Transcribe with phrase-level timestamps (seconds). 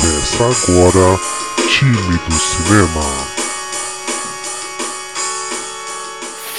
[0.00, 1.18] Começa agora
[1.68, 3.02] Time do Cinema.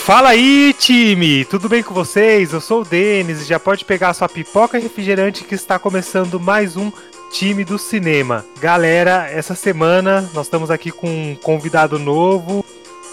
[0.04, 1.46] Fala aí, time!
[1.46, 2.52] Tudo bem com vocês?
[2.52, 6.40] Eu sou o Denis e já pode pegar sua pipoca e refrigerante que está começando
[6.40, 6.92] mais um
[7.32, 8.46] Time do Cinema.
[8.60, 12.66] Galera, essa semana nós estamos aqui com um convidado novo.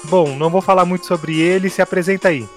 [0.04, 2.48] Bom, não vou falar muito sobre ele, se apresenta aí.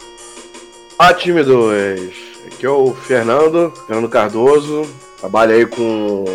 [0.98, 2.14] Olá, time 2.
[2.48, 4.90] Aqui é o Fernando, Fernando Cardoso.
[5.20, 6.26] Trabalho aí com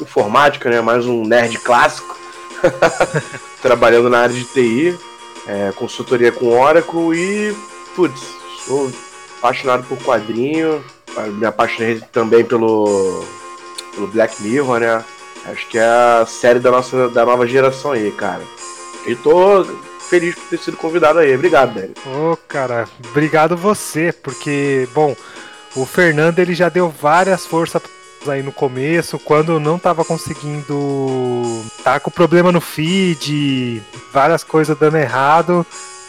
[0.00, 0.80] informática, né?
[0.80, 2.18] Mais um nerd clássico.
[3.62, 4.98] Trabalhando na área de TI,
[5.46, 7.56] é, consultoria com Oracle e,
[7.94, 8.20] putz,
[8.64, 8.90] sou
[9.38, 10.84] apaixonado por quadrinho.
[11.38, 13.24] Me apaixonei também pelo,
[13.94, 15.04] pelo Black Mirror, né?
[15.46, 18.42] Acho que é a série da nossa da nova geração aí, cara.
[19.06, 19.64] E tô
[20.08, 21.34] feliz por ter sido convidado aí.
[21.34, 21.94] Obrigado, velho.
[22.06, 25.14] Ô, oh, cara, obrigado você, porque, bom,
[25.76, 27.82] o Fernando ele já deu várias forças
[28.30, 31.64] aí no começo, quando não tava conseguindo.
[31.82, 35.66] tá com problema no feed, várias coisas dando errado.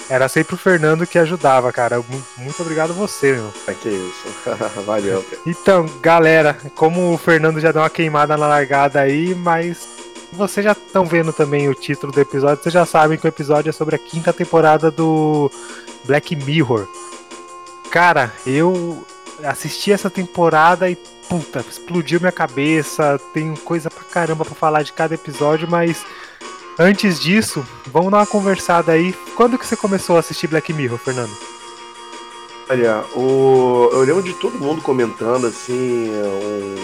[0.08, 2.04] Era sempre o Fernando que ajudava, cara.
[2.38, 3.52] Muito obrigado você, meu.
[3.68, 4.28] É que isso.
[4.86, 5.26] Valeu.
[5.46, 9.88] Então, galera, como o Fernando já deu uma queimada na largada aí, mas
[10.32, 13.70] vocês já estão vendo também o título do episódio, vocês já sabem que o episódio
[13.70, 15.50] é sobre a quinta temporada do
[16.04, 16.88] Black Mirror.
[17.90, 19.06] Cara, eu
[19.44, 20.98] assisti essa temporada e
[21.30, 23.20] puta, explodiu minha cabeça.
[23.34, 26.06] Tem coisa pra caramba pra falar de cada episódio, mas
[26.80, 29.14] antes disso, vamos dar uma conversada aí.
[29.36, 31.36] Quando que você começou a assistir Black Mirror, Fernando?
[32.70, 33.90] Olha, o...
[33.92, 36.10] eu lembro de todo mundo comentando, assim,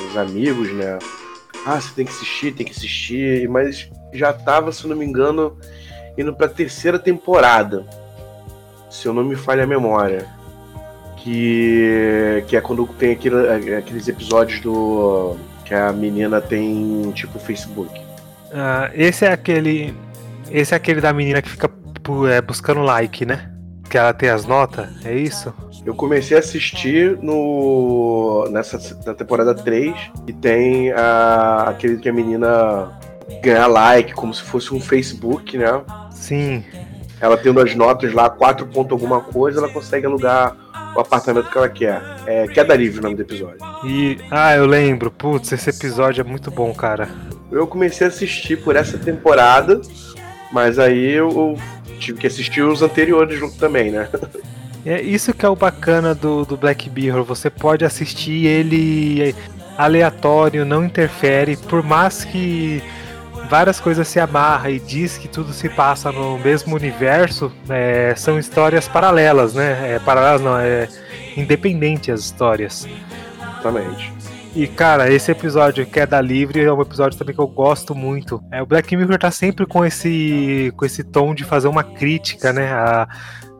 [0.09, 0.99] uns amigos, né?
[1.65, 5.57] Ah, você tem que assistir, tem que assistir, mas já tava, se não me engano,
[6.17, 7.85] indo pra terceira temporada.
[8.89, 10.40] Se eu não me falha a memória
[11.23, 15.37] que, que é quando tem aquele, é, aqueles episódios do.
[15.63, 18.01] que a menina tem tipo Facebook.
[18.51, 19.93] Ah, esse é aquele.
[20.49, 21.69] Esse é aquele da menina que fica
[22.29, 23.51] é, buscando like, né?
[23.89, 25.53] Que ela tem as notas, é isso?
[25.85, 29.93] Eu comecei a assistir no nessa na temporada 3
[30.27, 32.91] e tem a, aquele que a menina
[33.41, 35.81] ganha like, como se fosse um Facebook, né?
[36.11, 36.63] Sim.
[37.19, 40.55] Ela tendo as notas lá, 4 ponto alguma coisa, ela consegue alugar
[40.95, 42.01] o apartamento que ela quer.
[42.25, 43.57] É Queda Livre o nome do episódio.
[43.83, 44.17] E.
[44.29, 45.11] Ah, eu lembro.
[45.11, 47.09] Putz, esse episódio é muito bom, cara.
[47.51, 49.81] Eu comecei a assistir por essa temporada,
[50.51, 51.57] mas aí eu
[51.99, 54.09] tive que assistir os anteriores junto também, né?
[54.83, 57.23] É isso que é o bacana do, do Black Mirror.
[57.25, 59.35] Você pode assistir ele
[59.77, 62.81] aleatório, não interfere, por mais que
[63.51, 68.39] várias coisas se amarram e diz que tudo se passa no mesmo universo, é, são
[68.39, 69.95] histórias paralelas, né?
[69.95, 70.87] É, paralelas não, é
[71.35, 72.87] independente as histórias.
[73.41, 74.13] Exatamente.
[74.55, 78.41] E cara, esse episódio Queda Livre é um episódio também que eu gosto muito.
[78.49, 82.53] É, o Black Mirror tá sempre com esse, com esse tom de fazer uma crítica,
[82.53, 82.71] né?
[82.71, 83.05] A,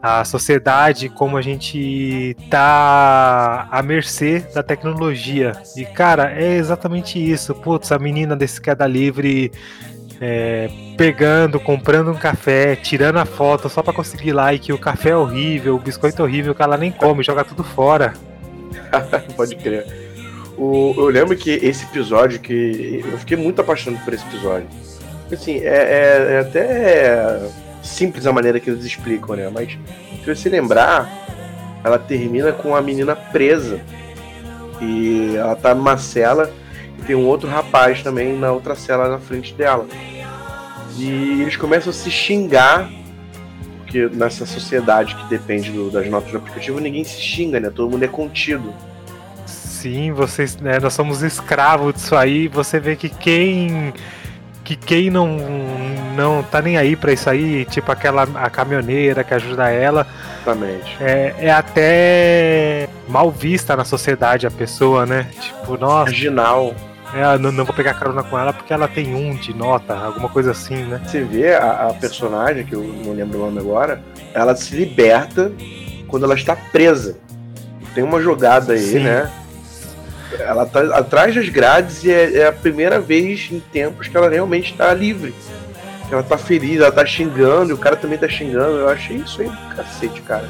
[0.01, 5.53] a sociedade, como a gente tá à mercê da tecnologia.
[5.75, 7.53] E, cara, é exatamente isso.
[7.53, 9.51] Putz, a menina desse queda livre
[10.19, 14.73] é, pegando, comprando um café, tirando a foto só para conseguir like.
[14.73, 18.13] O café é horrível, o biscoito é horrível, que ela nem come, joga tudo fora.
[19.38, 19.85] Pode crer.
[20.57, 24.67] O, eu lembro que esse episódio, que eu fiquei muito apaixonado por esse episódio.
[25.31, 27.40] Assim, é, é, é até
[27.81, 29.49] simples a maneira que eles explicam, né?
[29.53, 29.77] Mas
[30.23, 31.09] se você lembrar,
[31.83, 33.79] ela termina com a menina presa.
[34.79, 36.51] E ela tá numa cela
[36.97, 39.85] e tem um outro rapaz também na outra cela na frente dela.
[40.97, 42.89] E eles começam a se xingar,
[43.77, 47.69] porque nessa sociedade que depende do, das notas do aplicativo, ninguém se xinga, né?
[47.69, 48.73] Todo mundo é contido.
[49.45, 52.47] Sim, vocês, né, nós somos escravos disso aí.
[52.47, 53.93] Você vê que quem
[54.75, 55.37] que quem não
[56.15, 60.05] não tá nem aí para isso aí, tipo aquela a caminhoneira que ajuda ela,
[60.41, 60.97] Exatamente.
[60.99, 65.27] É, é até mal vista na sociedade a pessoa, né?
[65.39, 66.05] Tipo, nossa.
[66.05, 66.73] Marginal.
[67.13, 70.29] É, não, não vou pegar carona com ela porque ela tem um de nota, alguma
[70.29, 71.01] coisa assim, né?
[71.05, 74.01] Você vê a, a personagem, que eu não lembro o nome agora,
[74.34, 75.51] ela se liberta
[76.07, 77.17] quando ela está presa.
[77.93, 79.03] Tem uma jogada aí, Sim.
[79.03, 79.29] né?
[80.39, 84.29] Ela tá atrás das grades e é, é, a primeira vez em tempos que ela
[84.29, 85.33] realmente está livre.
[86.11, 88.78] Ela tá feliz, ela tá xingando, e o cara também tá xingando.
[88.78, 90.49] Eu achei isso aí do cacete, cara.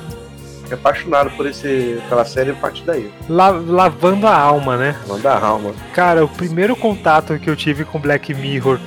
[0.61, 3.11] Fiquei apaixonado por esse, pela série a partir daí.
[3.29, 4.95] La, lavando a alma, né?
[5.07, 5.73] Lavando a alma.
[5.93, 8.79] Cara, o primeiro contato que eu tive com Black Mirror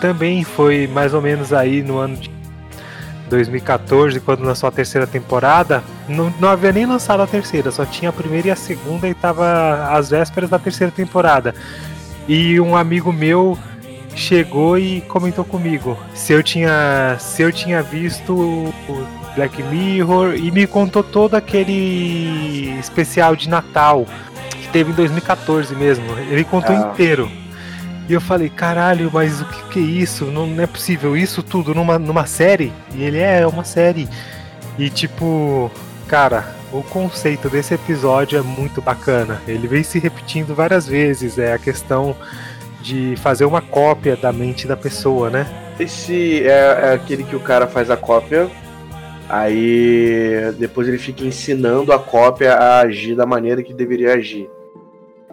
[0.00, 2.39] também foi mais ou menos aí no ano de
[3.30, 8.10] 2014, quando lançou a terceira temporada, não, não havia nem lançado a terceira, só tinha
[8.10, 11.54] a primeira e a segunda e tava às vésperas da terceira temporada.
[12.28, 13.58] E um amigo meu
[14.14, 20.50] chegou e comentou comigo se eu tinha se eu tinha visto o Black Mirror e
[20.50, 24.04] me contou todo aquele especial de Natal
[24.50, 26.04] que teve em 2014 mesmo.
[26.28, 26.90] Ele contou Ah.
[26.92, 27.30] inteiro.
[28.08, 30.26] E eu falei, caralho, mas o que, que é isso?
[30.26, 32.72] Não, não é possível isso tudo numa, numa série?
[32.94, 34.08] E ele é, é uma série.
[34.78, 35.70] E tipo,
[36.08, 39.40] cara, o conceito desse episódio é muito bacana.
[39.46, 41.38] Ele vem se repetindo várias vezes.
[41.38, 42.16] É a questão
[42.82, 45.46] de fazer uma cópia da mente da pessoa, né?
[45.78, 48.50] Esse é, é aquele que o cara faz a cópia,
[49.28, 54.50] aí depois ele fica ensinando a cópia a agir da maneira que deveria agir.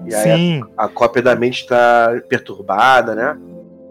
[0.05, 0.63] E aí Sim.
[0.77, 3.37] a, a cópia da mente está perturbada, né?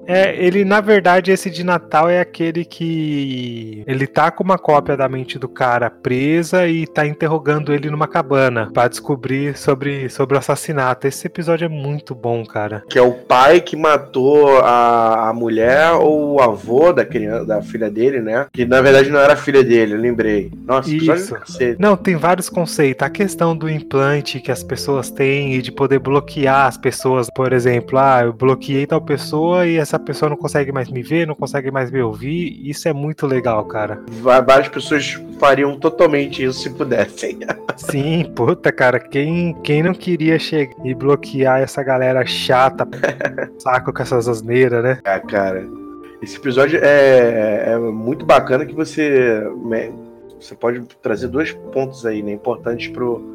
[0.07, 4.97] É, ele, na verdade, esse de Natal é aquele que ele tá com uma cópia
[4.97, 10.37] da mente do cara presa e tá interrogando ele numa cabana pra descobrir sobre, sobre
[10.37, 11.07] o assassinato.
[11.07, 12.85] Esse episódio é muito bom, cara.
[12.89, 17.63] Que é o pai que matou a, a mulher ou o avô da, criança, da
[17.63, 18.47] filha dele, né?
[18.53, 20.51] Que na verdade não era filha dele, eu lembrei.
[20.65, 21.37] Nossa, Isso.
[21.79, 23.07] Não, tem vários conceitos.
[23.07, 27.29] A questão do implante que as pessoas têm e de poder bloquear as pessoas.
[27.35, 31.27] Por exemplo, ah, eu bloqueei tal pessoa e essa pessoa não consegue mais me ver,
[31.27, 32.61] não consegue mais me ouvir.
[32.69, 34.03] Isso é muito legal, cara.
[34.21, 37.39] Várias pessoas fariam totalmente isso se pudessem.
[37.77, 42.89] Sim, puta, cara, quem, quem não queria chegar e bloquear essa galera chata,
[43.59, 45.01] saco com essas asneiras, né?
[45.05, 45.67] Ah, cara.
[46.23, 49.93] Esse episódio é, é muito bacana que você né,
[50.41, 53.35] você pode trazer dois pontos aí, né, importantes pro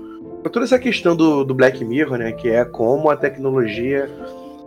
[0.52, 4.10] toda essa questão do, do Black Mirror, né, que é como a tecnologia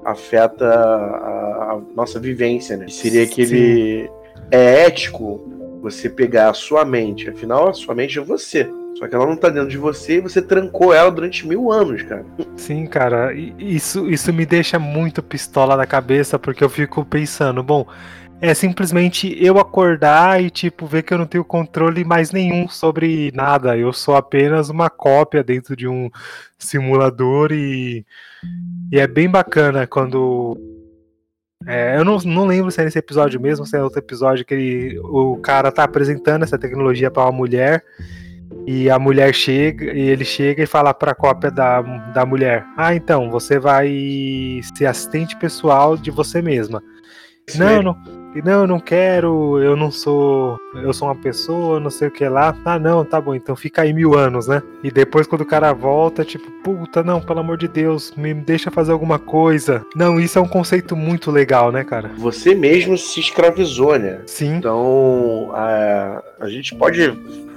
[0.04, 2.88] afeta a, a nossa vivência, né?
[2.88, 4.10] Seria aquele
[4.50, 8.68] é ético você pegar a sua mente, afinal a sua mente é você.
[8.98, 12.02] Só que ela não tá dentro de você e você trancou ela durante mil anos,
[12.02, 12.24] cara.
[12.56, 17.86] Sim, cara, isso, isso me deixa muito pistola na cabeça, porque eu fico pensando, bom,
[18.40, 23.32] é simplesmente eu acordar e, tipo, ver que eu não tenho controle mais nenhum sobre
[23.34, 23.76] nada.
[23.76, 26.08] Eu sou apenas uma cópia dentro de um
[26.56, 28.06] simulador e,
[28.92, 30.56] e é bem bacana quando.
[31.66, 34.52] É, eu não, não lembro se é nesse episódio mesmo, se é outro episódio que
[34.52, 37.82] ele, o cara tá apresentando essa tecnologia pra uma mulher
[38.66, 41.82] e a mulher chega, e ele chega e fala pra cópia da,
[42.12, 46.82] da mulher: Ah, então, você vai ser assistente pessoal de você mesma.
[47.46, 47.96] Isso Não, não,
[48.42, 50.58] não, eu não quero, eu não sou.
[50.74, 52.56] Eu sou uma pessoa, não sei o que lá.
[52.64, 54.62] Ah, não, tá bom, então fica aí mil anos, né?
[54.82, 58.70] E depois, quando o cara volta, tipo, puta, não, pelo amor de Deus, me deixa
[58.70, 59.84] fazer alguma coisa.
[59.94, 62.10] Não, isso é um conceito muito legal, né, cara?
[62.16, 64.20] Você mesmo se escravizou, né?
[64.26, 67.02] Sim, Então, a, a gente pode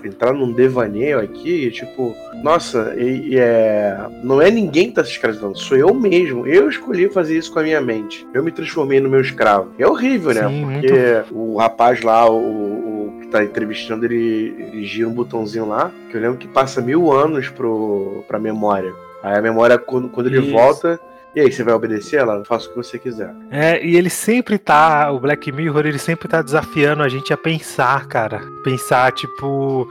[0.04, 5.12] entrar num devaneio aqui, tipo, nossa, e, e é, não é ninguém que tá se
[5.12, 6.46] escravizando, sou eu mesmo.
[6.48, 8.26] Eu escolhi fazer isso com a minha mente.
[8.34, 9.72] Eu me transformei no meu escravo.
[9.78, 10.48] É horrível, né?
[10.48, 15.68] Sim, Porque o rapaz lá, o, o que tá entrevistando, ele, ele gira um botãozinho
[15.68, 18.94] lá, que eu lembro que passa mil anos pro, pra memória.
[19.24, 20.52] Aí a memória, quando, quando ele Isso.
[20.52, 21.00] volta,
[21.38, 22.44] e aí, você vai obedecer ela?
[22.44, 23.32] Faça o que você quiser.
[23.52, 27.38] É, e ele sempre tá, o Black Mirror, ele sempre tá desafiando a gente a
[27.38, 28.42] pensar, cara.
[28.64, 29.88] Pensar, tipo,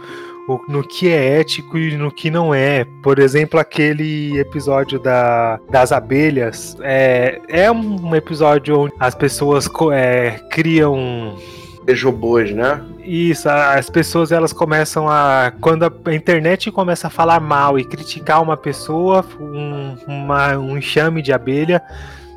[0.49, 2.85] o- no que é ético e no que não é.
[3.01, 6.77] Por exemplo, aquele episódio da, das abelhas.
[6.83, 11.37] É, é um episódio onde as pessoas é, criam.
[11.85, 12.83] Beijo boas, né?
[13.07, 15.53] Isso, as pessoas elas começam a.
[15.61, 21.23] Quando a internet começa a falar mal e criticar uma pessoa, um, uma- um enxame
[21.23, 21.81] de abelha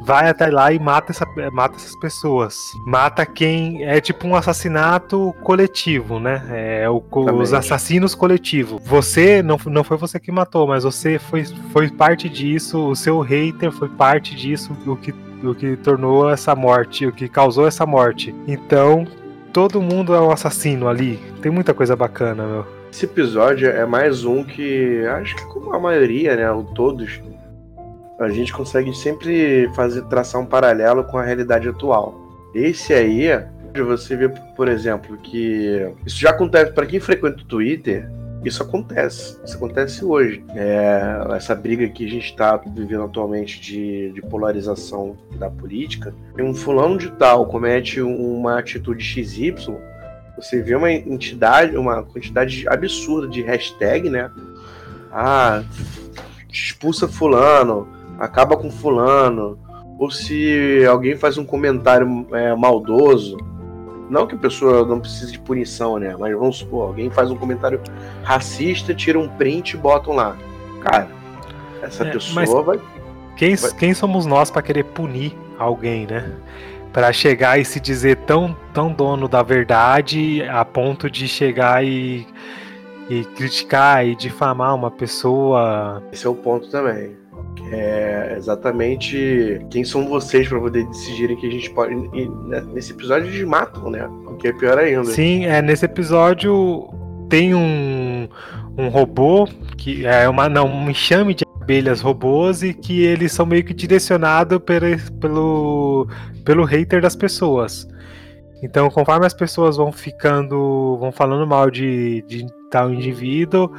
[0.02, 2.56] vai até lá e mata, essa, mata essas pessoas.
[2.86, 3.84] Mata quem.
[3.84, 6.42] É tipo um assassinato coletivo, né?
[6.82, 8.82] É o, co- os assassinos coletivos.
[8.86, 13.20] Você, não, não foi você que matou, mas você foi, foi parte disso, o seu
[13.20, 17.86] hater foi parte disso, o que, o que tornou essa morte, o que causou essa
[17.86, 18.34] morte.
[18.48, 19.06] Então,
[19.54, 21.20] todo mundo é um assassino ali.
[21.42, 22.66] Tem muita coisa bacana, meu.
[22.92, 27.22] Esse episódio é mais um que acho que como a maioria, né, ou todos,
[28.20, 32.16] a gente consegue sempre fazer traçar um paralelo com a realidade atual.
[32.54, 33.30] Esse aí,
[33.76, 38.10] você vê, por exemplo, que isso já acontece para quem frequenta o Twitter.
[38.44, 40.44] Isso acontece, isso acontece hoje.
[40.56, 41.02] É,
[41.36, 46.14] essa briga que a gente está vivendo atualmente de, de polarização da política.
[46.40, 49.56] Um fulano de tal comete uma atitude XY,
[50.38, 54.32] você vê uma entidade, uma quantidade absurda de hashtag, né?
[55.12, 55.64] Ah,
[56.50, 59.60] expulsa fulano, acaba com fulano.
[60.00, 63.38] Ou se alguém faz um comentário é, maldoso,
[64.10, 66.16] não que a pessoa não precise de punição, né?
[66.18, 67.80] Mas vamos supor, alguém faz um comentário
[68.24, 70.36] racista, tira um print e botam lá.
[70.82, 71.08] Cara,
[71.82, 72.80] essa É, pessoa vai.
[73.38, 76.32] Quem, Vai- quem somos nós pra querer punir alguém, né?
[76.92, 82.26] para chegar e se dizer tão, tão dono da verdade a ponto de chegar e,
[83.08, 86.02] e criticar e difamar uma pessoa.
[86.12, 87.16] Esse é o ponto também.
[87.72, 91.94] É exatamente quem são vocês para poder decidirem que a gente pode.
[91.94, 92.28] E
[92.74, 94.08] nesse episódio eles matam, né?
[94.26, 95.06] O que é pior ainda.
[95.06, 96.90] Sim, é, nesse episódio
[97.30, 98.28] tem um,
[98.78, 103.46] um robô que é uma não, um enxame de abelhas robôs e que eles são
[103.46, 106.08] meio que direcionados pelo, pelo,
[106.44, 107.88] pelo hater das pessoas.
[108.64, 113.72] Então, conforme as pessoas vão ficando, vão falando mal de, de tal indivíduo,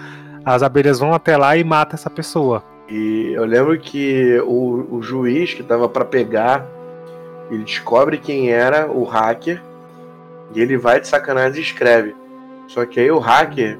[0.44, 2.64] as abelhas vão até lá e matam essa pessoa.
[2.90, 6.66] E eu lembro que o, o juiz que tava para pegar,
[7.50, 9.62] ele descobre quem era o hacker
[10.54, 12.16] e ele vai de sacanagem e escreve.
[12.66, 13.78] Só que aí o hacker,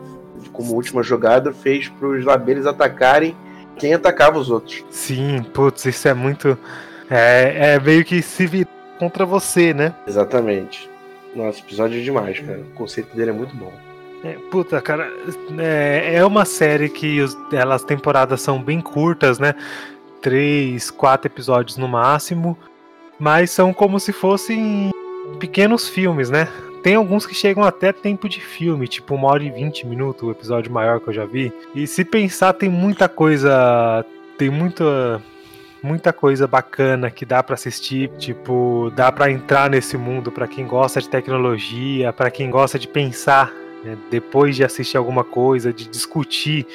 [0.53, 3.37] como última jogada, fez para os atacarem
[3.77, 4.85] quem atacava os outros.
[4.91, 6.57] Sim, putz, isso é muito.
[7.11, 9.95] É, é meio que se vir contra você, né?
[10.07, 10.89] Exatamente.
[11.35, 12.61] Nossa, episódio é demais, cara.
[12.61, 13.73] O conceito dele é muito bom.
[14.23, 15.11] É, puta, cara,
[15.59, 19.55] é, é uma série que os, elas temporadas são bem curtas, né?
[20.21, 22.57] Três, quatro episódios no máximo,
[23.19, 24.91] mas são como se fossem
[25.39, 26.49] pequenos filmes, né?
[26.83, 30.31] Tem alguns que chegam até tempo de filme, tipo uma hora e vinte minutos, o
[30.31, 31.53] episódio maior que eu já vi.
[31.75, 34.05] E se pensar, tem muita coisa.
[34.37, 35.23] Tem muita.
[35.83, 40.67] Muita coisa bacana que dá para assistir, tipo, dá para entrar nesse mundo para quem
[40.67, 43.51] gosta de tecnologia, para quem gosta de pensar
[43.85, 46.67] né, depois de assistir alguma coisa, de discutir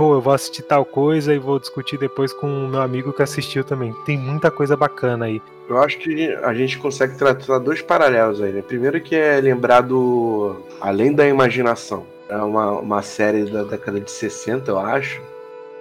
[0.00, 3.22] pô, eu vou assistir tal coisa e vou discutir depois com o meu amigo que
[3.22, 3.94] assistiu também.
[4.06, 5.42] Tem muita coisa bacana aí.
[5.68, 8.62] Eu acho que a gente consegue tratar dois paralelos aí, né?
[8.62, 12.06] Primeiro que é lembrar do Além da Imaginação.
[12.30, 15.20] É uma, uma série da década de 60, eu acho,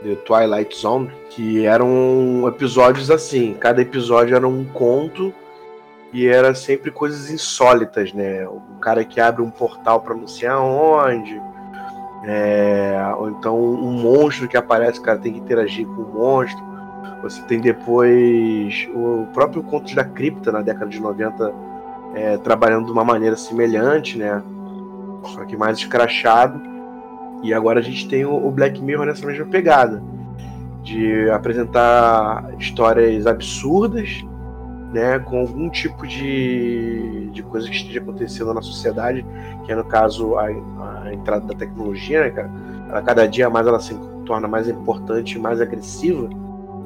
[0.04, 3.56] The Twilight Zone, que eram episódios assim.
[3.58, 5.34] Cada episódio era um conto
[6.12, 8.48] e era sempre coisas insólitas, né?
[8.48, 11.40] O cara que abre um portal para não sei aonde,
[12.24, 16.64] é, ou então um monstro que aparece, o cara tem que interagir com o monstro.
[17.22, 21.54] Você tem depois o próprio Contos da Cripta na década de 90
[22.16, 24.42] é, trabalhando de uma maneira semelhante, né?
[25.26, 26.62] Só que mais escrachado.
[27.44, 30.02] E agora a gente tem o Black Mirror nessa mesma pegada.
[30.84, 34.24] De apresentar histórias absurdas
[34.92, 39.26] né, com algum tipo de, de coisa que esteja acontecendo na sociedade,
[39.66, 42.50] que é no caso a, a entrada da tecnologia, né, cara?
[42.90, 46.28] Ela, cada dia mais ela se torna mais importante mais agressiva,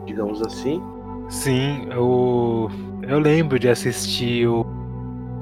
[0.05, 0.81] digamos assim.
[1.29, 2.69] Sim, eu,
[3.01, 4.65] eu lembro de assistir o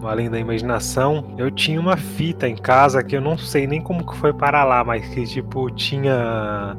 [0.03, 1.36] Além da Imaginação.
[1.38, 4.63] Eu tinha uma fita em casa que eu não sei nem como que foi para
[4.63, 6.75] lá, mas que tipo tinha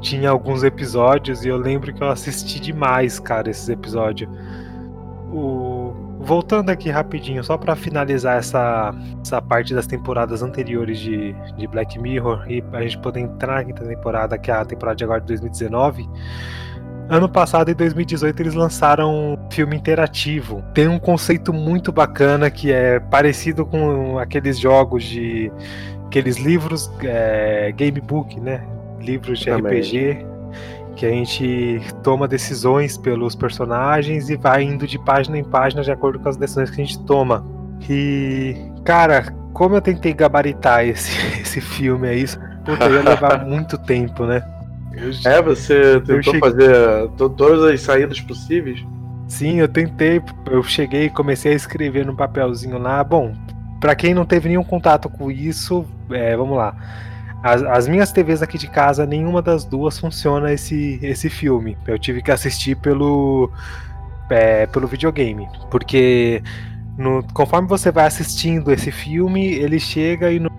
[0.00, 4.30] tinha alguns episódios e eu lembro que eu assisti demais, cara, esses episódios.
[6.22, 11.98] Voltando aqui rapidinho, só para finalizar essa, essa parte das temporadas anteriores de, de Black
[11.98, 15.28] Mirror e a gente poder entrar na temporada, que é a temporada de agora de
[15.28, 16.06] 2019.
[17.08, 20.62] Ano passado, em 2018, eles lançaram um filme interativo.
[20.74, 25.50] Tem um conceito muito bacana que é parecido com aqueles jogos de.
[26.06, 28.62] aqueles livros, é, gamebook, né?
[29.00, 29.80] Livros de Também.
[29.80, 30.30] RPG
[31.00, 35.90] que a gente toma decisões pelos personagens e vai indo de página em página de
[35.90, 37.42] acordo com as decisões que a gente toma.
[37.88, 38.54] E,
[38.84, 42.26] cara, como eu tentei gabaritar esse, esse filme aí,
[42.66, 44.46] puta, ia levar muito tempo, né?
[44.92, 46.40] Eu, é, você tentou cheguei...
[46.40, 48.84] fazer todas as saídas possíveis?
[49.26, 53.02] Sim, eu tentei, eu cheguei e comecei a escrever no papelzinho lá.
[53.02, 53.32] Bom,
[53.80, 56.76] para quem não teve nenhum contato com isso, é, vamos lá.
[57.42, 61.76] As, as, minhas TVs aqui de casa, nenhuma das duas funciona esse, esse filme.
[61.86, 63.50] Eu tive que assistir pelo,
[64.28, 65.48] é, pelo videogame.
[65.70, 66.42] Porque
[66.98, 70.50] no, conforme você vai assistindo esse filme, ele chega e no,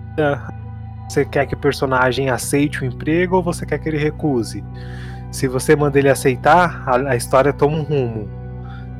[1.08, 4.64] você quer que o personagem aceite o emprego ou você quer que ele recuse.
[5.30, 8.41] Se você manda ele aceitar, a, a história toma um rumo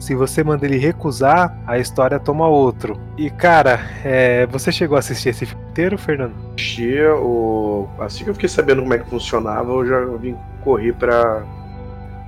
[0.03, 2.99] se você manda ele recusar, a história toma outro.
[3.17, 6.35] E cara, é, você chegou a assistir esse filme inteiro, Fernando?
[6.57, 7.87] Assisti o.
[8.01, 11.45] Assim que eu fiquei sabendo como é que funcionava, eu já vim correr pra,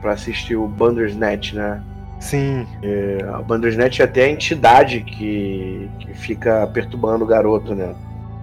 [0.01, 1.83] pra assistir o Bandersnatch, né?
[2.21, 2.65] Sim.
[2.81, 7.93] É, o Bandersnatch é até a entidade que, que fica perturbando o garoto, né?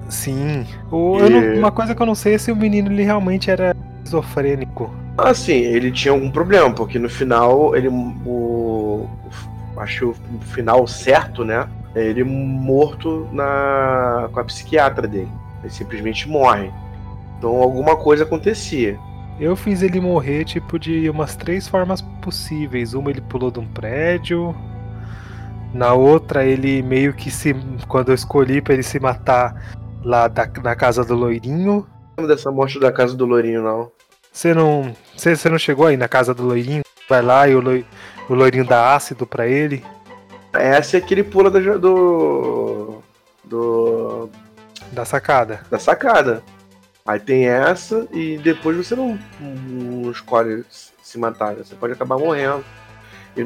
[0.09, 0.65] Sim.
[0.91, 1.29] O, e...
[1.29, 3.73] não, uma coisa que eu não sei é se o menino ele realmente era
[4.11, 4.93] esquizofrênico.
[5.17, 7.87] Ah, sim, ele tinha algum problema, porque no final ele.
[7.89, 8.70] O,
[9.77, 11.67] acho o final certo, né?
[11.95, 15.31] É ele morto na, com a psiquiatra dele.
[15.61, 16.71] Ele simplesmente morre.
[17.37, 18.97] Então alguma coisa acontecia.
[19.39, 22.93] Eu fiz ele morrer, tipo, de umas três formas possíveis.
[22.93, 24.55] Uma ele pulou de um prédio.
[25.73, 27.55] Na outra, ele meio que se.
[27.87, 29.55] Quando eu escolhi pra ele se matar
[30.03, 31.87] lá da, na casa do loirinho.
[32.17, 33.91] Não dessa morte da casa do Lourinho, não.
[34.31, 34.93] Você não.
[35.15, 36.83] Você, não chegou aí na casa do loirinho?
[37.09, 37.85] Vai lá e o, loi,
[38.29, 39.83] o loirinho dá ácido pra ele.
[40.53, 43.01] Essa é aquele pula da, ja- do.
[43.43, 44.29] do.
[44.91, 45.61] Da sacada.
[45.69, 46.43] da sacada.
[47.05, 50.63] Aí tem essa e depois você não, não escolhe
[51.01, 51.63] se matar, né?
[51.63, 52.63] você pode acabar morrendo.
[53.35, 53.43] E,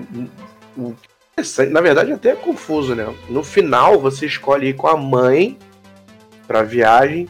[0.78, 0.94] o-
[1.38, 3.06] essa- na verdade até é confuso, né?
[3.30, 5.58] No final você escolhe ir com a mãe
[6.48, 7.28] pra viagem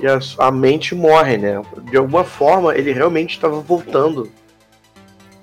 [0.00, 1.62] e a, a mente morre, né?
[1.90, 4.30] De alguma forma ele realmente estava voltando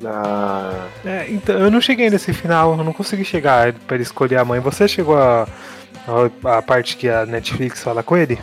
[0.02, 4.38] na É, então, eu não cheguei nesse final, eu não consegui chegar pra ele escolher
[4.38, 4.60] a mãe.
[4.60, 5.48] Você chegou a,
[6.44, 8.40] a, a parte que a Netflix fala com ele?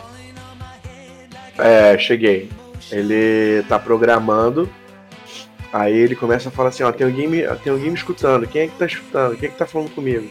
[1.58, 2.50] É, cheguei.
[2.90, 4.68] Ele tá programando.
[5.72, 8.46] Aí ele começa a falar assim, ó, tem alguém me, tem alguém me escutando.
[8.46, 9.36] Quem é que tá escutando?
[9.36, 10.30] Quem é que tá falando comigo?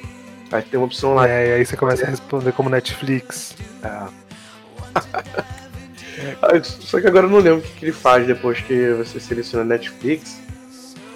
[0.51, 1.27] Aí tem uma opção lá.
[1.27, 3.55] É, e aí você começa a responder como Netflix.
[6.41, 9.63] Ah, Só que agora eu não lembro o que ele faz depois que você seleciona
[9.63, 10.41] Netflix.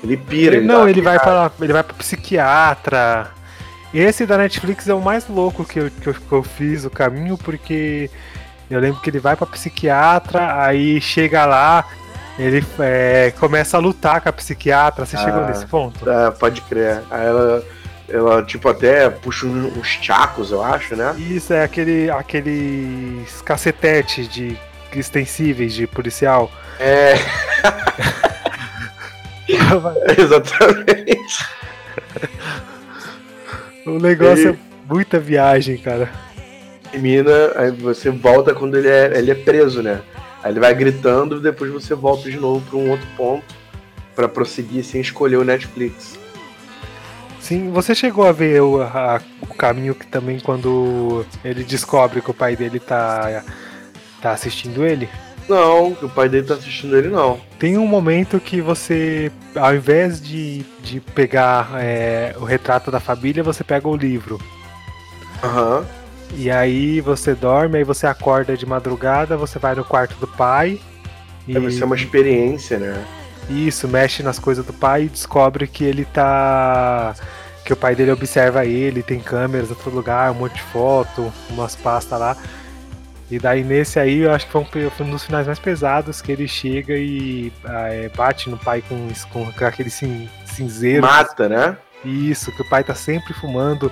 [0.04, 0.56] Ele pira.
[0.58, 3.28] Ele- não, ele vai para ele vai para psiquiatra.
[3.94, 6.90] Esse da Netflix é o mais louco que eu, que eu, que eu fiz o
[6.90, 8.10] caminho, porque
[8.70, 11.84] eu lembro que ele vai pra psiquiatra, aí chega lá,
[12.40, 15.06] ele é, começa a lutar com a psiquiatra.
[15.06, 15.48] Você chegou Ah.
[15.48, 16.10] nesse ponto?
[16.10, 17.02] Ah, pode crer.
[17.12, 17.64] Aí ela,
[18.08, 21.14] ela, tipo, até puxa uns tchacos, eu acho, né?
[21.18, 24.58] Isso é aquele aqueles cacetete de
[24.96, 26.50] extensíveis de policial.
[26.80, 27.16] É,
[30.18, 31.46] exatamente.
[33.86, 36.10] o negócio Ele- é muita viagem, cara.
[36.92, 40.02] termina, aí você volta quando ele é, ele é preso, né?
[40.44, 43.44] Aí ele vai gritando e depois você volta de novo para um outro ponto
[44.16, 46.20] para prosseguir sem escolher o Netflix.
[47.40, 52.30] Sim, você chegou a ver o, a- o caminho que também quando ele descobre que
[52.30, 53.44] o pai dele tá,
[54.22, 55.10] tá assistindo ele?
[55.52, 57.38] Não, que o pai dele tá assistindo ele não.
[57.60, 63.44] Tem um momento que você, ao invés de, de pegar é, o retrato da família,
[63.44, 64.40] você pega o livro.
[65.44, 65.86] Aham.
[66.38, 70.80] E aí você dorme, aí você acorda de madrugada, você vai no quarto do pai.
[71.46, 73.06] E Deve ser uma experiência, né?
[73.50, 77.14] Isso, mexe nas coisas do pai e descobre que ele tá.
[77.66, 81.32] Que o pai dele observa ele, tem câmeras em todo lugar, um monte de foto,
[81.50, 82.38] umas pastas lá.
[83.32, 86.22] E daí nesse aí eu acho que foi um, foi um dos finais mais pesados
[86.22, 91.02] que ele chega e ah, é, bate no pai com, com aquele cin- cinzeiro.
[91.02, 91.78] Mata, né?
[92.04, 93.90] Isso, que o pai tá sempre fumando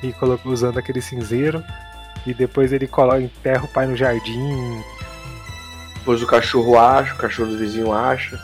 [0.00, 1.62] e colo- usando aquele cinzeiro.
[2.24, 4.80] E depois ele coloca, enterra o pai no jardim.
[5.96, 8.38] Depois o cachorro acha, o cachorro do vizinho acha.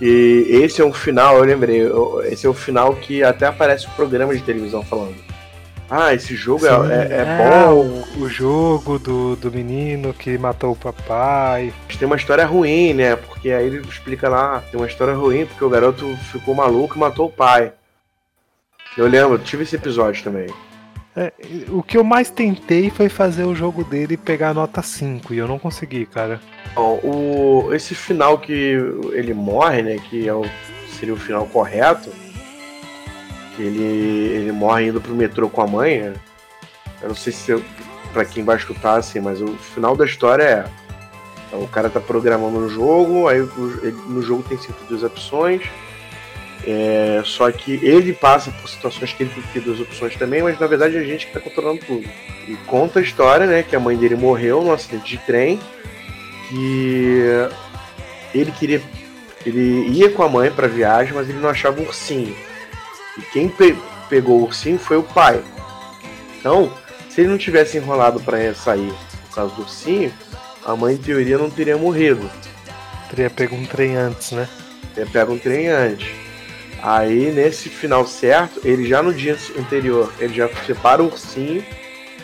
[0.00, 1.82] E esse é um final, eu lembrei,
[2.26, 5.16] esse é o final que até aparece o programa de televisão falando.
[5.90, 10.36] Ah, esse jogo é, Sim, é- é é, bom, O, jogo do, do menino que
[10.36, 11.72] matou o papai.
[11.98, 13.16] tem uma história ruim, né?
[13.16, 16.98] Porque aí ele explica lá, tem uma história ruim porque o garoto ficou maluco e
[16.98, 17.72] matou o pai.
[18.96, 20.48] Eu lembro, eu tive esse episódio também.
[21.16, 21.32] É,
[21.70, 25.48] o que eu mais tentei foi fazer o jogo dele pegar nota 5 e eu
[25.48, 26.40] não consegui, cara.
[26.74, 28.76] Bom, o, esse final que
[29.12, 29.96] ele morre, né?
[30.10, 30.44] Que é o,
[30.98, 32.10] seria o final correto.
[33.58, 36.00] Ele, ele morre indo pro metrô com a mãe.
[36.00, 36.14] né?
[37.02, 37.62] Eu não sei se eu,
[38.12, 40.64] pra quem vai escutar assim, mas o final da história é.
[41.46, 45.62] então, o cara tá programando um jogo, aí ele- no jogo tem sempre duas opções.
[46.66, 50.42] é, só que ele passa por situações que ele tem que ter duas opções também,
[50.42, 52.04] mas na verdade é a gente que tá controlando tudo.
[52.48, 53.62] E conta a história, né?
[53.62, 55.58] Que a mãe dele morreu num acidente de trem
[56.48, 57.22] que
[58.34, 58.82] ele queria.
[59.46, 62.34] Ele ia com a mãe pra viagem, mas ele não achava o ursinho.
[63.18, 63.76] E quem pe-
[64.08, 65.42] pegou o ursinho foi o pai.
[66.38, 66.72] Então,
[67.10, 68.92] se ele não tivesse enrolado pra sair
[69.28, 70.12] por causa do ursinho,
[70.64, 72.30] a mãe em teoria não teria morrido.
[73.10, 74.48] Teria pego um trem antes, né?
[74.96, 76.08] Ele pega um trem antes.
[76.80, 81.64] Aí, nesse final certo, ele já no dia anterior, ele já separa o ursinho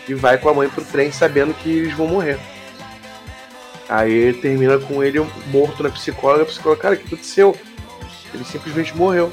[0.07, 2.39] e vai com a mãe pro trem sabendo que eles vão morrer.
[3.89, 7.57] Aí termina com ele morto na psicóloga, a psicóloga, cara, o que aconteceu?
[8.33, 9.33] Ele simplesmente morreu.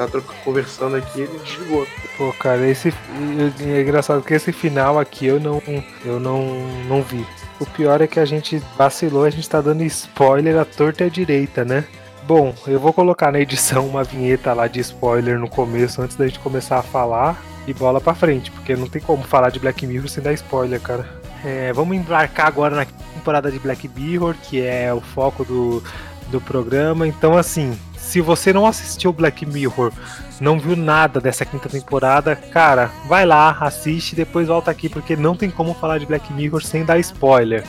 [0.00, 1.86] Tava troca- conversando aqui ele desligou.
[2.16, 5.62] Pô, cara, esse é engraçado que esse final aqui eu não
[6.06, 6.42] eu não
[6.88, 7.26] não vi.
[7.60, 11.06] O pior é que a gente vacilou, a gente tá dando spoiler à torta e
[11.06, 11.84] à direita, né?
[12.26, 16.26] Bom, eu vou colocar na edição uma vinheta lá de spoiler no começo antes da
[16.26, 19.86] gente começar a falar e bola pra frente, porque não tem como falar de Black
[19.86, 21.06] Mirror sem dar spoiler, cara.
[21.44, 25.82] É, vamos embarcar agora na temporada de Black Mirror, que é o foco do,
[26.28, 27.06] do programa.
[27.06, 27.78] Então, assim,
[28.10, 29.92] se você não assistiu Black Mirror,
[30.40, 35.14] não viu nada dessa quinta temporada, cara, vai lá, assiste e depois volta aqui, porque
[35.14, 37.64] não tem como falar de Black Mirror sem dar spoiler.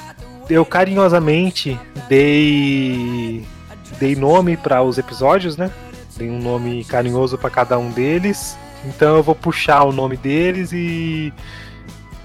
[0.49, 3.45] Eu carinhosamente dei
[3.99, 5.69] dei nome para os episódios, né?
[6.17, 8.57] Dei um nome carinhoso para cada um deles.
[8.83, 11.31] Então eu vou puxar o nome deles e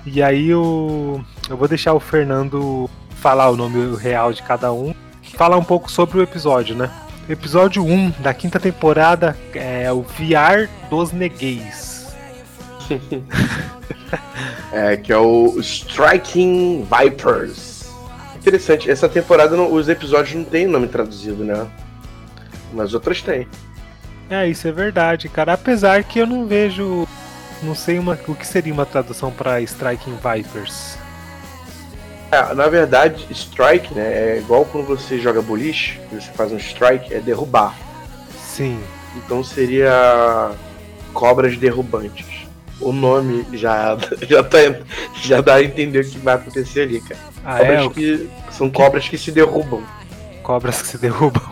[0.07, 4.95] e aí eu, eu vou deixar o Fernando falar o nome real de cada um,
[5.35, 6.91] falar um pouco sobre o episódio, né?
[7.29, 12.15] Episódio 1 da quinta temporada é o VR dos Negueis.
[14.73, 17.91] é, que é o Striking Vipers.
[18.37, 21.67] Interessante, essa temporada os episódios não tem nome traduzido, né?
[22.73, 23.49] Mas outras têm.
[24.31, 25.55] É, isso é verdade, cara.
[25.55, 27.09] Apesar que eu não vejo.
[27.61, 30.97] Não sei uma, o que seria uma tradução para Striking Vipers.
[32.31, 37.15] É, na verdade, strike, né, é igual quando você joga boliche, você faz um strike,
[37.15, 37.75] é derrubar.
[38.39, 38.81] Sim.
[39.17, 40.51] Então seria
[41.13, 42.47] cobras derrubantes.
[42.81, 43.97] O nome já,
[44.29, 44.59] já, tá,
[45.23, 47.21] já dá a entender o que vai acontecer ali, cara.
[47.45, 47.89] Ah, cobras é?
[47.91, 49.83] que, são cobras que se derrubam.
[50.43, 51.43] Cobras que se derrubam.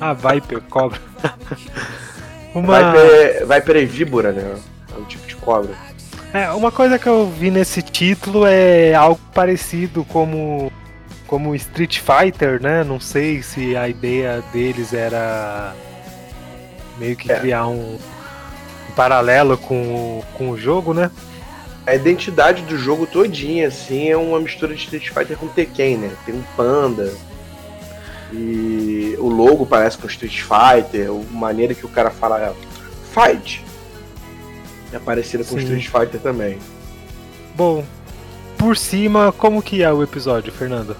[0.00, 1.00] Ah, Viper, cobra.
[2.54, 2.92] Uma...
[2.92, 4.56] Viper, Viper é víbora, né?
[4.94, 5.74] É um tipo de cobra.
[6.34, 10.72] É, uma coisa que eu vi nesse título é algo parecido como
[11.28, 12.82] como Street Fighter, né?
[12.82, 15.72] Não sei se a ideia deles era
[16.98, 17.38] meio que é.
[17.38, 21.08] criar um, um, paralelo com, com o jogo, né?
[21.86, 26.12] A identidade do jogo todinha, assim, é uma mistura de Street Fighter com Tekken, né?
[26.26, 27.14] Tem um panda.
[28.32, 32.52] E o logo parece com Street Fighter, a maneira que o cara fala é
[33.12, 33.64] Fight.
[34.94, 35.74] É parecida com Sim.
[35.76, 36.56] Street Fighter também.
[37.56, 37.84] Bom,
[38.56, 40.96] por cima, como que é o episódio, Fernando?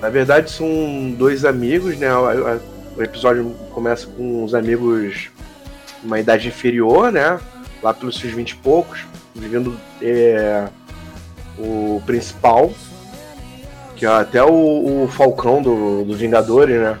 [0.00, 2.08] Na verdade, são dois amigos, né?
[2.96, 5.30] O episódio começa com os amigos
[6.02, 7.40] uma idade inferior, né?
[7.82, 9.04] Lá pelos seus vinte e poucos,
[9.34, 10.68] vivendo é,
[11.58, 12.72] o principal,
[13.96, 16.98] que é até o, o Falcão do, do Vingadores, né?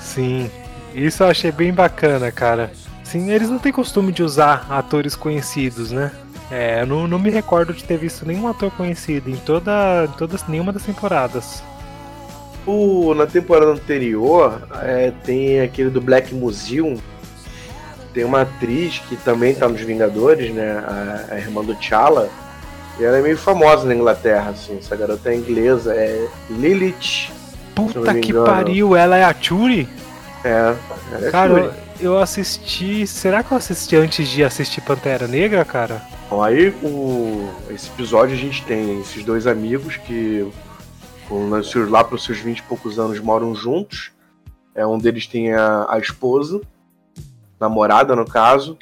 [0.00, 0.50] Sim,
[0.94, 2.72] isso eu achei bem bacana, cara.
[3.08, 6.12] Sim, eles não têm costume de usar atores conhecidos, né?
[6.50, 10.18] É, eu não, não me recordo de ter visto nenhum ator conhecido em toda, em
[10.18, 11.62] todas, nenhuma das temporadas.
[12.66, 16.98] O, na temporada anterior, é, tem aquele do Black Museum.
[18.12, 20.84] Tem uma atriz que também tá nos Vingadores, né?
[20.86, 22.28] A, a irmã do T'Challa.
[23.00, 24.76] E ela é meio famosa na Inglaterra, assim.
[24.76, 27.30] Essa garota é inglesa, é Lilith.
[27.74, 29.88] Puta que pariu, ela é a Churi?
[30.44, 30.74] É,
[31.22, 33.06] é Cara, eu assisti.
[33.06, 36.02] Será que eu assisti antes de assistir Pantera Negra, cara?
[36.30, 40.46] Bom, aí o, esse episódio a gente tem esses dois amigos que
[41.88, 44.12] lá para os seus 20 e poucos anos moram juntos.
[44.74, 46.60] É, um deles tem a, a esposa,
[47.58, 48.78] namorada no caso,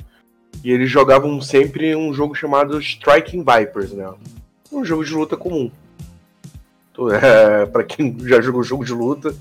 [0.63, 4.13] e eles jogavam sempre um jogo chamado Striking Vipers, né?
[4.71, 5.71] Um jogo de luta comum.
[6.93, 9.35] Então, é, para quem já jogou jogo de luta,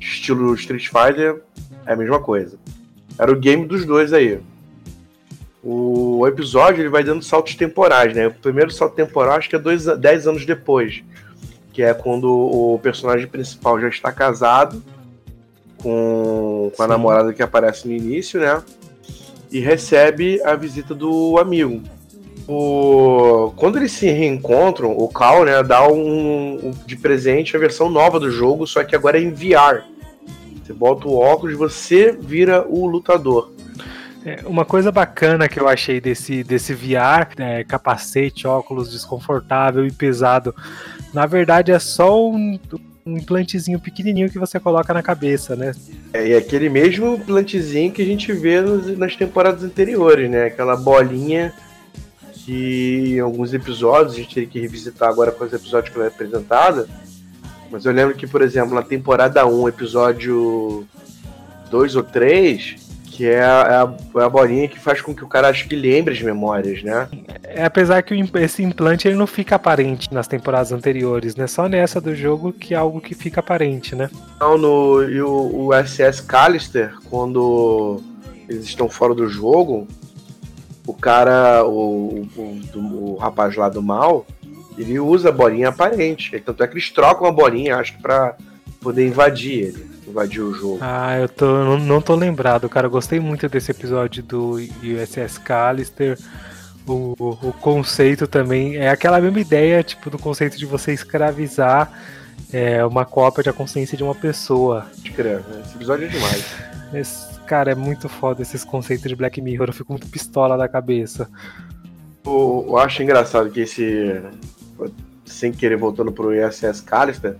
[0.00, 1.42] estilo Street Fighter,
[1.84, 2.58] é a mesma coisa.
[3.18, 4.40] Era o game dos dois aí.
[5.62, 8.28] O episódio ele vai dando saltos temporais, né?
[8.28, 11.02] O primeiro salto temporal acho que é dois, dez anos depois.
[11.72, 14.82] Que é quando o personagem principal já está casado
[15.82, 18.62] com, com a namorada que aparece no início, né?
[19.50, 21.82] E recebe a visita do amigo.
[22.48, 23.52] O...
[23.56, 28.20] Quando eles se reencontram, o Cal né, dá um, um, de presente a versão nova
[28.20, 29.82] do jogo, só que agora é em VR.
[30.66, 33.52] Você bota o óculos, você vira o lutador.
[34.24, 39.92] É, uma coisa bacana que eu achei desse, desse VR, é, capacete, óculos desconfortável e
[39.92, 40.52] pesado,
[41.14, 42.58] na verdade é só um,
[43.06, 45.72] um implantezinho pequenininho que você coloca na cabeça, né?
[46.12, 50.46] É, e aquele mesmo implantezinho que a gente vê nos, nas temporadas anteriores, né?
[50.46, 51.54] Aquela bolinha
[52.32, 56.06] que em alguns episódios, a gente teria que revisitar agora com os episódios que ela
[56.06, 56.88] é apresentada,
[57.70, 60.86] mas eu lembro que, por exemplo, na temporada 1, episódio
[61.70, 65.48] 2 ou 3, que é a, é a, bolinha que faz com que o cara
[65.48, 67.08] acho que lembre as memórias, né?
[67.42, 71.46] É, apesar que esse implante ele não fica aparente nas temporadas anteriores, né?
[71.46, 74.10] Só nessa do jogo que é algo que fica aparente, né?
[74.38, 78.02] Não, no, e o, o SS Callister, quando
[78.46, 79.88] eles estão fora do jogo,
[80.86, 84.26] o cara, o, o, o, o rapaz lá do mal,
[84.76, 86.38] ele usa a bolinha aparente.
[86.40, 88.36] Tanto é que eles trocam a bolinha, acho que pra
[88.80, 89.96] poder invadir ele.
[90.06, 90.78] Invadir o jogo.
[90.80, 92.86] Ah, eu tô, não, não tô lembrado, cara.
[92.86, 96.16] Eu gostei muito desse episódio do USS Callister.
[96.86, 101.90] O, o, conceito também é aquela mesma ideia, tipo, do conceito de você escravizar
[102.52, 104.86] é, uma cópia da consciência de uma pessoa.
[105.64, 106.44] Esse episódio é demais.
[107.46, 109.68] cara, é muito foda esses conceitos de Black Mirror.
[109.68, 111.28] Eu fico muito pistola da cabeça.
[112.24, 114.20] Eu, eu acho engraçado que esse.
[115.24, 117.36] Sem querer, voltando pro ISS Callister,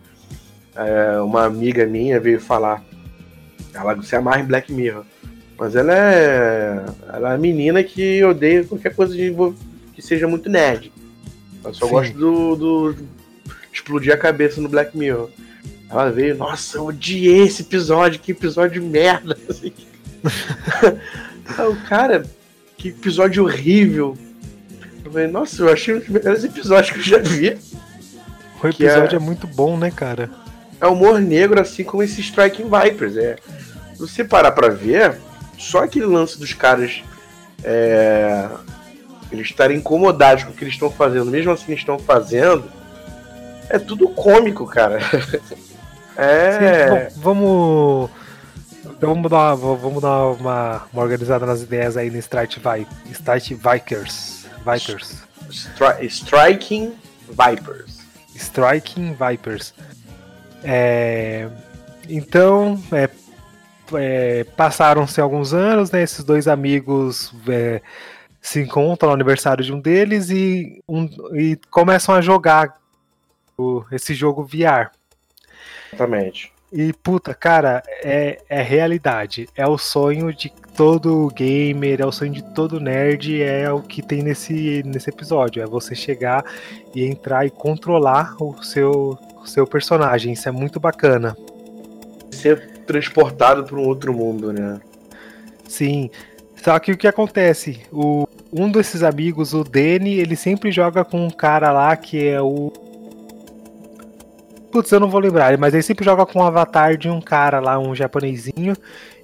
[0.75, 2.85] é, uma amiga minha veio falar.
[3.73, 5.05] Ela se amarra em Black Mirror.
[5.59, 6.85] Mas ela é.
[7.13, 9.35] Ela é uma menina que odeia qualquer coisa de,
[9.95, 10.93] que seja muito nerd.
[11.65, 11.93] Eu só Sim.
[11.93, 12.97] gosto do, do.
[13.73, 15.31] explodir a cabeça no Black Mirror.
[15.89, 19.37] Ela veio, nossa, eu odiei esse episódio, que episódio de merda.
[19.49, 19.73] Assim.
[21.71, 22.25] O cara,
[22.77, 24.19] que episódio horrível.
[25.17, 27.57] Falei, nossa, eu achei um dos melhores episódios que eu já vi.
[28.63, 29.19] O Que é- episódio é...
[29.19, 30.29] muito bom, né, cara?
[30.79, 33.17] É humor negro, assim como esse Striking Vipers.
[33.17, 33.37] É.
[33.95, 35.17] Se você parar pra ver,
[35.57, 37.03] só aquele lance dos caras.
[37.65, 38.47] É,
[39.33, 42.65] eles estarem incomodados com o que eles estão fazendo, mesmo assim eles estão fazendo.
[43.71, 44.99] É tudo cômico, cara.
[46.19, 47.09] É.
[47.11, 48.09] Sim, vamos.
[48.85, 52.87] Então vamos dar, uma- vamos dar uma, uma organizada nas ideias aí no Strike, Vi,
[53.13, 54.36] Strike Vikers.
[54.67, 55.23] Vipers.
[55.51, 56.93] Stri- Striking
[57.29, 57.99] Vipers.
[58.35, 59.73] Striking Vipers.
[60.65, 61.49] É,
[62.09, 63.09] então, é,
[63.95, 66.03] é, passaram-se alguns anos, né?
[66.03, 67.81] Esses dois amigos é,
[68.41, 72.77] se encontram no aniversário de um deles e, um- e começam a jogar
[73.57, 74.91] o- esse jogo VR.
[75.93, 76.53] Exatamente.
[76.73, 79.49] E puta, cara, é, é realidade.
[79.55, 84.03] É o sonho de todo gamer, é o sonho de todo nerd, é o que
[84.03, 85.63] tem nesse, nesse episódio.
[85.63, 86.45] É você chegar
[86.95, 90.33] e entrar e controlar o seu, o seu personagem.
[90.33, 91.37] Isso é muito bacana.
[92.31, 94.81] Ser transportado para um outro mundo, né?
[95.69, 96.11] Sim.
[96.63, 97.81] Só que o que acontece?
[97.93, 102.41] O, um desses amigos, o Danny, ele sempre joga com um cara lá que é
[102.41, 102.73] o.
[104.77, 107.61] Putz, eu não vou lembrar, mas ele sempre joga com um avatar de um cara
[107.61, 108.77] lá, um japonesinho.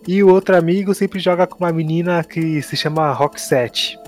[0.09, 3.99] E o outro amigo sempre joga com uma menina que se chama Roxette.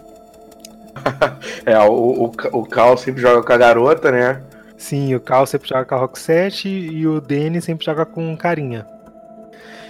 [1.66, 4.40] É, o, o, o Cal sempre joga com a garota, né?
[4.78, 8.36] Sim, o Cal sempre joga com a Roxette e o Danny sempre joga com um
[8.36, 8.86] carinha.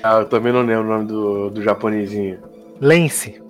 [0.03, 2.41] Ah, eu também não lembro o nome do, do japonesinho.
[2.81, 3.41] Lance.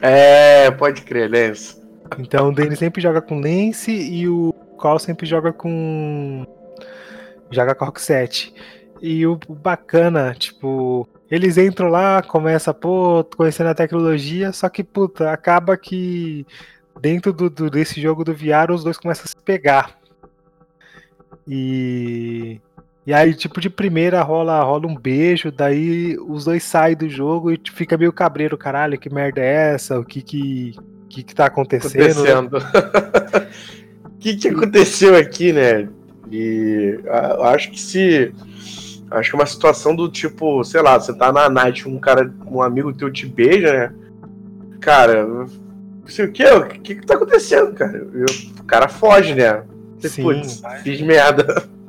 [0.00, 1.76] É, pode crer, Lance.
[2.18, 6.46] Então o Danny sempre joga com Lance e o Cal sempre joga com.
[7.52, 8.52] Joga Roxette.
[9.00, 15.32] E o bacana, tipo, eles entram lá, começa, pô, conhecendo a tecnologia, só que, puta,
[15.32, 16.46] acaba que
[17.00, 19.98] dentro do, do- desse jogo do VR os dois começam a se pegar.
[21.46, 22.60] E.
[23.04, 27.50] E aí, tipo, de primeira rola, rola um beijo, daí os dois saem do jogo
[27.50, 29.98] e fica meio cabreiro, caralho, que merda é essa?
[29.98, 30.76] O que que,
[31.08, 32.22] que, que tá acontecendo?
[32.60, 32.60] né?
[34.04, 35.88] O que, que aconteceu aqui, né?
[36.32, 38.32] E eu acho que se.
[39.10, 42.32] Acho que é uma situação do tipo, sei lá, você tá na night, um cara,
[42.46, 43.94] um amigo teu te beija, né?
[44.80, 45.26] Cara,
[46.06, 46.44] sei o que?
[46.44, 47.98] O que, que tá acontecendo, cara?
[47.98, 48.24] Eu-
[48.60, 49.64] o cara foge, né?
[49.98, 50.22] Você, Sim.
[50.22, 51.62] Putz, fiz merda.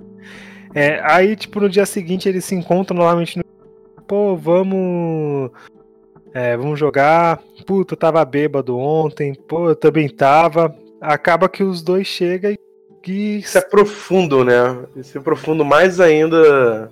[0.76, 3.44] É, aí, tipo, no dia seguinte eles se encontram novamente no.
[4.08, 5.52] Pô, vamos.
[6.34, 7.40] É, vamos jogar.
[7.68, 9.36] Puta, eu tava bêbado ontem.
[9.36, 10.76] Pô, eu também tava.
[11.00, 12.58] Acaba que os dois chegam e.
[13.12, 14.54] e Se aprofundam, né?
[15.04, 16.92] Se aprofundam mais ainda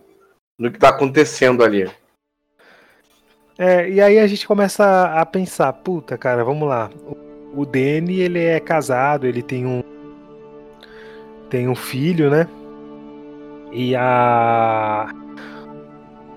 [0.58, 1.90] no que tá acontecendo ali.
[3.58, 6.90] É, e aí a gente começa a pensar, puta, cara, vamos lá.
[7.06, 9.84] O- O Danny, ele é casado, ele tem um
[11.50, 12.48] tem um filho, né?
[13.74, 15.10] E a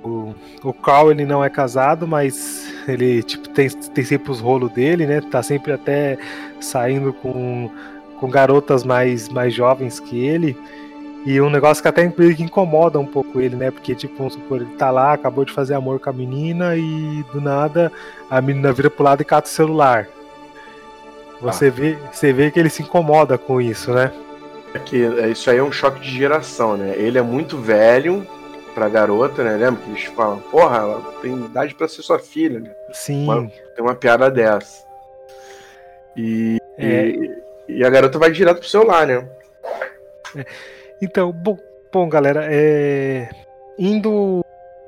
[0.03, 4.73] o, o Carl, ele não é casado, mas ele tipo tem, tem sempre os rolos
[4.73, 5.21] dele, né?
[5.21, 6.19] Tá sempre até
[6.61, 7.71] saindo com,
[8.19, 10.57] com garotas mais mais jovens que ele.
[11.27, 13.71] E um negócio que até que incomoda um pouco ele, né?
[13.71, 17.25] Porque, tipo, vamos supor, ele tá lá, acabou de fazer amor com a menina e
[17.33, 17.91] do nada
[18.31, 20.07] a menina vira pro lado e cata o celular.
[21.41, 24.13] Você, vê, você vê que ele se incomoda com isso, né?
[24.75, 24.97] É que
[25.31, 26.95] isso aí é um choque de geração, né?
[26.97, 28.27] Ele é muito velho
[28.75, 29.57] pra garota, né?
[29.57, 32.71] Lembra que eles falam, porra, ela tem idade pra ser sua filha, né?
[32.93, 33.27] Sim.
[33.27, 33.51] Mano.
[33.75, 34.85] Tem uma piada dessa.
[36.17, 37.07] E, É.
[37.07, 39.29] e, e a garota vai direto pro celular, né?
[41.03, 41.59] Então, bom,
[41.93, 43.29] bom galera, é...
[43.79, 44.45] indo,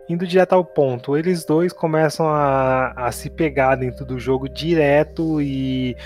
[0.09, 5.43] indo direto ao ponto, eles dois começam a, a se pegar dentro do jogo direto
[5.43, 5.97] e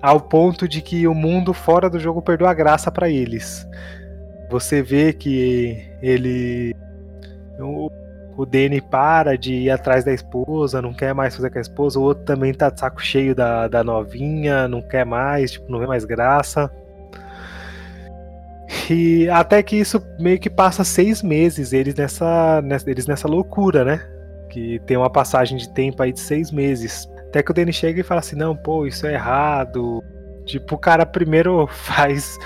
[0.00, 3.66] ao ponto de que o mundo fora do jogo perdeu a graça pra eles.
[4.48, 6.74] Você vê que ele.
[8.36, 11.98] O Danny para de ir atrás da esposa, não quer mais fazer com a esposa,
[11.98, 15.78] o outro também tá de saco cheio da, da novinha, não quer mais, tipo, não
[15.78, 16.70] vê mais graça.
[18.90, 23.84] E até que isso meio que passa seis meses, eles nessa, nessa, eles nessa loucura,
[23.84, 24.06] né?
[24.50, 27.08] Que tem uma passagem de tempo aí de seis meses.
[27.28, 30.02] Até que o Danny chega e fala assim: não, pô, isso é errado.
[30.44, 32.36] Tipo, o cara primeiro faz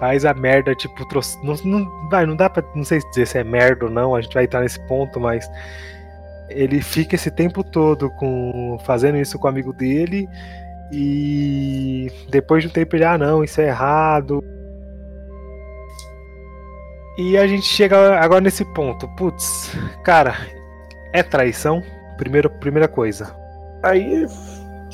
[0.00, 3.38] faz a merda, tipo, trouxe, não, não, vai, não dá pra, não sei dizer se
[3.38, 5.48] é merda ou não, a gente vai estar nesse ponto, mas
[6.48, 10.26] ele fica esse tempo todo com fazendo isso com o amigo dele
[10.90, 14.42] e depois de um tempo ele, ah não, isso é errado.
[17.18, 19.70] E a gente chega agora nesse ponto, putz,
[20.02, 20.34] cara,
[21.12, 21.82] é traição?
[22.16, 23.36] Primeiro, primeira coisa.
[23.82, 24.26] Aí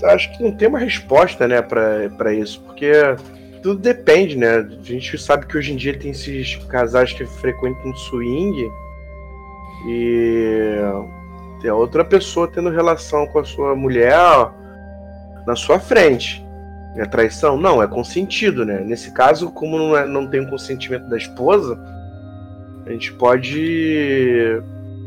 [0.05, 2.93] acho que não tem uma resposta, né, para isso, porque
[3.67, 4.59] tudo depende, né?
[4.59, 8.71] A gente sabe que hoje em dia tem esses casais que frequentam swing
[9.89, 10.77] e
[11.61, 14.17] tem outra pessoa tendo relação com a sua mulher
[15.45, 16.47] na sua frente.
[16.97, 17.57] É traição?
[17.57, 18.85] Não, é consentido, né?
[18.85, 21.77] Nesse caso, como não, é, não tem o consentimento da esposa,
[22.87, 24.63] a gente pode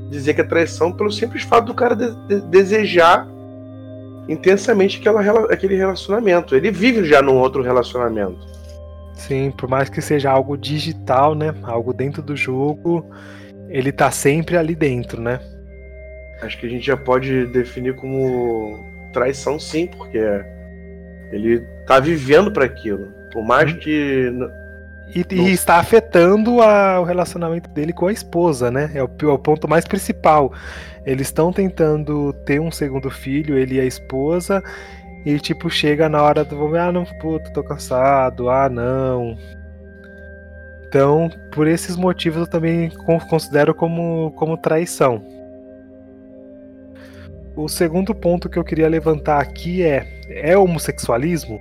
[0.10, 3.26] dizer que é traição pelo simples fato do cara de, de, desejar
[4.28, 6.56] intensamente aquela, aquele relacionamento.
[6.56, 8.40] Ele vive já num outro relacionamento.
[9.14, 11.54] Sim, por mais que seja algo digital, né?
[11.64, 13.06] Algo dentro do jogo,
[13.68, 15.40] ele tá sempre ali dentro, né?
[16.42, 18.80] Acho que a gente já pode definir como
[19.12, 20.20] traição sim, porque
[21.32, 23.08] ele tá vivendo para aquilo.
[23.32, 23.78] Por mais hum.
[23.78, 24.32] que
[25.16, 28.92] e, e, está afetando a, o relacionamento dele com a esposa, né?
[28.94, 30.54] É o, é o ponto mais principal.
[31.06, 34.64] Eles estão tentando ter um segundo filho, ele e a esposa,
[35.26, 36.76] e tipo, chega na hora do.
[36.76, 39.38] Ah, não, puto, tô cansado, ah, não.
[40.88, 42.90] Então, por esses motivos, eu também
[43.30, 45.24] considero como, como traição.
[47.56, 51.60] O segundo ponto que eu queria levantar aqui é: é homossexualismo?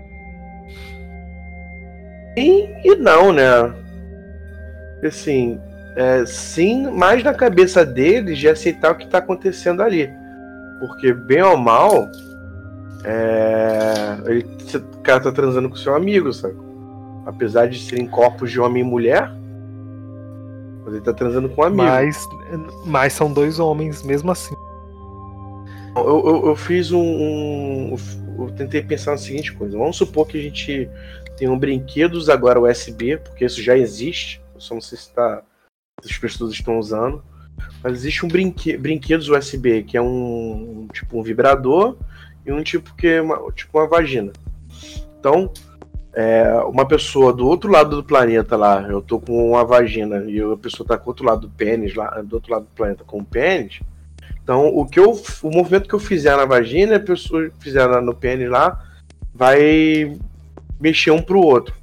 [2.37, 3.73] Sim e não, né?
[5.05, 5.61] Assim,
[5.97, 10.11] é, sim, mais na cabeça deles de aceitar o que está acontecendo ali.
[10.81, 12.09] Porque, bem ou mal,
[13.05, 16.57] é, ele, o cara tá transando com seu amigo, sabe?
[17.27, 19.31] Apesar de serem corpos de homem e mulher,
[20.85, 21.83] mas ele tá transando com um amigo.
[21.83, 22.29] Mas,
[22.87, 24.55] mas são dois homens, mesmo assim.
[25.97, 27.97] Eu, eu, eu fiz um, um,
[28.38, 29.77] Eu tentei pensar na seguinte coisa.
[29.77, 30.88] Vamos supor que a gente
[31.38, 34.42] tem um brinquedos agora USB, porque isso já existe.
[34.55, 35.42] Eu só não sei se, tá,
[36.03, 37.22] se as pessoas estão usando.
[37.83, 41.96] Mas existe um brinque, brinquedos USB, que é um, um tipo um vibrador
[42.44, 44.33] e um tipo que é uma, tipo uma vagina.
[45.18, 45.53] Então,
[46.12, 50.40] é, uma pessoa do outro lado do planeta lá, eu tô com uma vagina e
[50.40, 53.05] a pessoa tá com o outro lado do pênis lá, do outro lado do planeta
[53.05, 53.81] com o pênis.
[54.42, 58.14] Então, o que eu, o movimento que eu fizer na vagina, a pessoa fizer no
[58.14, 58.83] pênis lá,
[59.33, 60.18] vai
[60.81, 61.75] mexer um pro outro.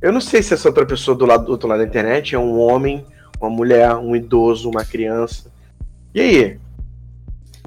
[0.00, 2.38] Eu não sei se essa outra pessoa do, lado, do outro lado da internet é
[2.38, 3.06] um homem,
[3.40, 5.50] uma mulher, um idoso, uma criança.
[6.14, 6.58] E aí?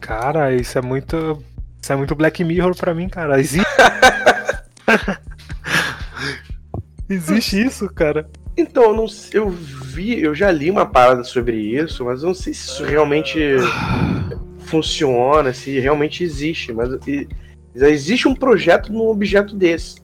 [0.01, 1.41] Cara, isso é muito.
[1.81, 3.39] Isso é muito Black Mirror pra mim, cara.
[3.39, 3.65] Existe.
[7.07, 8.27] Existe isso, cara.
[8.57, 12.33] Então, eu, não, eu vi, eu já li uma parada sobre isso, mas eu não
[12.33, 13.39] sei se isso realmente
[14.59, 16.73] funciona, se realmente existe.
[16.73, 16.89] Mas
[17.75, 19.97] existe um projeto num objeto desse.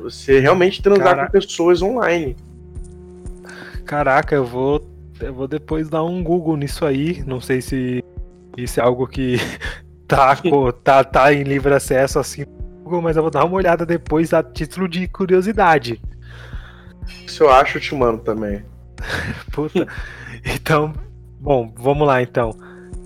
[0.00, 1.26] Você realmente transar Caraca.
[1.26, 2.36] com pessoas online.
[3.84, 4.88] Caraca, eu vou,
[5.20, 7.22] eu vou depois dar um Google nisso aí.
[7.26, 8.04] Não sei se
[8.56, 9.36] isso é algo que
[10.08, 10.36] tá,
[10.82, 12.44] tá, tá em livre acesso assim
[12.90, 16.02] Google, mas eu vou dar uma olhada depois a título de curiosidade.
[17.24, 18.64] Isso eu acho, eu te mando também.
[19.52, 19.86] Puta.
[20.44, 20.92] Então,
[21.38, 22.50] bom, vamos lá então.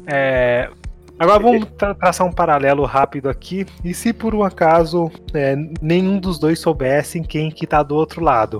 [0.07, 0.71] É,
[1.19, 3.67] agora vamos tra traçar um paralelo rápido aqui.
[3.85, 8.23] E se por um acaso é, nenhum dos dois soubessem quem que tá do outro
[8.23, 8.59] lado?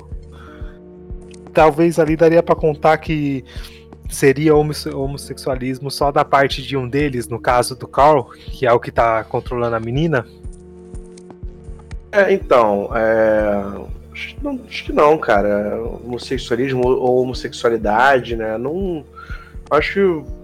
[1.53, 3.45] Talvez ali daria para contar que
[4.09, 8.81] seria homossexualismo só da parte de um deles, no caso do Carl, que é o
[8.81, 10.27] que tá controlando a menina?
[12.13, 13.85] É, então, é,
[14.41, 15.81] não, acho que não cara.
[16.05, 18.57] Homossexualismo ou homossexualidade, né?
[18.57, 19.05] Não.
[19.71, 20.44] Acho que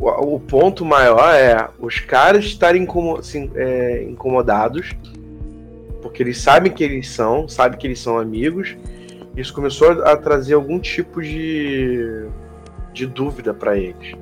[0.00, 2.86] o, o ponto maior é os caras estarem
[3.18, 4.92] assim, é, incomodados,
[6.00, 8.76] porque eles sabem que eles são, sabem que eles são amigos.
[9.36, 12.26] Isso começou a trazer algum tipo de,
[12.92, 14.14] de dúvida para eles.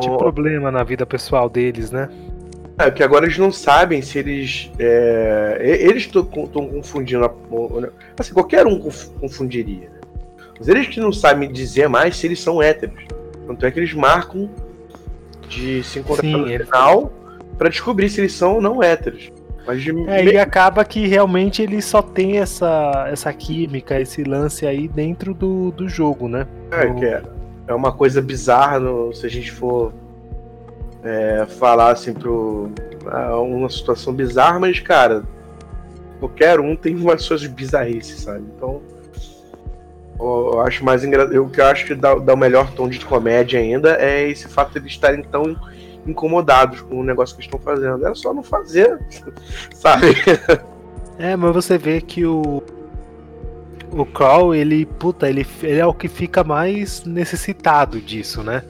[0.00, 2.08] De problema na vida pessoal deles, né?
[2.78, 4.70] É, que agora eles não sabem se eles.
[4.78, 7.24] É, eles estão confundindo.
[7.24, 7.32] A,
[8.16, 9.90] assim, qualquer um confundiria.
[9.90, 10.00] Né?
[10.58, 13.17] Mas eles que não sabem dizer mais se eles são héteros.
[13.48, 14.50] Tanto é que eles marcam
[15.48, 17.12] de se encontrar Sim, no final
[17.56, 19.32] para descobrir se eles são ou não héteros.
[19.66, 19.90] Mas de...
[20.06, 25.32] é, e acaba que realmente ele só tem essa, essa química, esse lance aí dentro
[25.32, 26.46] do, do jogo, né?
[26.70, 27.22] É, que é.
[27.68, 29.94] é uma coisa bizarra no, se a gente for
[31.02, 32.70] é, falar assim pro.
[33.06, 35.22] É uma situação bizarra, mas, cara,
[36.20, 38.44] qualquer um tem umas suas bizarrices, sabe?
[38.54, 38.82] Então.
[40.18, 41.42] Eu acho mais engraçado.
[41.42, 44.48] O que eu acho que dá, dá o melhor tom de comédia ainda é esse
[44.48, 45.56] fato de eles estarem tão
[46.06, 48.04] incomodados com o negócio que estão fazendo.
[48.04, 48.98] Era só não fazer,
[49.74, 50.16] sabe?
[51.18, 52.62] É, mas você vê que o.
[53.90, 58.62] O Crawl, ele, puta, ele, ele é o que fica mais necessitado disso, né?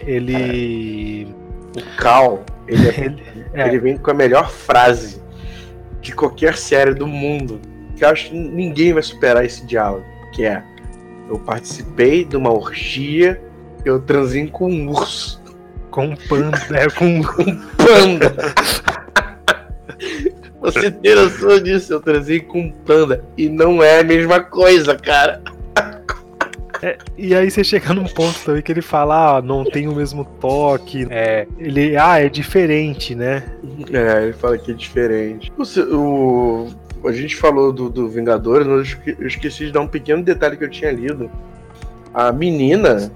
[0.00, 1.28] Ele.
[1.44, 1.48] É.
[1.78, 3.22] O Cal, ele, é, ele,
[3.52, 3.68] é.
[3.68, 5.22] ele vem com a melhor frase
[6.00, 7.60] de qualquer série do mundo.
[7.96, 10.06] Que eu acho que ninguém vai superar esse diálogo.
[10.38, 10.62] Que é.
[11.28, 13.42] Eu participei de uma orgia,
[13.84, 15.42] eu transei com um urso.
[15.90, 17.22] Com um panda, é, com um
[17.76, 18.54] panda.
[20.60, 21.92] Você tem noção disso?
[21.92, 23.24] Eu transei com um panda.
[23.36, 25.42] E não é a mesma coisa, cara.
[26.80, 29.96] É, e aí você chega num ponto também que ele fala, ah, não tem o
[29.96, 31.04] mesmo toque.
[31.10, 33.42] É, ele, ah, é diferente, né?
[33.92, 35.52] É, ele fala que é diferente.
[35.58, 35.64] O,
[35.96, 36.70] o
[37.04, 40.64] a gente falou do, do Vingadores, mas eu esqueci de dar um pequeno detalhe que
[40.64, 41.30] eu tinha lido.
[42.12, 43.12] A menina,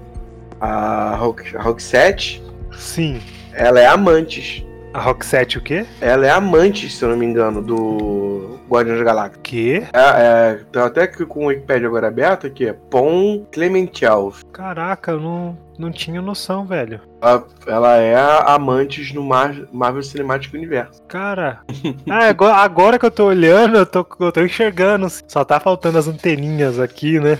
[0.59, 2.43] a, Rock, a Roxette,
[2.77, 3.21] Sim.
[3.53, 4.65] Ela é amantes.
[4.93, 5.85] A Roxette o quê?
[5.99, 9.39] Ela é amante, se eu não me engano, do Guardiões da Galáxia.
[9.41, 9.83] Que?
[9.91, 14.33] É, é, até que com o Wikipedia agora aberto aqui, é Pon Clemential.
[14.51, 17.01] Caraca, eu não, não tinha noção, velho.
[17.21, 18.15] Ela, ela é
[18.45, 21.01] amantes no Mar Marvel Cinematic Universe.
[21.07, 21.61] Cara,
[22.09, 25.07] ah, agora, agora que eu tô olhando, eu tô, eu tô enxergando.
[25.27, 27.37] Só tá faltando as anteninhas aqui, né?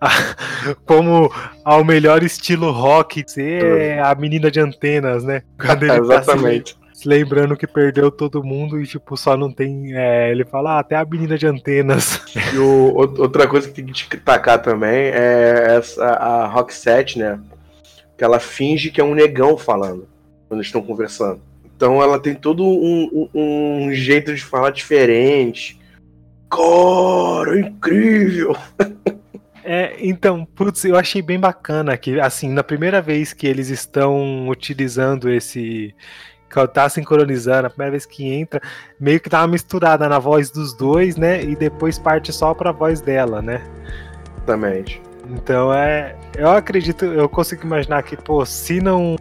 [0.84, 1.32] como
[1.64, 5.42] ao melhor estilo rock ser a menina de antenas, né?
[5.58, 6.74] Quando ele Exatamente.
[6.74, 9.94] Tá se, lembrando que perdeu todo mundo e, tipo, só não tem.
[9.94, 12.22] É, ele fala, ah, até a menina de antenas.
[12.54, 17.38] E o, outra coisa que tem que destacar também é essa, a Roxette, né?
[18.16, 20.08] Que ela finge que é um negão falando
[20.48, 21.40] quando estão conversando.
[21.76, 25.78] Então ela tem todo um, um, um jeito de falar diferente.
[26.50, 28.56] Cara, incrível!
[29.68, 34.48] É, então, putz, eu achei bem bacana que, assim, na primeira vez que eles estão
[34.48, 35.92] utilizando esse.
[36.48, 38.60] Que tá sincronizando, a primeira vez que entra,
[39.00, 41.42] meio que uma misturada na voz dos dois, né?
[41.42, 43.60] E depois parte só pra voz dela, né?
[44.36, 45.02] Exatamente.
[45.28, 46.14] Então é.
[46.36, 49.16] Eu acredito, eu consigo imaginar que, pô, se não.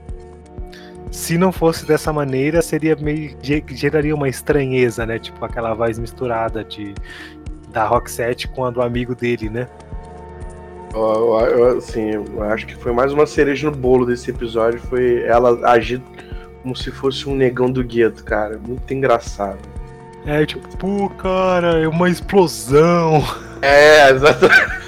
[1.11, 3.37] Se não fosse dessa maneira, seria meio.
[3.69, 5.17] geraria uma estranheza, né?
[5.17, 6.93] Tipo aquela voz misturada de
[7.69, 9.67] da Roxette com a do amigo dele, né?
[10.93, 14.79] Eu, eu, assim, eu acho que foi mais uma cereja no bolo desse episódio.
[14.79, 16.01] Foi ela agir
[16.63, 18.57] como se fosse um negão do gueto, cara.
[18.57, 19.59] Muito engraçado.
[20.25, 23.23] É tipo, pô, cara, é uma explosão.
[23.61, 24.85] É, exatamente.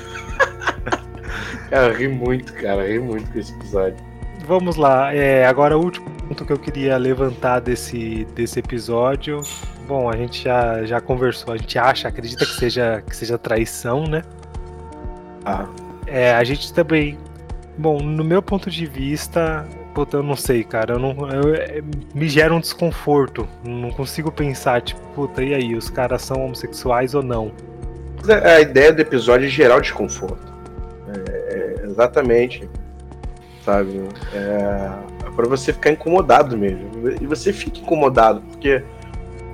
[1.70, 3.97] Cara, ri muito, cara, ri muito com esse episódio.
[4.45, 9.41] Vamos lá, é, agora o último ponto que eu queria levantar desse, desse episódio.
[9.88, 14.05] Bom, a gente já, já conversou, a gente acha, acredita que seja, que seja traição,
[14.05, 14.22] né?
[15.45, 15.68] Ah.
[16.05, 17.18] É, a gente também.
[17.78, 20.93] Bom, no meu ponto de vista, puta, eu não sei, cara.
[20.93, 21.82] Eu não, eu, é,
[22.13, 23.47] me gera um desconforto.
[23.63, 25.76] Não consigo pensar, tipo, puta, e aí?
[25.76, 27.51] Os caras são homossexuais ou não?
[28.43, 30.57] A ideia do episódio é gerar o desconforto.
[31.30, 32.70] É, exatamente.
[33.63, 34.01] Sabe?
[34.34, 36.89] É, é para você ficar incomodado mesmo.
[37.22, 38.82] E você fica incomodado, porque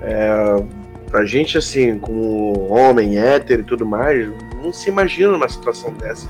[0.02, 0.64] é,
[1.08, 4.30] pra gente, assim, como homem hétero e tudo mais,
[4.62, 6.28] não se imagina numa situação dessa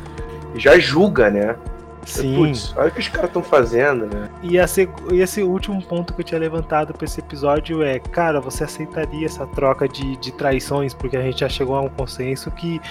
[0.56, 1.56] já julga, né?
[2.06, 2.36] Sim.
[2.36, 4.30] Putz, olha o que os caras estão fazendo, né?
[4.42, 8.66] E, esse, esse último ponto que eu tinha levantado para esse episódio é, cara, você
[8.66, 10.94] aceitaria essa troca de, de traições?
[10.94, 12.82] Porque a gente já chegou a um consenso que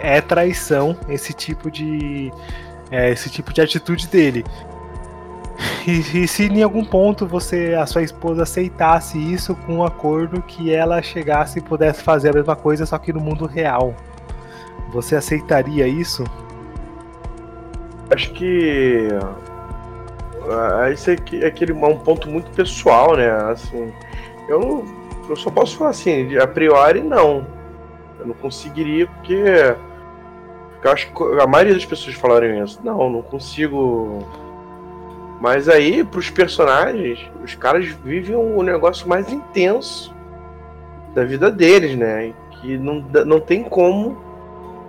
[0.00, 2.32] é traição esse tipo de.
[2.90, 4.44] É, esse tipo de atitude dele.
[5.86, 10.42] E, e, se em algum ponto você, a sua esposa aceitasse isso com um acordo
[10.42, 13.94] que ela chegasse e pudesse fazer a mesma coisa, só que no mundo real,
[14.92, 16.24] você aceitaria isso?
[18.10, 19.08] Acho que
[20.50, 23.30] ah, esse é aquele um ponto muito pessoal, né?
[23.30, 23.92] Assim,
[24.48, 24.84] eu,
[25.28, 27.46] eu só posso falar assim, a priori não.
[28.18, 29.42] Eu não conseguiria porque
[30.82, 32.80] eu acho que a maioria das pessoas falaram isso.
[32.82, 34.26] Não, não consigo.
[35.40, 40.14] Mas aí, pros personagens, os caras vivem o um negócio mais intenso
[41.14, 42.32] da vida deles, né?
[42.50, 44.18] Que não, não tem como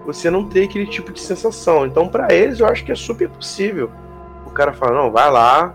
[0.06, 1.86] você não ter aquele tipo de sensação.
[1.86, 3.90] Então, para eles, eu acho que é super possível.
[4.46, 5.74] O cara fala, não, vai lá.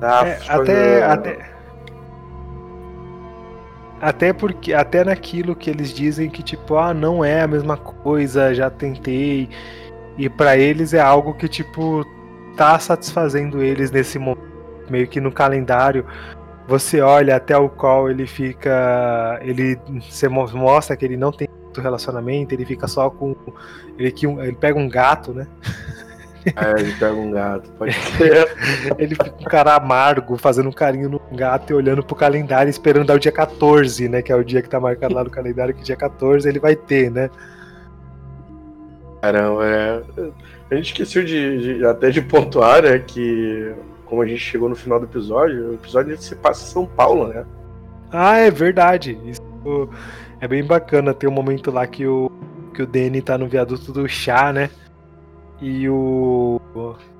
[0.00, 1.53] Tá, é, até, até.
[4.04, 8.54] Até porque, até naquilo que eles dizem que, tipo, ah, não é a mesma coisa,
[8.54, 9.48] já tentei.
[10.18, 12.04] E para eles é algo que, tipo,
[12.54, 14.44] tá satisfazendo eles nesse momento.
[14.90, 16.04] Meio que no calendário.
[16.68, 19.38] Você olha até o qual ele fica.
[19.40, 19.80] Ele.
[20.02, 23.34] Você mostra que ele não tem relacionamento, ele fica só com.
[23.98, 25.46] Ele, ele pega um gato, né?
[26.56, 28.48] É, ele pega um gato, pode ser.
[28.98, 33.06] ele fica um cara amargo, fazendo um carinho no gato e olhando pro calendário, esperando
[33.06, 34.20] dar o dia 14, né?
[34.20, 36.76] Que é o dia que tá marcado lá no calendário, que dia 14 ele vai
[36.76, 37.30] ter, né?
[39.22, 40.02] Caramba, é.
[40.70, 42.98] A gente esqueceu de, de, até de pontuar, né?
[42.98, 43.74] Que
[44.04, 47.28] como a gente chegou no final do episódio, o episódio se passa em São Paulo,
[47.28, 47.44] né?
[48.12, 49.18] Ah, é verdade.
[49.24, 49.40] Isso
[50.40, 51.14] é bem bacana.
[51.14, 52.30] Tem um momento lá que o,
[52.74, 54.68] que o Danny tá no viaduto do chá, né?
[55.60, 56.60] E o,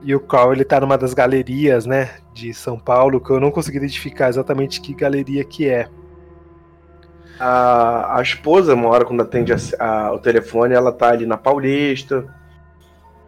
[0.03, 3.51] e o Carl, ele tá numa das galerias, né, de São Paulo, que eu não
[3.51, 5.89] consegui identificar exatamente que galeria que é.
[7.39, 11.37] A, a esposa, uma hora quando atende a, a, o telefone, ela tá ali na
[11.37, 12.25] Paulista.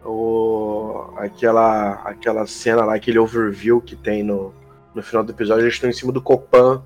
[0.05, 4.53] O, aquela, aquela cena lá, aquele overview que tem no,
[4.95, 6.81] no final do episódio, eles estão em cima do Copan.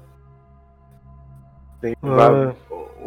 [1.79, 2.53] Tem, ah.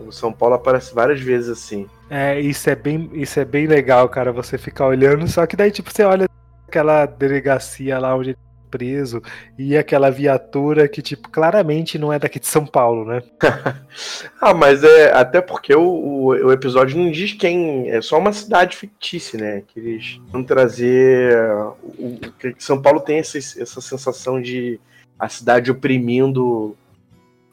[0.07, 1.89] O São Paulo aparece várias vezes assim.
[2.17, 5.73] É, isso é bem, isso é bem legal, cara, você ficar olhando, só que daí
[5.73, 6.29] tipo você olha
[6.69, 9.21] aquela delegacia lá onde ele é preso
[9.59, 13.21] e aquela viatura que tipo claramente não é daqui de São Paulo, né?
[14.41, 18.33] ah, mas é até porque o, o, o, episódio não diz quem, é só uma
[18.33, 19.65] cidade fictícia, né?
[19.67, 21.37] Que eles vão trazer
[21.99, 22.21] o, o
[22.61, 24.79] São Paulo tem essa, essa sensação de
[25.19, 26.77] a cidade oprimindo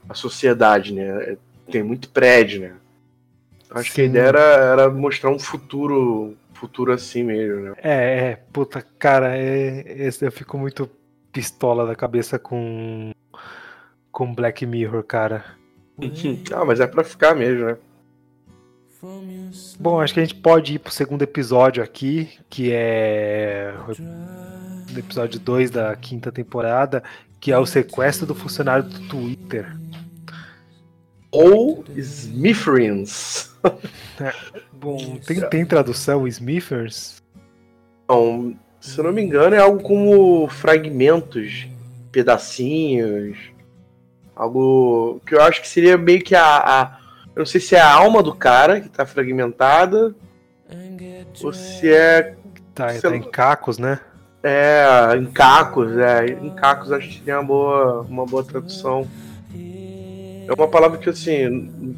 [0.08, 1.36] a sociedade, né?
[1.72, 2.74] tem muito prédio, né?
[3.72, 3.96] Acho Sim.
[3.96, 7.74] que a ideia era, era mostrar um futuro futuro assim mesmo, né?
[7.78, 10.88] É, é, puta, cara, é, esse eu fico muito
[11.32, 13.12] pistola da cabeça com
[14.12, 15.44] com Black Mirror, cara.
[16.54, 17.78] ah, mas é pra ficar mesmo, né?
[19.80, 23.74] Bom, acho que a gente pode ir pro segundo episódio aqui, que é
[24.96, 27.02] o episódio 2 da quinta temporada,
[27.40, 29.76] que é o sequestro do funcionário do Twitter
[31.32, 33.51] ou Smithers.
[34.20, 34.34] É,
[34.72, 37.24] bom, tem, tem tradução Smithers?
[38.08, 41.68] Não, se eu não me engano, é algo como fragmentos,
[42.12, 43.38] pedacinhos.
[44.36, 46.58] Algo que eu acho que seria meio que a.
[46.58, 47.00] a
[47.36, 50.14] eu não sei se é a alma do cara que tá fragmentada.
[51.44, 52.36] Ou se é.
[52.74, 54.00] Tá, tá em cacos, né?
[54.44, 56.26] É, em cacos, é.
[56.26, 59.08] Em cacos acho que seria uma boa, uma boa tradução.
[59.54, 61.96] É uma palavra que, assim,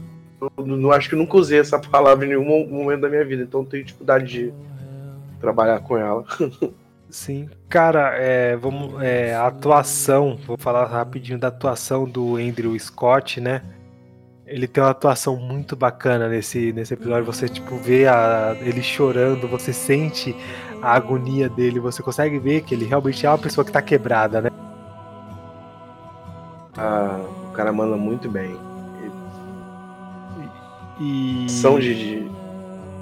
[0.57, 3.65] não acho que eu nunca usei essa palavra em nenhum momento da minha vida, então
[3.65, 4.53] tenho dificuldade de
[5.39, 6.25] trabalhar com ela.
[7.09, 13.39] Sim, cara, é, vamos, é, a atuação, vou falar rapidinho da atuação do Andrew Scott,
[13.39, 13.61] né?
[14.47, 17.23] Ele tem uma atuação muito bacana nesse, nesse episódio.
[17.25, 20.35] Você, tipo, vê a, ele chorando, você sente
[20.81, 24.41] a agonia dele, você consegue ver que ele realmente é uma pessoa que tá quebrada,
[24.41, 24.49] né?
[26.75, 28.57] Ah, o cara manda muito bem.
[30.99, 31.45] E.
[31.49, 32.31] São de, de,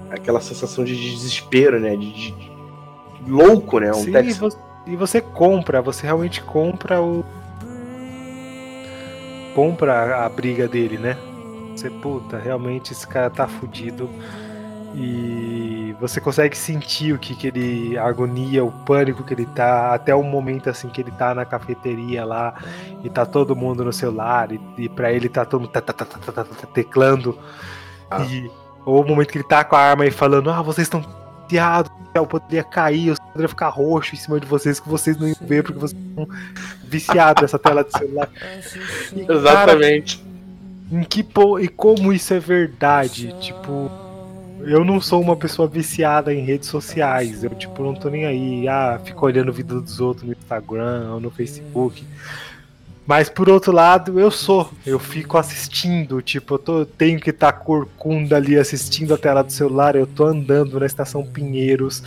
[0.10, 1.96] Aquela sensação de desespero, né?
[1.96, 3.92] De, de, de louco, né?
[3.92, 7.24] Um Sim, e você, e você compra, você realmente compra o.
[9.56, 11.18] Compra a, briga dele, né?
[11.76, 14.10] Você, puta, realmente esse cara tá fudido.
[14.94, 17.98] E você consegue sentir o que, que ele.
[17.98, 21.46] a agonia, o pânico que ele tá, até o momento assim que ele tá na
[21.46, 22.54] cafeteria lá
[23.04, 25.94] e tá todo mundo no celular, e, e pra ele tá todo mundo tá, tá,
[25.94, 27.38] tá, tá, tá, tá teclando.
[28.12, 28.24] Ah.
[28.24, 28.52] E,
[28.86, 31.04] ou o momento que ele tá com a arma e falando, ah, vocês estão
[31.48, 35.28] piados, eu poderia cair, eu poderia ficar roxo em cima de vocês, que vocês não
[35.28, 36.28] iam ver, porque vocês estão
[36.84, 38.30] viciados nessa tela de celular.
[39.14, 40.18] E, Exatamente.
[40.18, 40.32] Cara,
[40.92, 41.26] em que,
[41.62, 43.34] e como isso é verdade?
[43.40, 43.90] Tipo
[44.64, 47.44] eu não sou uma pessoa viciada em redes sociais.
[47.44, 48.68] Eu, tipo, não tô nem aí.
[48.68, 52.06] Ah, fico olhando o vídeo dos outros no Instagram ou no Facebook.
[53.12, 54.72] Mas por outro lado, eu sou.
[54.86, 56.22] Eu fico assistindo.
[56.22, 59.98] Tipo, eu, tô, tenho que estar tá corcunda ali assistindo a tela do celular.
[59.98, 62.02] Eu tô andando na estação Pinheiros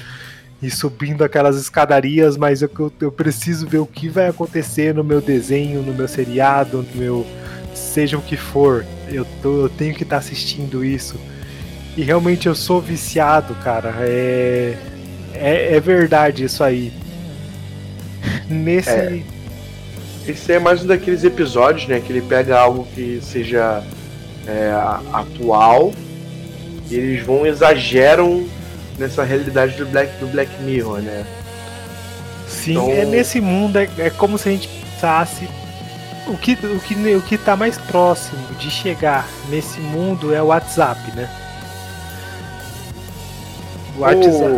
[0.63, 2.71] e subindo aquelas escadarias, mas eu,
[3.03, 7.27] eu preciso ver o que vai acontecer no meu desenho, no meu seriado, no meu.
[7.75, 8.83] seja o que for.
[9.07, 11.21] Eu, tô, eu tenho que estar tá assistindo isso.
[11.99, 13.95] E realmente eu sou viciado, cara.
[13.99, 14.75] É,
[15.35, 16.95] é, é verdade isso aí.
[18.49, 18.89] Nesse.
[18.89, 19.34] É.
[20.27, 22.01] Esse é mais um daqueles episódios, né?
[22.01, 23.85] Que ele pega algo que seja
[24.47, 24.73] é,
[25.13, 25.93] atual
[26.91, 28.47] e eles vão exageram
[28.99, 31.27] nessa realidade do Black, do Black Mirror, né?
[32.49, 32.91] Sim, então...
[32.91, 35.47] é nesse mundo, é, é como se a gente pensasse
[36.27, 40.47] o que, o, que, o que tá mais próximo de chegar nesse mundo é o
[40.47, 41.29] WhatsApp, né?
[43.99, 44.55] WhatsApp.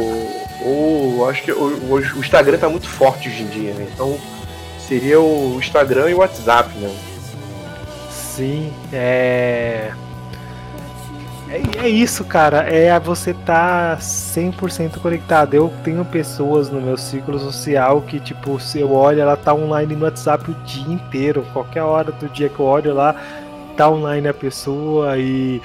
[0.65, 3.89] Ou acho que o, o Instagram tá muito forte hoje em dia, né?
[3.93, 4.17] Então
[4.87, 6.95] seria o Instagram e o WhatsApp, né?
[8.11, 9.93] Sim, é.
[11.49, 12.59] É, é isso, cara.
[12.63, 15.55] É você tá 100% conectado.
[15.55, 19.95] Eu tenho pessoas no meu ciclo social que, tipo, se eu olho, ela tá online
[19.95, 21.47] no WhatsApp o dia inteiro.
[21.53, 23.15] Qualquer hora do dia que eu olho lá,
[23.77, 25.63] tá online a pessoa e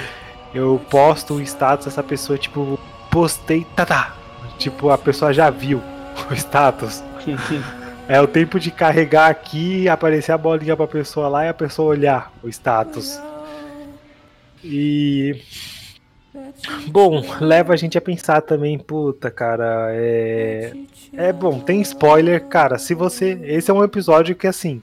[0.53, 4.13] eu posto o status dessa pessoa, tipo, postei, tá, tá.
[4.57, 5.81] Tipo, a pessoa já viu
[6.29, 7.03] o status.
[8.07, 11.89] é o tempo de carregar aqui, aparecer a bolinha pra pessoa lá e a pessoa
[11.89, 13.19] olhar o status.
[14.63, 15.41] E.
[16.87, 20.73] Bom, leva a gente a pensar também, puta, cara, é.
[21.13, 22.77] É bom, tem spoiler, cara.
[22.77, 23.39] Se você.
[23.43, 24.81] Esse é um episódio que, assim.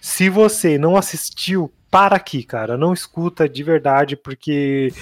[0.00, 2.76] Se você não assistiu, para aqui, cara.
[2.76, 4.92] Não escuta de verdade, porque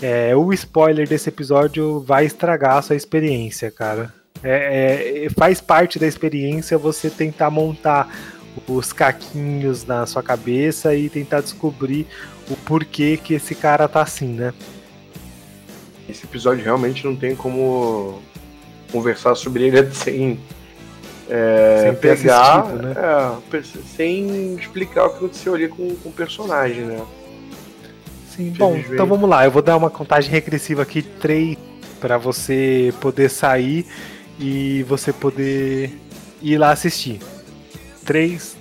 [0.00, 4.12] é, o spoiler desse episódio vai estragar a sua experiência, cara.
[4.42, 8.08] É, é, faz parte da experiência você tentar montar
[8.66, 12.06] os caquinhos na sua cabeça e tentar descobrir
[12.50, 14.52] o porquê que esse cara tá assim, né?
[16.08, 18.20] Esse episódio realmente não tem como
[18.90, 20.40] conversar sobre ele sem,
[21.28, 22.94] é, sem pegar, né?
[22.96, 23.62] é,
[23.96, 27.04] sem explicar o que aconteceu ali com, com o personagem, né?
[28.34, 31.56] Sim, bom, então vamos lá, eu vou dar uma contagem regressiva aqui, três
[32.00, 33.84] para você poder sair
[34.38, 35.98] e você poder
[36.40, 37.20] ir lá assistir.
[38.04, 38.56] 3,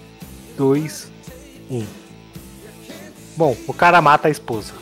[0.57, 1.11] 2,
[1.69, 1.85] 1.
[3.35, 4.73] Bom, o cara mata a esposa.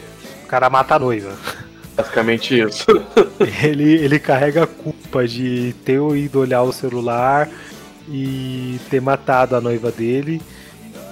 [0.43, 1.35] O cara mata a noiva.
[1.95, 2.85] Basicamente isso.
[3.63, 7.49] ele, ele carrega a culpa de ter ido olhar o celular
[8.07, 10.41] e ter matado a noiva dele.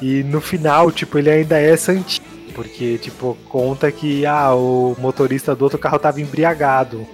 [0.01, 2.27] E no final, tipo, ele ainda é santinho.
[2.53, 7.05] Porque, tipo, conta que ah, o motorista do outro carro tava embriagado.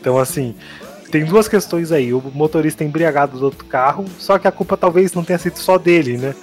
[0.00, 0.54] Então, assim,
[1.10, 2.12] tem duas questões aí.
[2.12, 5.78] O motorista embriagado do outro carro, só que a culpa talvez não tenha sido só
[5.78, 6.34] dele, né?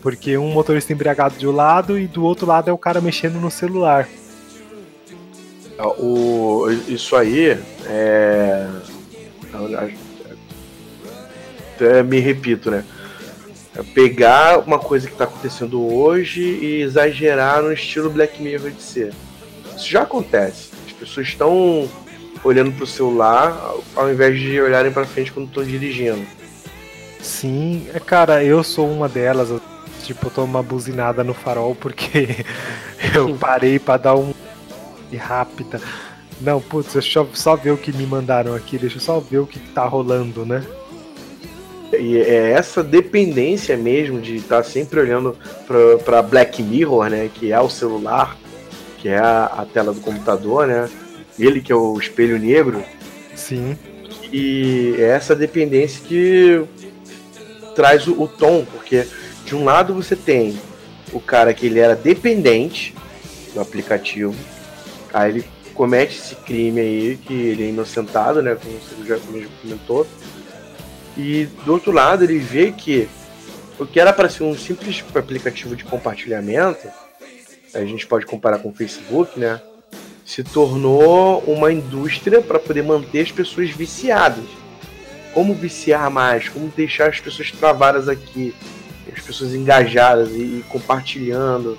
[0.00, 3.40] Porque um motorista embriagado de um lado e do outro lado é o cara mexendo
[3.40, 4.08] no celular.
[5.98, 8.68] O, isso aí é.
[11.80, 12.84] é me repito, né?
[13.76, 18.82] É pegar uma coisa que está acontecendo hoje e exagerar no estilo Black Mirror de
[18.82, 19.12] ser.
[19.76, 20.70] Isso já acontece.
[20.86, 21.86] As pessoas estão
[22.44, 26.24] olhando pro celular ao invés de olharem para frente quando estão dirigindo.
[27.20, 29.50] Sim, é, cara, eu sou uma delas.
[29.50, 29.60] Eu,
[30.02, 32.44] tipo, eu tô uma buzinada no farol porque
[33.14, 34.32] eu parei para dar um
[35.16, 35.80] rápida.
[36.40, 39.38] Não, putz, deixa eu só ver o que me mandaram aqui, deixa eu só ver
[39.38, 40.62] o que tá rolando, né?
[41.98, 45.36] E é essa dependência mesmo de estar tá sempre olhando
[46.04, 47.30] para Black Mirror, né?
[47.32, 48.36] Que é o celular,
[48.98, 50.88] que é a, a tela do computador, né?
[51.38, 52.82] Ele que é o espelho negro.
[53.34, 53.76] Sim.
[54.32, 56.64] E é essa dependência que
[57.74, 59.06] traz o, o, tom, porque
[59.44, 60.58] de um lado você tem
[61.12, 62.94] o cara que ele era dependente
[63.54, 64.34] do aplicativo,
[65.12, 69.50] aí ele comete esse crime aí, que ele é inocentado, né, como você já mesmo
[69.60, 70.06] comentou,
[71.16, 73.08] e do outro lado ele vê que
[73.78, 76.88] o que era para ser um simples aplicativo de compartilhamento,
[77.74, 79.60] a gente pode comparar com o Facebook, né,
[80.26, 84.44] se tornou uma indústria para poder manter as pessoas viciadas.
[85.32, 86.48] Como viciar mais?
[86.48, 88.52] Como deixar as pessoas travadas aqui?
[89.10, 91.78] As pessoas engajadas e, e compartilhando.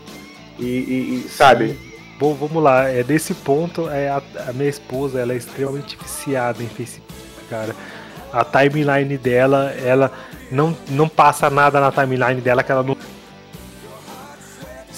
[0.58, 1.78] E, e, e sabe?
[2.18, 2.88] Bom, vamos lá.
[2.88, 7.14] É desse ponto, é a, a, minha esposa ela é extremamente viciada em Facebook,
[7.50, 7.76] cara.
[8.32, 10.12] A timeline dela, ela
[10.50, 12.96] não, não passa nada na timeline dela que ela não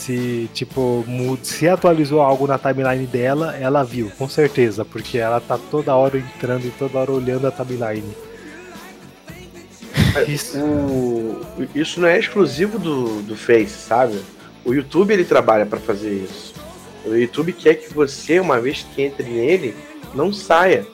[0.10, 1.06] se, tipo,
[1.44, 6.18] se atualizou algo na timeline dela, ela viu, com certeza, porque ela tá toda hora
[6.18, 8.16] entrando e toda hora olhando a timeline.
[10.16, 11.42] É, isso, o,
[11.76, 14.20] isso não é exclusivo do, do Face, sabe?
[14.66, 16.56] O YouTube ele trabalha para fazer isso.
[17.06, 19.76] O YouTube quer que você, uma vez que entre nele,
[20.16, 20.88] não saia.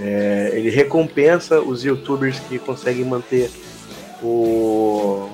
[0.00, 3.50] É, ele recompensa os YouTubers que conseguem manter
[4.20, 5.30] o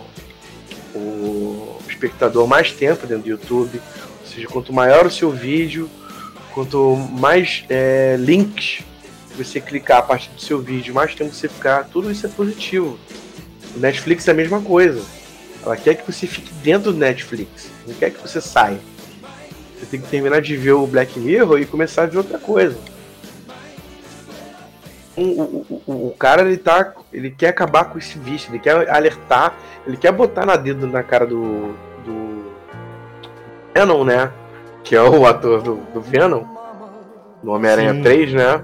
[1.96, 3.80] espectador mais tempo dentro do YouTube.
[4.20, 5.90] Ou seja, quanto maior o seu vídeo,
[6.52, 8.82] quanto mais é, links
[9.36, 12.98] você clicar a partir do seu vídeo, mais tempo você ficar, tudo isso é positivo.
[13.74, 15.02] O Netflix é a mesma coisa.
[15.62, 18.78] Ela quer que você fique dentro do Netflix, não quer que você saia.
[19.78, 22.78] Você tem que terminar de ver o Black Mirror e começar a ver outra coisa.
[25.16, 26.92] O, o, o, o, cara ele tá.
[27.12, 29.54] Ele quer acabar com esse vício, ele quer alertar,
[29.86, 31.74] ele quer botar na dedo na cara do,
[33.76, 34.32] Venom, né?
[34.82, 36.44] Que é o ator do, do Venom.
[37.42, 38.62] No Homem-Aranha 3, né?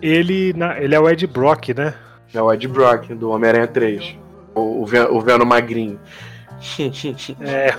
[0.00, 1.92] Ele, na- ele é o Ed Brock, né?
[2.32, 4.16] É o Ed Brock, do Homem-Aranha 3.
[4.54, 6.00] O, o, Ven- o Venom magrinho.
[7.40, 7.74] É.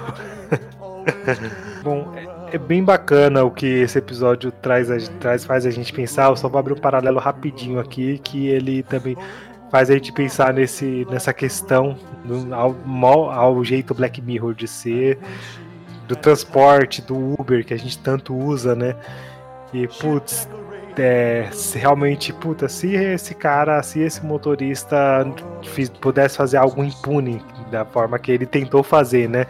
[1.84, 2.13] Bom,
[2.52, 6.30] é, bem bacana o que esse episódio traz, a- traz, faz a gente pensar.
[6.30, 9.18] Eu só vou abrir um paralelo rapidinho aqui, que ele também
[9.72, 12.76] faz a gente pensar nesse, nessa questão do- ao,
[13.32, 15.18] ao jeito Black Mirror de ser,
[16.08, 18.95] do transporte, do Uber que a gente tanto usa, né?
[19.74, 20.48] E putz,
[20.98, 25.28] é, se realmente, puta, se esse cara, se esse motorista
[25.64, 29.45] fiz- pudesse fazer algo impune da forma que ele tentou fazer, né?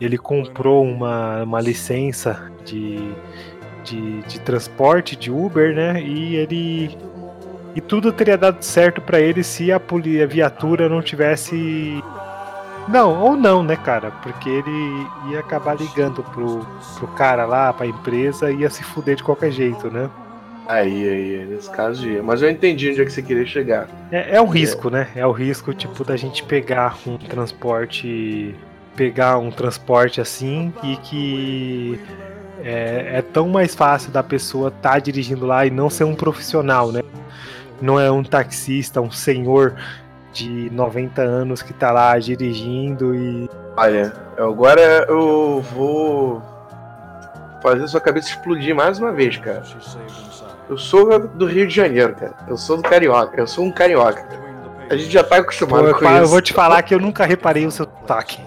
[0.00, 2.98] Ele comprou uma, uma licença de,
[3.84, 6.02] de, de transporte de Uber, né?
[6.02, 6.98] E ele
[7.74, 12.00] e tudo teria dado certo pra ele se a, a viatura não tivesse
[12.88, 14.10] não, ou não, né, cara?
[14.10, 16.66] Porque ele ia acabar ligando pro,
[16.98, 20.10] pro cara lá, pra empresa, e ia se fuder de qualquer jeito, né?
[20.66, 22.22] Aí, aí, nesse caso ia.
[22.22, 23.88] Mas eu entendi onde é que você queria chegar.
[24.10, 25.08] É, é o risco, né?
[25.14, 28.54] É o risco, tipo, da gente pegar um transporte.
[28.96, 32.00] Pegar um transporte assim e que
[32.62, 36.14] é, é tão mais fácil da pessoa estar tá dirigindo lá e não ser um
[36.14, 37.02] profissional, né?
[37.80, 39.74] Não é um taxista, um senhor
[40.32, 43.48] de 90 anos que tá lá dirigindo e.
[43.76, 46.42] Olha, agora eu vou
[47.62, 49.62] fazer sua cabeça explodir mais uma vez, cara.
[50.68, 52.34] Eu sou do Rio de Janeiro, cara.
[52.48, 53.40] Eu sou do Carioca.
[53.40, 54.26] Eu sou um carioca.
[54.90, 56.30] A gente já tá Pô, acostumado eu, com eu isso.
[56.30, 58.40] vou te falar que eu nunca reparei o seu sotaque.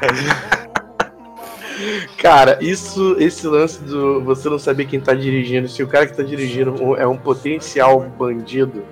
[2.20, 6.16] Cara, isso, esse lance do você não saber quem tá dirigindo, se o cara que
[6.16, 8.82] tá dirigindo é um potencial bandido,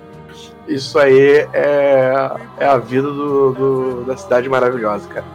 [0.67, 5.25] isso aí é, é a vida do, do- da cidade maravilhosa, cara.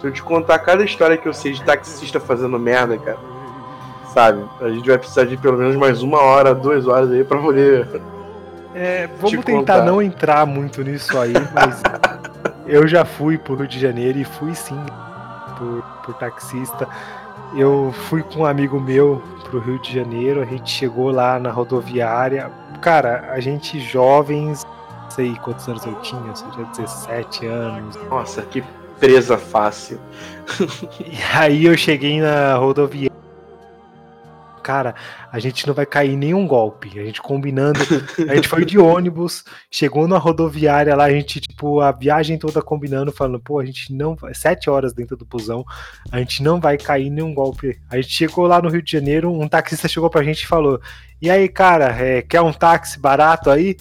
[0.00, 3.18] Se eu te contar cada história que eu sei de taxista fazendo merda, cara,
[4.14, 4.44] sabe?
[4.60, 8.00] A gente vai precisar de pelo menos mais uma hora, duas horas aí pra poder.
[8.74, 9.84] É, vamos Te tentar contar.
[9.84, 11.82] não entrar muito nisso aí, mas
[12.68, 14.78] eu já fui pro Rio de Janeiro e fui sim
[15.56, 16.86] por, por taxista.
[17.56, 21.50] Eu fui com um amigo meu pro Rio de Janeiro, a gente chegou lá na
[21.50, 22.50] rodoviária.
[22.82, 24.66] Cara, a gente jovens,
[25.02, 27.96] não sei quantos anos eu tinha, eu tinha 17 anos.
[28.10, 28.62] Nossa, que
[29.00, 29.98] presa fácil.
[31.00, 33.07] E aí eu cheguei na rodoviária.
[34.68, 34.94] Cara,
[35.32, 37.00] a gente não vai cair nenhum golpe.
[37.00, 37.80] A gente combinando.
[38.28, 42.60] A gente foi de ônibus, chegou na rodoviária lá, a gente, tipo, a viagem toda
[42.60, 44.34] combinando, falando, pô, a gente não vai.
[44.34, 45.64] Sete horas dentro do busão,
[46.12, 47.80] a gente não vai cair nenhum golpe.
[47.88, 50.78] A gente chegou lá no Rio de Janeiro, um taxista chegou pra gente e falou:
[51.22, 53.74] E aí, cara, é, quer um táxi barato aí?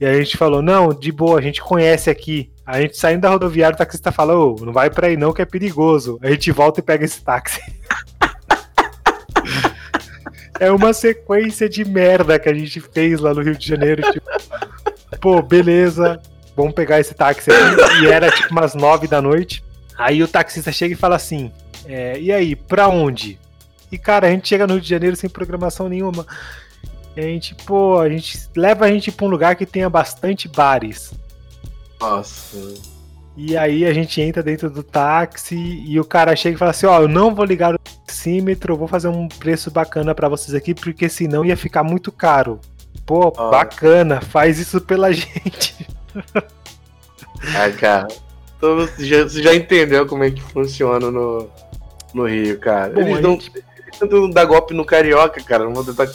[0.00, 2.50] E a gente falou: Não, de boa, a gente conhece aqui.
[2.64, 5.42] A gente saindo da rodoviária, o taxista falou: Ô, não vai pra aí não, que
[5.42, 6.18] é perigoso.
[6.22, 7.60] A gente volta e pega esse táxi.
[10.62, 14.00] É uma sequência de merda que a gente fez lá no Rio de Janeiro.
[14.12, 14.24] Tipo,
[15.20, 16.22] pô, beleza,
[16.56, 18.04] vamos pegar esse táxi aqui.
[18.04, 19.64] E era tipo umas nove da noite.
[19.98, 21.50] Aí o taxista chega e fala assim:
[21.84, 23.40] é, E aí, pra onde?
[23.90, 26.24] E cara, a gente chega no Rio de Janeiro sem programação nenhuma.
[27.16, 30.46] E a gente, pô, a gente leva a gente pra um lugar que tenha bastante
[30.46, 31.12] bares.
[32.00, 32.91] Nossa.
[33.36, 36.86] E aí a gente entra dentro do táxi e o cara chega e fala assim:
[36.86, 40.74] Ó, eu não vou ligar o taxímetro, vou fazer um preço bacana pra vocês aqui,
[40.74, 42.60] porque senão ia ficar muito caro.
[43.06, 43.48] Pô, Ah.
[43.50, 45.86] bacana, faz isso pela gente.
[47.56, 48.08] Ai, cara.
[48.56, 51.48] Então você já, você já entendeu como é que funciona no,
[52.14, 52.92] no Rio, cara.
[52.92, 53.50] Bom, eles não gente-
[54.00, 55.64] eles golpe no carioca, cara.
[55.64, 56.06] Não vou tentar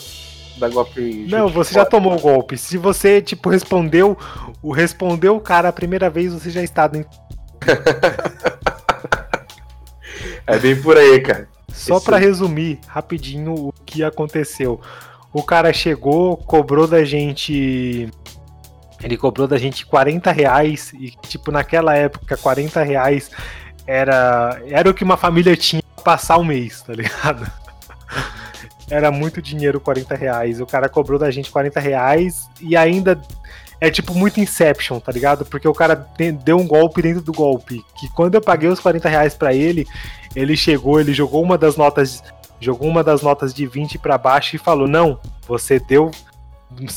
[0.58, 1.26] dar golpe.
[1.28, 2.58] Não, você já tomou o golpe.
[2.58, 4.16] Se você, tipo, respondeu
[4.62, 7.10] o respondeu o cara a primeira vez, você já está dentro.
[10.48, 11.46] É bem por aí, cara.
[11.70, 14.80] Só pra resumir rapidinho o que aconteceu.
[15.30, 18.08] O cara chegou, cobrou da gente.
[19.02, 20.92] Ele cobrou da gente 40 reais.
[20.94, 23.30] E, tipo, naquela época, 40 reais
[23.86, 27.46] era, era o que uma família tinha pra passar o mês, tá ligado?
[28.90, 30.60] Era muito dinheiro 40 reais.
[30.60, 33.20] O cara cobrou da gente 40 reais e ainda.
[33.80, 35.44] É tipo muito Inception, tá ligado?
[35.44, 36.08] Porque o cara
[36.42, 37.84] deu um golpe dentro do golpe.
[37.96, 39.86] Que quando eu paguei os 40 reais pra ele,
[40.34, 42.22] ele chegou, ele jogou uma das notas,
[42.60, 46.10] jogou uma das notas de 20 pra baixo e falou: "Não, você deu,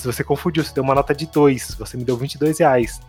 [0.04, 3.00] você confundiu, você deu uma nota de 2, você me deu 22 reais".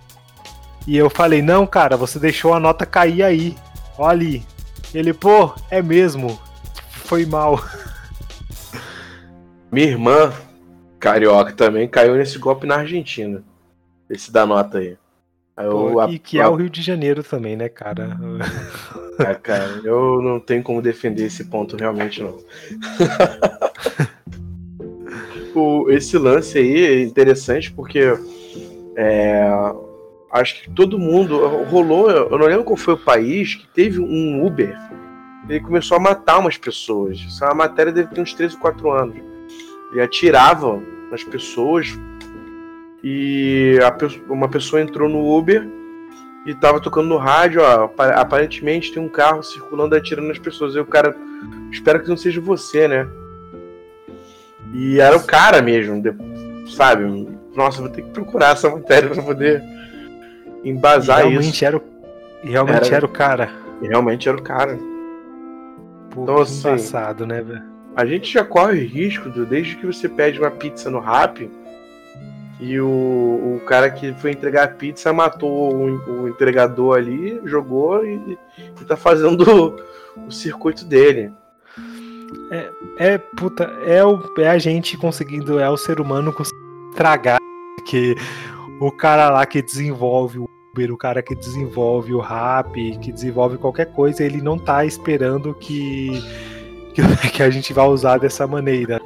[0.86, 3.56] E eu falei: "Não, cara, você deixou a nota cair aí.
[3.96, 4.46] Olha ali".
[4.92, 6.38] Ele: "Pô, é mesmo.
[6.90, 7.58] Foi mal".
[9.72, 10.30] Minha irmã,
[11.00, 13.42] carioca também, caiu nesse golpe na Argentina.
[14.10, 14.98] Esse da nota aí.
[15.56, 18.18] Eu, Pô, a- e que é o Rio de Janeiro também, né, cara?
[19.18, 22.36] Ah, cara, eu não tenho como defender esse ponto realmente, não.
[25.54, 28.12] o, esse lance aí é interessante porque
[28.94, 29.42] é,
[30.32, 32.10] acho que todo mundo rolou.
[32.10, 34.76] Eu não lembro qual foi o país que teve um Uber.
[35.48, 37.18] Ele começou a matar umas pessoas.
[37.26, 39.31] Essa é matéria deve ter uns 3 ou 4 anos.
[39.92, 41.96] Ele atirava nas pessoas
[43.04, 43.78] e
[44.28, 45.68] uma pessoa entrou no Uber
[46.46, 50.74] e tava tocando no rádio, ó, aparentemente tem um carro circulando atirando nas pessoas.
[50.74, 51.14] E o cara,
[51.70, 53.06] espero que não seja você, né?
[54.74, 56.02] E era o cara mesmo,
[56.74, 57.28] sabe?
[57.54, 59.62] Nossa, vou ter que procurar essa matéria pra poder
[60.64, 61.64] embasar e realmente isso.
[61.64, 61.82] Era o,
[62.42, 63.50] realmente era, era o cara.
[63.82, 64.78] Realmente era o cara.
[66.10, 67.71] Pô, então, assim, embaçado, né, velho?
[67.94, 71.50] A gente já corre risco, do, desde que você pede uma pizza no Rap
[72.58, 72.86] e o,
[73.56, 78.38] o cara que foi entregar a pizza matou o, o entregador ali, jogou e,
[78.80, 79.42] e tá fazendo
[80.16, 81.32] o, o circuito dele.
[82.50, 87.38] É, é puta, é, o, é a gente conseguindo, é o ser humano conseguindo tragar
[87.84, 88.14] que
[88.80, 93.58] o cara lá que desenvolve o Uber, o cara que desenvolve o Rap, que desenvolve
[93.58, 96.22] qualquer coisa, ele não tá esperando que,
[97.32, 99.00] que, a gente vai usar dessa maneira.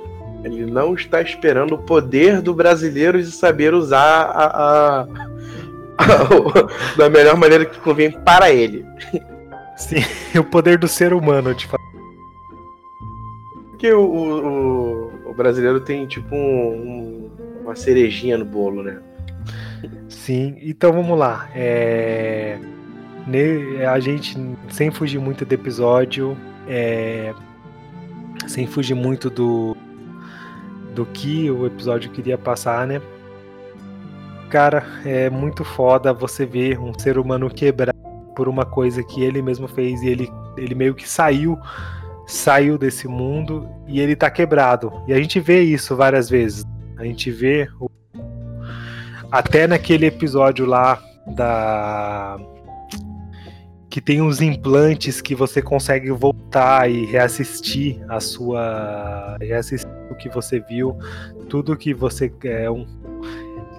[0.45, 5.03] Ele não está esperando o poder do brasileiro de saber usar a, a,
[5.99, 8.85] a, da melhor maneira que convém para ele.
[9.77, 10.03] Sim,
[10.39, 11.85] o poder do ser humano, de fato.
[13.71, 17.31] Porque o, o, o, brasileiro tem tipo um, um,
[17.63, 19.01] uma cerejinha no bolo, né?
[20.09, 21.49] Sim, então vamos lá.
[21.55, 22.59] É...
[23.91, 24.37] A gente,
[24.71, 27.35] sem fugir muito do episódio, é...
[28.47, 29.77] sem fugir muito do,
[30.95, 33.01] do que o episódio queria passar, né?
[34.51, 37.95] Cara, é muito foda você ver um ser humano quebrar
[38.35, 41.59] por uma coisa que ele mesmo fez e ele, ele meio que saiu
[42.27, 44.93] saiu desse mundo e ele tá quebrado.
[45.07, 46.65] E a gente vê isso várias vezes.
[46.99, 47.89] A gente vê o...
[49.31, 51.01] até naquele episódio lá
[51.37, 52.37] da
[53.97, 60.29] que tem uns implantes que você consegue voltar e reassistir a sua reassistir o que
[60.29, 60.99] você viu,
[61.49, 62.87] tudo que você é um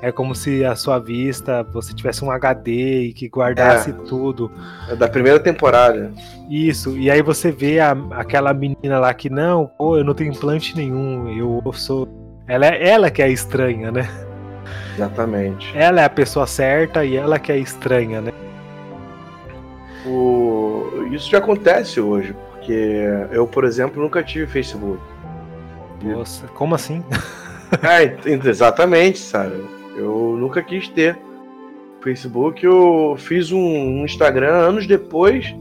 [0.01, 4.51] é como se a sua vista você tivesse um HD e que guardasse é, tudo.
[4.89, 6.11] É da primeira temporada.
[6.49, 6.97] Isso.
[6.97, 10.75] E aí você vê a, aquela menina lá que não, pô, eu não tenho implante
[10.75, 12.07] nenhum, eu sou
[12.47, 14.09] ela é ela que é estranha, né?
[14.95, 15.71] Exatamente.
[15.77, 18.31] Ela é a pessoa certa e ela que é estranha, né?
[20.05, 21.07] O...
[21.11, 22.99] Isso já acontece hoje, porque
[23.31, 25.01] eu, por exemplo, nunca tive Facebook.
[26.03, 27.03] Nossa, como assim?
[27.83, 28.17] é,
[28.47, 29.63] exatamente, sabe?
[29.95, 31.17] Eu nunca quis ter.
[32.01, 35.53] Facebook eu fiz um Instagram anos depois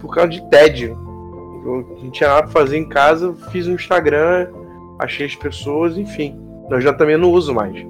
[0.00, 0.92] por causa de tédio.
[1.64, 4.48] Eu não tinha nada pra fazer em casa, fiz um Instagram,
[4.98, 6.40] achei as pessoas, enfim.
[6.70, 7.86] Eu já também não uso mais.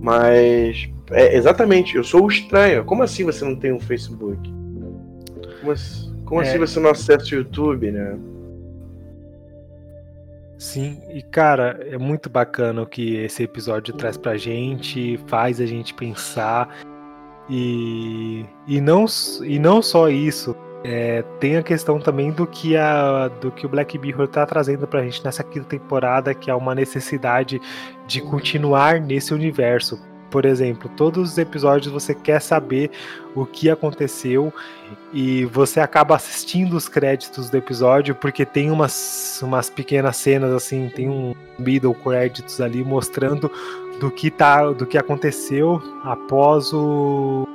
[0.00, 2.84] Mas é, exatamente, eu sou o estranho.
[2.84, 4.52] Como assim você não tem um Facebook?
[5.60, 6.48] Como, assim, como é.
[6.48, 8.18] assim você não acessa o YouTube, né?
[10.58, 15.66] Sim, e cara, é muito bacana o que esse episódio traz pra gente, faz a
[15.66, 16.74] gente pensar.
[17.48, 19.04] E, e, não,
[19.44, 23.68] e não só isso, é, tem a questão também do que, a, do que o
[23.68, 27.60] Black Mirror tá trazendo pra gente nessa quinta temporada, que é uma necessidade
[28.06, 30.00] de continuar nesse universo
[30.36, 32.90] por exemplo, todos os episódios você quer saber
[33.34, 34.52] o que aconteceu
[35.10, 40.92] e você acaba assistindo os créditos do episódio porque tem umas, umas pequenas cenas assim,
[40.94, 43.50] tem um middle credits ali mostrando
[43.98, 47.48] do que tá, do que aconteceu após o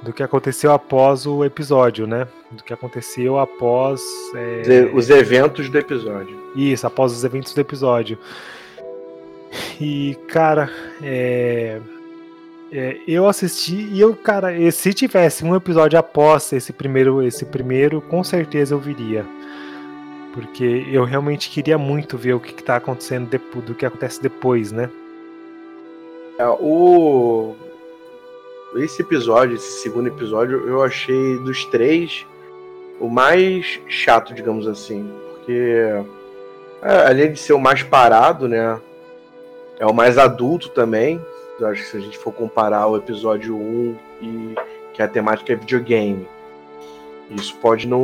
[0.00, 2.26] do que aconteceu após o episódio, né?
[2.50, 4.00] Do que aconteceu após
[4.34, 4.90] é...
[4.94, 6.42] os eventos do episódio.
[6.56, 8.18] Isso, após os eventos do episódio.
[9.80, 10.70] E, cara,
[11.02, 11.80] é,
[12.70, 18.00] é, eu assisti e eu, cara, se tivesse um episódio após esse primeiro, esse primeiro,
[18.00, 19.26] com certeza eu viria.
[20.32, 23.28] Porque eu realmente queria muito ver o que, está acontecendo
[23.66, 24.88] do que acontece depois, né?
[26.38, 27.54] É, o
[28.76, 32.26] esse episódio, esse segundo episódio, eu achei dos três
[32.98, 35.84] o mais chato, digamos assim, porque
[36.82, 38.80] é, além de ser o mais parado, né?
[39.78, 41.20] É o mais adulto também.
[41.58, 44.54] Eu acho que se a gente for comparar o episódio 1 e
[44.94, 46.26] que a temática é videogame.
[47.30, 48.02] Isso pode não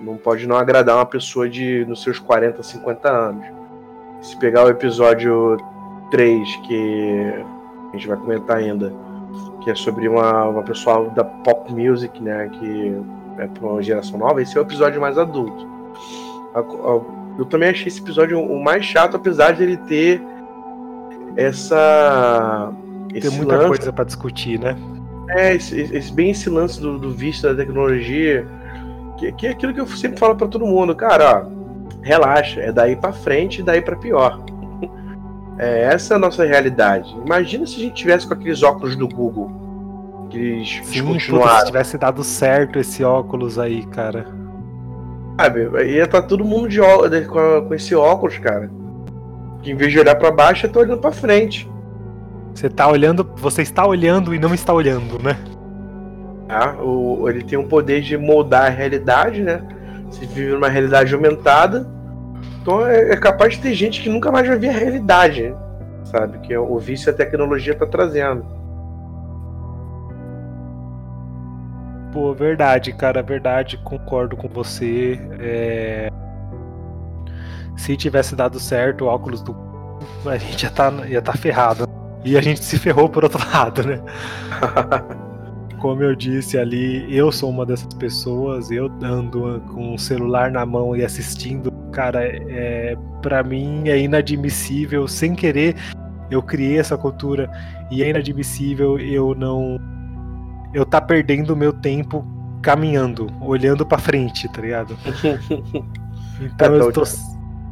[0.00, 3.46] não pode não agradar uma pessoa de nos seus 40, 50 anos.
[4.20, 5.56] Se pegar o episódio
[6.10, 7.44] 3, que
[7.92, 8.92] a gente vai comentar ainda,
[9.62, 12.96] que é sobre uma, uma pessoa da pop music, né, que
[13.38, 15.66] é para uma geração nova, esse é o episódio mais adulto.
[17.36, 20.22] Eu também achei esse episódio o mais chato, apesar de ele ter
[21.36, 22.72] essa.
[23.10, 24.76] Tem muita lance, coisa para discutir, né?
[25.30, 28.46] É, esse, esse, bem esse lance do, do vício da tecnologia,
[29.18, 31.54] que, que é aquilo que eu sempre falo para todo mundo, cara, ó,
[32.02, 34.40] relaxa, é daí para frente e daí para pior.
[35.56, 37.08] É, essa é a nossa realidade.
[37.24, 40.26] Imagina se a gente tivesse com aqueles óculos do Google.
[40.28, 44.26] Que eles Sim, puta, se tivesse dado certo esse óculos aí, cara.
[45.40, 48.68] Sabe, ia estar tá todo mundo de óculos, com, com esse óculos, cara.
[49.64, 51.68] Que em vez de olhar para baixo, eu tô olhando para frente.
[52.54, 55.36] Você tá olhando, você está olhando e não está olhando, né?
[56.48, 59.62] Ah, o, ele tem o poder de moldar a realidade, né?
[60.10, 61.88] Você vive numa realidade aumentada,
[62.60, 65.54] então é, é, capaz de ter gente que nunca mais vai ver a realidade,
[66.04, 66.38] sabe?
[66.40, 68.44] Que é o vício a tecnologia tá trazendo.
[72.12, 75.18] Pô, verdade, cara, verdade, concordo com você.
[75.40, 76.08] É...
[77.76, 79.54] Se tivesse dado certo o óculos do.
[80.26, 81.88] A gente já tá, ia tá ferrado.
[82.24, 84.00] E a gente se ferrou por outro lado, né?
[85.80, 90.64] Como eu disse ali, eu sou uma dessas pessoas, eu ando com o celular na
[90.64, 95.76] mão e assistindo, cara, é, para mim é inadmissível, sem querer,
[96.30, 97.50] eu criei essa cultura
[97.90, 99.78] e é inadmissível eu não
[100.72, 102.26] eu tá perdendo meu tempo
[102.62, 104.96] caminhando, olhando para frente, tá ligado?
[106.40, 107.04] Então é, eu tô,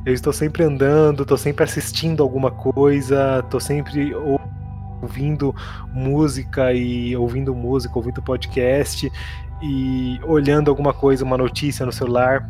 [0.04, 4.12] eu estou sempre andando, estou sempre assistindo alguma coisa, estou sempre
[5.00, 5.54] ouvindo
[5.92, 9.10] música e ouvindo música, ouvindo podcast
[9.62, 12.48] e olhando alguma coisa, uma notícia no celular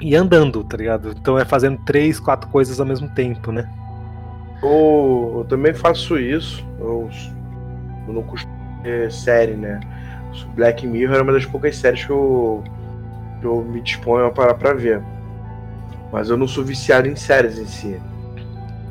[0.00, 1.14] e andando, tá ligado?
[1.18, 3.68] Então é fazendo três, quatro coisas ao mesmo tempo, né?
[4.62, 6.64] Eu, eu também faço isso.
[6.78, 7.10] Eu,
[8.06, 9.80] eu não costumo ver série, né?
[10.54, 12.62] Black Mirror é uma das poucas séries que eu,
[13.40, 15.02] que eu me disponho a parar ver.
[16.12, 18.00] Mas eu não sou viciado em séries em si.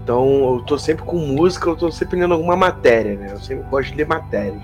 [0.03, 3.29] Então eu tô sempre com música, eu tô sempre lendo alguma matéria, né?
[3.31, 4.61] Eu sempre gosto de ler matérias.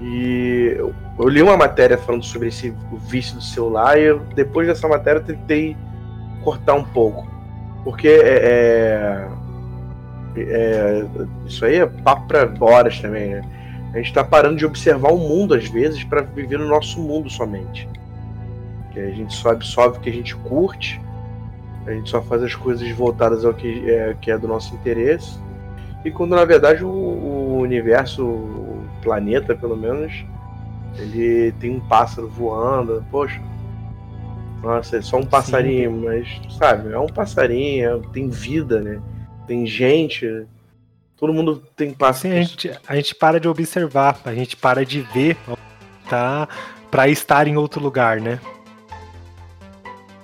[0.00, 2.72] E eu, eu li uma matéria falando sobre esse
[3.08, 5.76] vício do celular e eu, depois dessa matéria eu tentei
[6.44, 7.28] cortar um pouco.
[7.82, 9.28] Porque é,
[10.36, 11.06] é, é
[11.46, 13.42] isso aí é papo pra horas também, né?
[13.92, 17.28] A gente tá parando de observar o mundo às vezes para viver no nosso mundo
[17.28, 17.88] somente.
[18.92, 21.00] Que a gente só absorve o que a gente curte
[21.86, 25.38] a gente só faz as coisas voltadas ao que é, que é do nosso interesse.
[26.04, 30.24] E quando na verdade o, o universo, o planeta pelo menos,
[30.96, 33.04] ele tem um pássaro voando.
[33.10, 33.40] Poxa,
[34.62, 36.04] nossa, é só um passarinho, Sim.
[36.04, 39.00] mas sabe, é um passarinho, tem vida, né?
[39.46, 40.46] Tem gente.
[41.16, 42.34] Todo mundo tem pássaro.
[42.34, 45.36] Sim, a gente, a gente para de observar, a gente para de ver,
[46.08, 46.48] tá?
[46.90, 48.38] Para estar em outro lugar, né?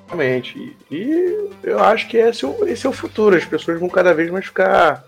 [0.07, 0.77] Exatamente.
[0.91, 3.37] E eu acho que esse, é esse é o futuro.
[3.37, 5.05] As pessoas vão cada vez mais ficar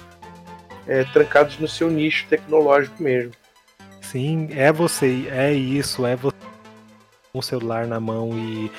[0.87, 3.33] é, trancados no seu nicho tecnológico mesmo.
[4.01, 6.37] Sim, é você, é isso, é você
[7.33, 8.71] com o celular na mão e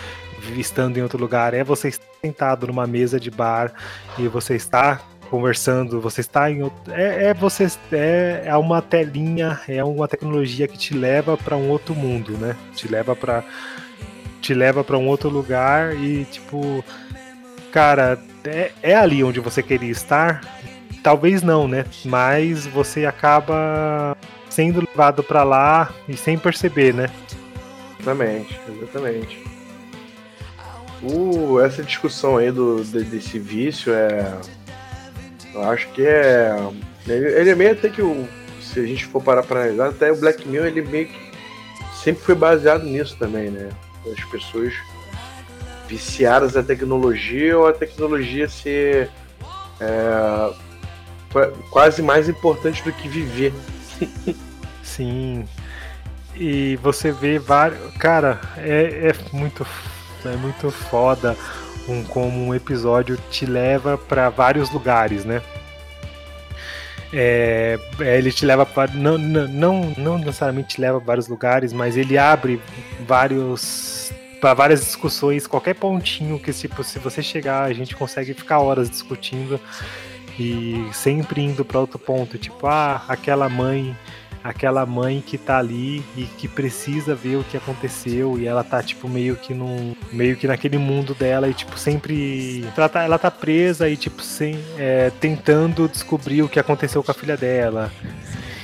[0.59, 3.71] estando em outro lugar, é você sentado numa mesa de bar
[4.17, 4.99] e você está
[5.29, 10.67] conversando, você está em outro, é, é você é, é uma telinha, é uma tecnologia
[10.67, 12.55] que te leva para um outro mundo, né?
[12.73, 13.43] Te leva para
[14.41, 16.83] te leva para um outro lugar e tipo,
[17.71, 20.41] cara, é, é ali onde você queria estar?
[21.03, 21.85] Talvez não, né?
[22.05, 24.17] Mas você acaba
[24.49, 27.09] sendo levado para lá e sem perceber, né?
[27.99, 29.43] Exatamente, exatamente.
[31.65, 34.37] Essa discussão aí do, de, desse vício é.
[35.53, 36.53] Eu acho que é.
[37.07, 38.27] Ele, ele é meio até que o.
[38.61, 41.31] Se a gente for parar pra analisar, até o Black Mirror ele meio que
[42.03, 43.69] sempre foi baseado nisso também, né?
[44.05, 44.73] As pessoas
[45.87, 49.09] viciadas à tecnologia ou a tecnologia ser
[49.79, 50.53] é,
[51.71, 53.53] quase mais importante do que viver.
[54.83, 55.45] Sim.
[56.35, 57.95] E você vê vários.
[57.97, 59.65] Cara, é, é muito.
[60.25, 61.35] É muito foda
[61.87, 65.41] um, como um episódio te leva para vários lugares, né?
[67.11, 71.73] É, é, ele te leva para não, não, não necessariamente te leva para vários lugares,
[71.73, 72.61] mas ele abre
[73.07, 78.59] vários para várias discussões, qualquer pontinho que tipo se você chegar a gente consegue ficar
[78.59, 79.59] horas discutindo
[80.39, 83.97] e sempre indo para outro ponto, tipo ah aquela mãe
[84.43, 88.81] aquela mãe que tá ali e que precisa ver o que aconteceu e ela tá
[88.81, 93.19] tipo meio que num meio que naquele mundo dela e tipo sempre ela tá, ela
[93.19, 97.91] tá presa e tipo sem é, tentando descobrir o que aconteceu com a filha dela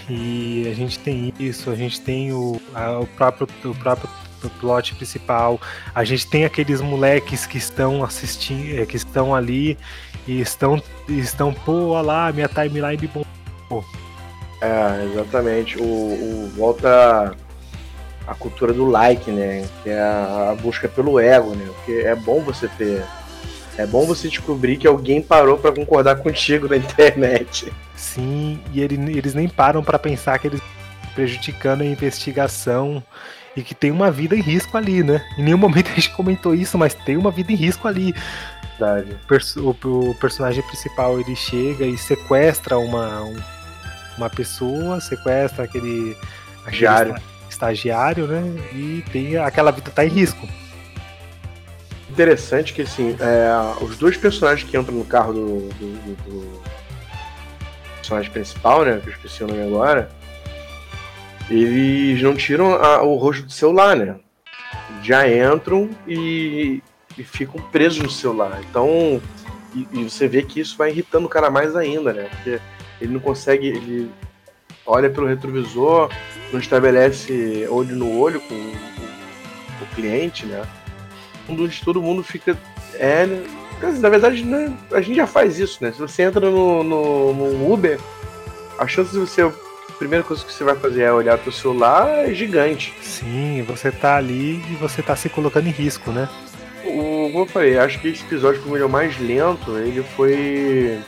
[0.09, 4.09] e a gente tem isso a gente tem o, a, o próprio o próprio
[4.59, 5.59] plot principal.
[5.93, 9.78] A gente tem aqueles moleques que estão assistindo, é, que estão ali
[10.28, 13.84] e estão, estão pô, olha lá, minha timeline bom.
[14.66, 15.78] É, exatamente.
[15.78, 17.36] O, o, volta
[18.28, 19.68] a cultura do like, né?
[19.84, 21.66] Que é a, a, busca pelo ego, né?
[21.76, 23.03] Porque é bom você ter.
[23.78, 27.72] É bom você descobrir que alguém parou para concordar contigo na internet.
[27.95, 30.61] Sim, e ele, eles nem param para pensar que eles
[31.13, 33.01] prejudicando a investigação
[33.55, 35.26] e que tem uma vida em risco ali, né?
[35.38, 38.13] Em nenhum momento a gente comentou isso, mas tem uma vida em risco ali.
[38.78, 39.16] Verdade.
[39.57, 43.38] O, o personagem principal ele chega e sequestra uma, um,
[44.18, 46.18] uma pessoa, sequestra aquele,
[46.66, 47.16] aquele
[47.49, 48.41] estagiário, né?
[48.74, 50.47] E tem aquela vida tá em risco.
[52.09, 56.61] Interessante que assim, é, os dois personagens que entram no carro do, do, do, do
[57.97, 58.99] personagem principal, né?
[59.01, 60.09] Que eu esqueci o nome agora
[61.49, 64.16] eles não tiram a, o rosto do celular, né?
[65.03, 66.82] Já entram e,
[67.18, 68.59] e ficam presos no celular.
[68.70, 69.22] Então,
[69.74, 72.30] e, e, você vê que isso vai irritando o cara mais ainda, né?
[72.30, 72.59] Porque
[73.00, 74.12] ele não consegue, ele
[74.86, 76.10] olha pelo retrovisor,
[76.52, 80.64] não estabelece olho no olho com, com o cliente, né?
[81.48, 82.58] Onde todo mundo fica.
[82.96, 83.28] É,
[84.00, 85.91] na verdade, né, a gente já faz isso, né?
[85.91, 88.00] Se você entra no, no, no Uber,
[88.80, 89.43] a chance de você
[89.98, 92.93] primeira coisa que você vai fazer é olhar pro celular, é gigante.
[93.02, 96.30] Sim, você tá ali e você tá se colocando em risco, né?
[96.84, 100.04] O, como eu falei, acho que esse episódio, como ele é o mais lento, ele
[100.04, 101.00] foi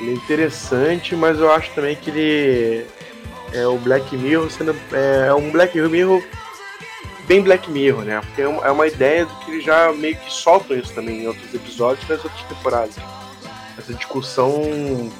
[0.00, 2.86] ele é interessante, mas eu acho também que ele
[3.52, 6.22] é o Black Mirror sendo é, é um Black Mirror
[7.26, 8.20] bem Black Mirror, né?
[8.20, 11.26] Porque é uma, é ideia do que eles já meio que soltam isso também em
[11.26, 12.96] outros episódios nas outras temporadas.
[13.78, 15.10] Essa discussão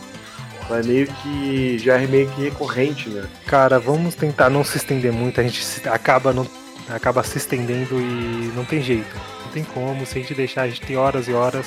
[0.69, 3.27] mas meio que já é meio que recorrente, né?
[3.47, 6.47] Cara, vamos tentar não se estender muito, a gente acaba, não,
[6.91, 9.17] acaba se estendendo e não tem jeito.
[9.47, 11.67] Não tem como, se a gente deixar, a gente tem horas e horas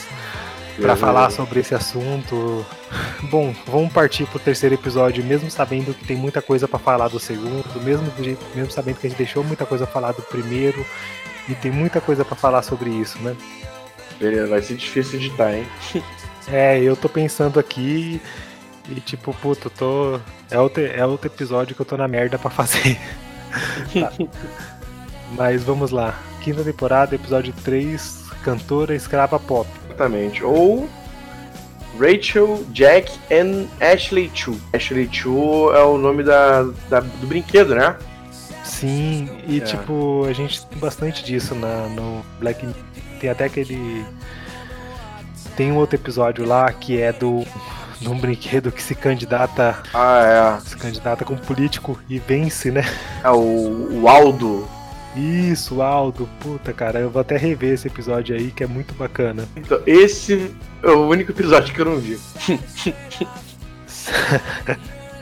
[0.81, 2.65] para falar sobre esse assunto.
[3.29, 7.19] Bom, vamos partir pro terceiro episódio, mesmo sabendo que tem muita coisa para falar do
[7.19, 8.11] segundo, mesmo,
[8.55, 10.85] mesmo sabendo que a gente deixou muita coisa pra falar do primeiro
[11.47, 13.35] e tem muita coisa para falar sobre isso, né?
[14.19, 15.67] Beleza, vai ser difícil editar, hein?
[16.51, 18.19] é, eu tô pensando aqui
[18.89, 20.19] e tipo, puto, tô.
[20.49, 22.99] É outro, é outro episódio que eu tô na merda pra fazer.
[23.93, 24.11] tá.
[25.31, 26.19] Mas vamos lá.
[26.41, 29.67] Quinta temporada, episódio 3, cantora escrava pop.
[29.91, 30.43] Exatamente.
[30.43, 30.89] Ou
[31.99, 34.59] Rachel, Jack and Ashley Chu.
[34.73, 37.95] Ashley Chu é o nome da, da do brinquedo, né?
[38.63, 39.59] Sim, e é.
[39.61, 42.65] tipo, a gente tem bastante disso na, no Black
[43.19, 44.05] Tem até aquele.
[45.55, 47.45] Tem um outro episódio lá que é do
[48.01, 49.77] num brinquedo que se candidata.
[49.93, 50.67] Ah, é.
[50.67, 52.83] Se candidata como político e vence, né?
[53.23, 54.67] É o, o Aldo.
[55.15, 56.29] Isso, Aldo.
[56.39, 59.47] Puta, cara, eu vou até rever esse episódio aí que é muito bacana.
[59.55, 62.17] Então, esse é o único episódio que eu não vi.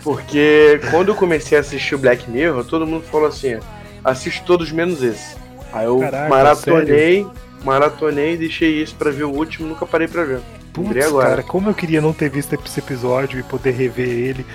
[0.04, 3.60] Porque quando eu comecei a assistir o Black Mirror, todo mundo falou assim:
[4.04, 5.36] assiste todos menos esse.
[5.74, 7.32] Aí eu Caraca, maratonei, sério?
[7.64, 10.40] maratonei, deixei isso para ver o último, nunca parei para ver.
[10.74, 11.30] Putz, agora.
[11.30, 14.46] cara, como eu queria não ter visto esse episódio e poder rever ele.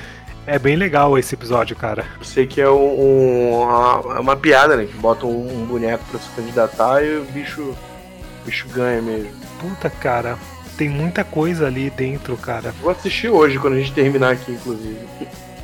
[0.47, 2.05] É bem legal esse episódio, cara.
[2.19, 4.85] Eu sei que é um, um, uma, uma, piada, né?
[4.85, 9.31] Que bota um, um, boneco pra se candidatar e o bicho, o bicho ganha mesmo.
[9.59, 10.39] Puta, cara,
[10.77, 12.75] tem muita coisa ali dentro, cara.
[12.83, 14.99] Vou assistir hoje, quando a gente terminar aqui, inclusive.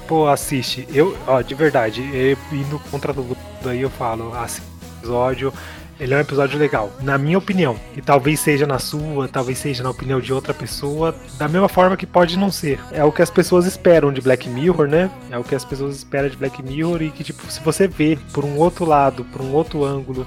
[0.08, 0.88] Pô, assiste.
[0.92, 3.36] Eu, ó, de verdade, eu, indo contra tudo
[3.66, 5.52] aí, eu falo, assiste episódio
[6.00, 7.78] ele é um episódio legal, na minha opinião.
[7.94, 11.94] E talvez seja na sua, talvez seja na opinião de outra pessoa, da mesma forma
[11.94, 12.80] que pode não ser.
[12.90, 15.10] É o que as pessoas esperam de Black Mirror, né?
[15.30, 18.18] É o que as pessoas esperam de Black Mirror e que, tipo, se você vê
[18.32, 20.26] por um outro lado, por um outro ângulo,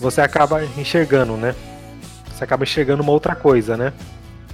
[0.00, 1.54] você acaba enxergando, né?
[2.32, 3.92] Você acaba enxergando uma outra coisa, né?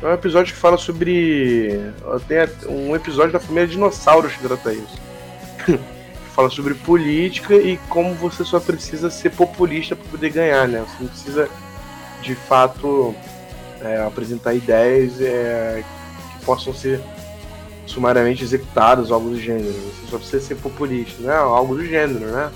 [0.03, 1.81] É um episódio que fala sobre.
[2.27, 2.39] Tem
[2.69, 4.99] um episódio da família Dinossauros que trata isso.
[6.31, 10.85] fala sobre política e como você só precisa ser populista para poder ganhar, né?
[10.87, 11.49] Você não precisa,
[12.23, 13.15] de fato,
[13.81, 15.85] é, apresentar ideias é,
[16.33, 17.01] que possam ser
[17.87, 19.73] sumariamente executadas, algo do gênero.
[19.73, 21.35] Você só precisa ser populista, né?
[21.35, 22.51] Algo do gênero, né?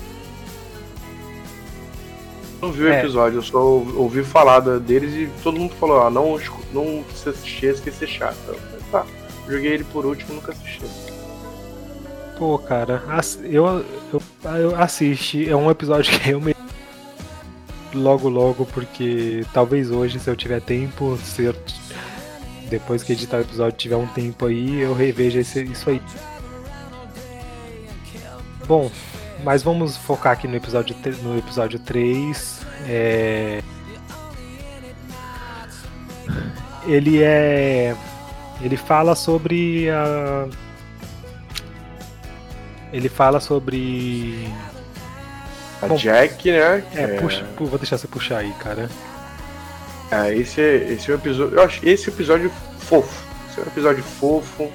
[2.62, 3.00] Não vi o é.
[3.00, 6.40] episódio, eu só ouvi falar deles e todo mundo falou, ah, não,
[6.72, 8.38] não precisa assistir, esse que ser chato.
[8.48, 8.58] Eu,
[8.90, 9.04] tá,
[9.46, 10.80] joguei ele por último nunca assisti.
[12.44, 13.02] Pô, cara,
[13.42, 14.22] eu, eu,
[14.58, 15.48] eu assisti.
[15.48, 16.54] É um episódio que eu me.
[17.94, 21.56] Logo, logo, porque talvez hoje, se eu tiver tempo, se eu,
[22.68, 26.02] depois que editar o episódio tiver um tempo aí, eu reveja isso aí.
[28.66, 28.90] Bom,
[29.42, 32.60] mas vamos focar aqui no episódio, no episódio 3.
[32.86, 33.62] É...
[36.86, 37.96] Ele é.
[38.60, 40.46] Ele fala sobre a.
[42.94, 44.48] Ele fala sobre.
[45.82, 46.84] A Bom, Jack, né?
[46.94, 47.06] É, é...
[47.20, 48.88] Puxa, vou deixar você puxar aí, cara.
[50.12, 51.56] É, esse, esse é um episódio.
[51.56, 53.24] Eu acho esse episódio fofo.
[53.50, 54.70] Esse é um episódio fofo.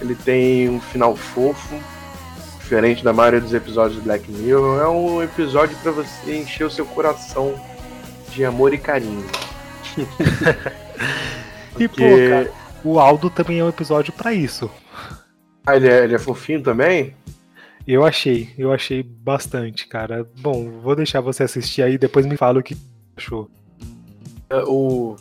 [0.00, 1.78] Ele tem um final fofo.
[2.58, 4.80] Diferente da maioria dos episódios do Black Mirror.
[4.80, 7.54] É um episódio para você encher o seu coração
[8.30, 9.26] de amor e carinho.
[11.78, 11.96] e pô,
[12.30, 12.50] cara,
[12.82, 14.70] o Aldo também é um episódio para isso.
[15.66, 17.14] Ah, ele é, ele é fofinho também?
[17.86, 20.26] Eu achei, eu achei bastante, cara.
[20.40, 22.76] Bom, vou deixar você assistir aí, depois me fala o que
[23.16, 23.50] achou.
[24.48, 25.16] É, o,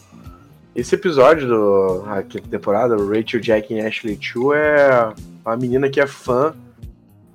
[0.76, 5.14] esse episódio do aqui temporada, Rachel, Jack e Ashley Chu, é
[5.46, 6.56] uma menina que é fã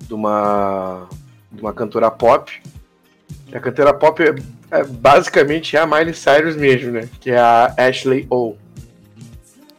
[0.07, 1.09] de uma,
[1.51, 2.61] de uma cantora pop.
[3.53, 4.35] E a cantora pop é,
[4.71, 7.09] é, basicamente é a Miley Cyrus mesmo, né?
[7.21, 8.57] Que é a Ashley O.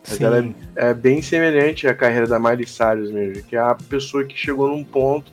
[0.09, 3.75] Mas ela é, é, bem semelhante à carreira da Miley Cyrus mesmo, que é a
[3.75, 5.31] pessoa que chegou num ponto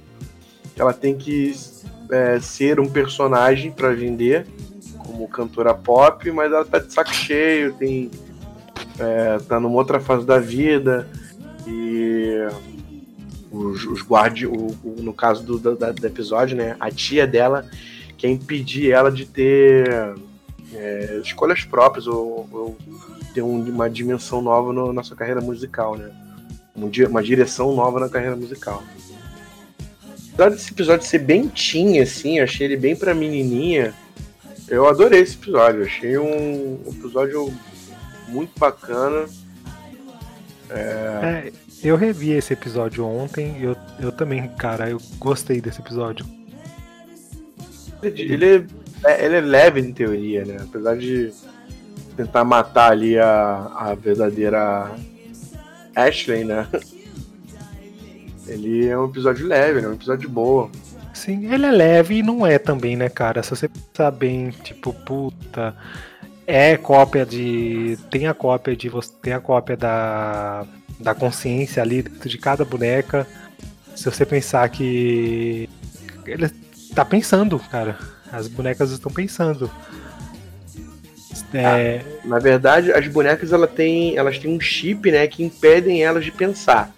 [0.74, 1.54] que ela tem que
[2.10, 4.46] é, ser um personagem para vender
[4.98, 8.10] como cantora pop, mas ela tá de saco cheio, tem.
[8.98, 11.08] É, tá numa outra fase da vida.
[11.66, 12.46] E
[13.50, 16.76] os, os guardi, o, o, no caso do, do, do, episódio, né?
[16.78, 17.64] A tia dela
[18.18, 20.14] quer impedir ela de ter
[20.74, 22.76] é, escolhas próprias ou, ou
[23.38, 26.10] ter um, uma dimensão nova no, na sua carreira musical, né?
[27.08, 28.82] Uma direção nova na carreira musical.
[30.32, 33.94] Apesar desse episódio ser bem teen, assim, achei ele bem pra menininha.
[34.68, 37.52] Eu adorei esse episódio, achei um episódio
[38.28, 39.26] muito bacana.
[40.70, 41.50] É...
[41.50, 41.52] é...
[41.82, 46.24] eu revi esse episódio ontem, eu, eu também, cara, eu gostei desse episódio.
[48.02, 48.66] Ele
[49.04, 50.58] é, ele é leve em teoria, né?
[50.62, 51.32] Apesar de
[52.18, 54.90] tentar matar ali a, a verdadeira
[55.94, 56.66] Ashley, né?
[58.44, 59.86] Ele é um episódio leve, né?
[59.86, 60.68] Um episódio boa.
[61.14, 63.40] Sim, ele é leve e não é também, né, cara?
[63.40, 65.76] Se você pensar bem, tipo, puta.
[66.44, 67.96] É cópia de.
[68.10, 69.12] Tem a cópia de você.
[69.22, 70.66] Tem a cópia da.
[70.98, 73.28] Da consciência ali dentro de cada boneca.
[73.94, 75.68] Se você pensar que.
[76.26, 76.48] Ele
[76.94, 77.96] tá pensando, cara.
[78.32, 79.70] As bonecas estão pensando.
[81.52, 82.00] É...
[82.00, 86.24] Ah, na verdade, as bonecas ela tem, elas têm um chip né, que impedem elas
[86.24, 86.90] de pensar.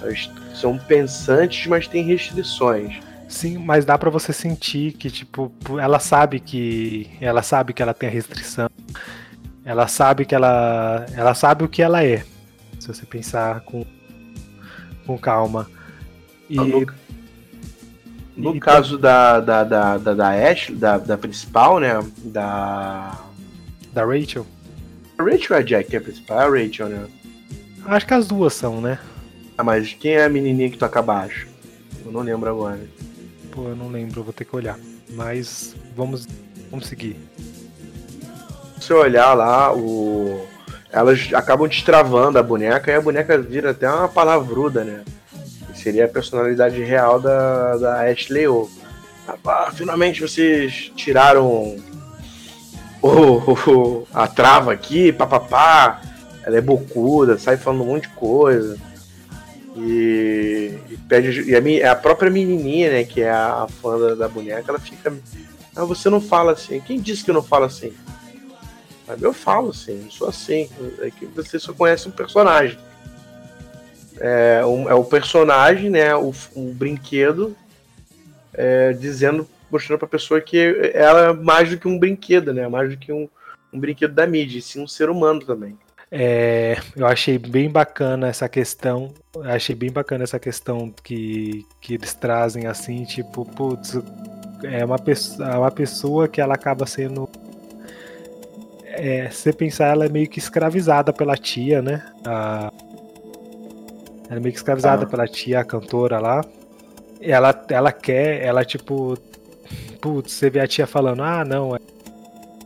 [0.00, 3.00] Elas são pensantes, mas têm restrições.
[3.28, 5.50] Sim, mas dá para você sentir que, tipo,
[5.80, 7.10] ela sabe que.
[7.18, 8.68] Ela sabe que ela tem a restrição.
[9.64, 11.06] Ela sabe que ela.
[11.16, 12.24] Ela sabe o que ela é.
[12.78, 13.86] Se você pensar com,
[15.06, 15.66] com calma.
[16.50, 16.86] E, no,
[18.36, 22.04] no e caso da, da, da, da, da Ash, da, da principal, né?
[22.24, 23.18] Da.
[23.92, 24.46] Da Rachel.
[25.18, 27.06] A Rachel é a Jack, que é a principal, é a Rachel, né?
[27.84, 28.98] Acho que as duas são, né?
[29.56, 31.46] Ah, mas quem é a menininha que toca baixo?
[32.04, 32.80] Eu não lembro agora.
[33.50, 34.78] Pô, eu não lembro, vou ter que olhar.
[35.10, 36.26] Mas vamos,
[36.70, 37.16] vamos seguir.
[38.80, 40.46] Se você olhar lá, o...
[40.90, 45.04] elas acabam destravando a boneca e a boneca vira até uma palavruda, né?
[45.72, 48.70] Que seria a personalidade real da, da Ashley O.
[49.44, 51.76] Ah, finalmente vocês tiraram
[53.02, 56.00] o, a trava aqui, papapá.
[56.44, 58.78] Ela é bocuda, sai falando um monte de coisa.
[59.76, 61.50] E, e pede.
[61.50, 64.78] E a, a, própria menininha, né, que é a, a fã da, da, boneca, ela
[64.78, 65.12] fica.
[65.74, 66.80] Ah, você não fala assim.
[66.80, 67.92] Quem disse que eu não falo assim?
[69.20, 70.68] Eu falo assim, eu sou assim.
[71.00, 72.78] É que você só conhece um personagem.
[74.20, 76.14] É, um, é o personagem, né?
[76.14, 77.56] O, o brinquedo
[78.52, 82.68] é, dizendo, mostrando pra pessoa que ela é mais do que um brinquedo, né?
[82.68, 83.28] Mais do que um,
[83.72, 85.76] um brinquedo da mídia, sim um ser humano também.
[86.14, 89.14] É, eu achei bem bacana essa questão.
[89.44, 93.98] Achei bem bacana essa questão que, que eles trazem assim, tipo, putz,
[94.62, 97.26] é uma pessoa, é uma pessoa que ela acaba sendo.
[98.84, 102.04] É, se você pensar, ela é meio que escravizada pela tia, né?
[102.26, 102.70] A,
[104.28, 105.06] ela é meio que escravizada ah.
[105.06, 106.44] pela tia, a cantora lá.
[107.22, 109.16] Ela, ela quer, ela tipo.
[110.02, 111.78] Putz, você vê a tia falando, ah, não,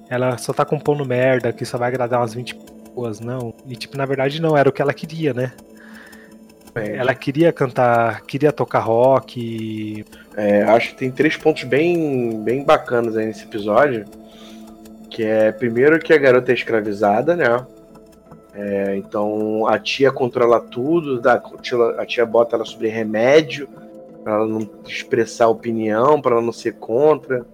[0.08, 2.58] ela só tá compondo merda, que só vai agradar umas 20
[2.94, 3.52] boas, não.
[3.66, 5.52] E tipo, na verdade não, era o que ela queria, né?
[6.74, 6.96] É.
[6.96, 10.04] Ela queria cantar, queria tocar rock.
[10.34, 14.06] É, acho que tem três pontos bem, bem bacanas aí nesse episódio.
[15.10, 17.66] Que é primeiro que a garota é escravizada, né?
[18.54, 23.68] É, então a tia controla tudo, a tia, a tia bota ela sobre remédio,
[24.26, 27.46] Pra ela não expressar opinião, para ela não ser contra.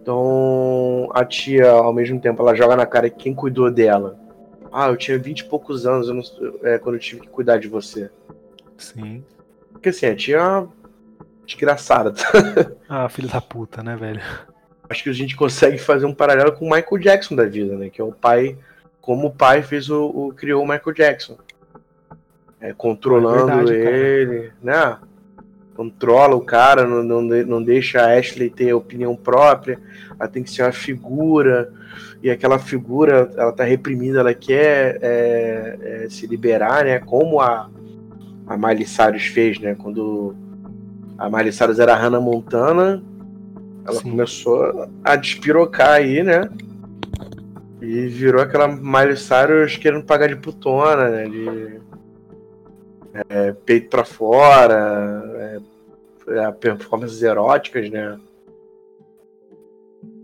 [0.00, 4.16] Então, a tia, ao mesmo tempo, ela joga na cara quem cuidou dela.
[4.72, 6.22] Ah, eu tinha vinte e poucos anos eu não,
[6.62, 8.08] é, quando eu tive que cuidar de você.
[8.78, 9.24] Sim.
[9.72, 10.68] Porque assim, a tia é uma
[11.44, 12.14] desgraçada.
[12.88, 14.22] Ah, filho da puta, né, velho?
[14.88, 17.90] Acho que a gente consegue fazer um paralelo com o Michael Jackson da vida, né?
[17.90, 18.56] Que é o pai,
[19.00, 21.36] como o pai fez o, o criou o Michael Jackson.
[22.60, 23.96] É, controlando É verdade, cara.
[23.96, 24.52] ele,
[25.76, 29.78] Controla o cara, não, não, não deixa a Ashley ter opinião própria.
[30.18, 31.70] Ela tem que ser uma figura.
[32.22, 36.98] E aquela figura, ela tá reprimida, ela quer é, é, se liberar, né?
[36.98, 37.68] Como a,
[38.46, 39.74] a Miley Cyrus fez, né?
[39.74, 40.34] Quando
[41.18, 43.02] a Miley Cyrus era a Hannah Montana,
[43.84, 44.10] ela Sim.
[44.10, 46.48] começou a despirocar aí, né?
[47.82, 51.24] E virou aquela Miley Cyrus querendo pagar de putona, né?
[51.28, 51.85] De
[53.28, 55.60] é, peito pra fora,
[56.28, 58.18] é, é, performances eróticas, né?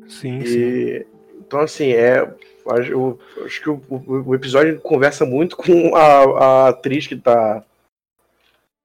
[0.09, 0.59] Sim, sim.
[0.59, 1.07] E,
[1.39, 2.21] então, assim, é.
[2.69, 6.23] acho- Eu, acho que o, o- episódio conversa muito com a,
[6.67, 7.65] a atriz que tá,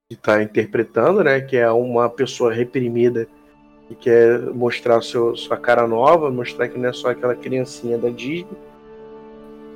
[0.09, 1.41] que tá interpretando, né?
[1.41, 3.27] Que é uma pessoa reprimida
[3.89, 8.09] e quer mostrar seu, sua cara nova, mostrar que não é só aquela criancinha da
[8.09, 8.47] Disney.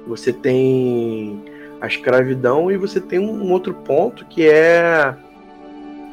[0.08, 1.44] Você tem
[1.82, 5.16] a escravidão e você tem um outro ponto que é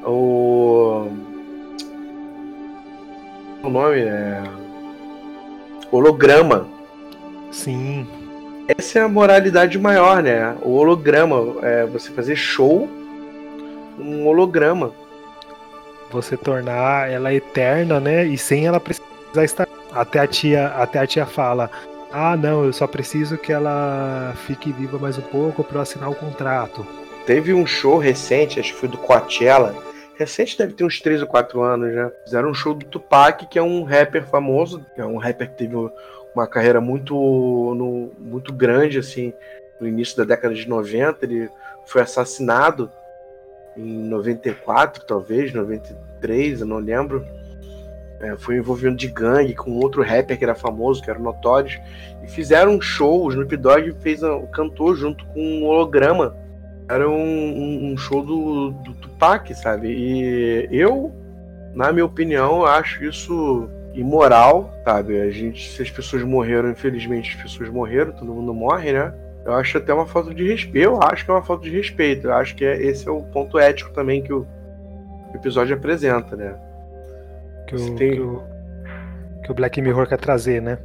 [0.03, 1.09] o.
[3.63, 4.43] O nome é.
[5.93, 6.67] Holograma.
[7.53, 8.07] Sim.
[8.67, 10.57] Essa é a moralidade maior, né?
[10.63, 11.57] O holograma.
[11.63, 12.89] É você fazer show
[13.99, 14.93] um holograma.
[16.11, 18.25] Você tornar ela eterna, né?
[18.25, 19.69] E sem ela precisar estar.
[19.91, 21.71] Até a tia, até a tia fala:
[22.11, 26.15] Ah, não, eu só preciso que ela fique viva mais um pouco eu assinar o
[26.15, 26.87] contrato.
[27.27, 29.75] Teve um show recente, acho que foi do Coachella.
[30.17, 32.11] Recente deve ter uns 3 ou 4 anos já.
[32.25, 34.85] Fizeram um show do Tupac, que é um rapper famoso.
[34.97, 35.77] É um rapper que teve
[36.35, 39.33] uma carreira muito, no- muito grande, assim,
[39.79, 41.25] no início da década de 90.
[41.27, 41.49] Ele
[41.87, 42.91] foi assassinado
[43.77, 47.25] em 94, talvez, 93, eu não lembro.
[48.21, 51.79] É, foi envolvendo de gangue com outro rapper que era famoso, que era o Notorious.
[52.23, 54.21] E fizeram um show, o Snoop Dogg fez
[54.53, 56.35] cantou junto com um holograma.
[56.89, 59.89] Era um, um- um show do, do Tupac, sabe?
[59.89, 61.13] E eu,
[61.75, 65.21] na minha opinião, acho isso imoral, sabe?
[65.21, 69.13] A gente, se as pessoas morreram, infelizmente as pessoas morreram, todo mundo morre, né?
[69.45, 70.77] Eu acho até uma falta de respeito.
[70.87, 72.27] Eu acho que é uma falta de respeito.
[72.27, 74.45] Eu acho que é- esse é o ponto ético também que o
[75.35, 76.55] episódio apresenta, né?
[77.69, 78.43] Que o, tem- que, o,
[79.45, 80.79] que o Black Mirror quer trazer, né?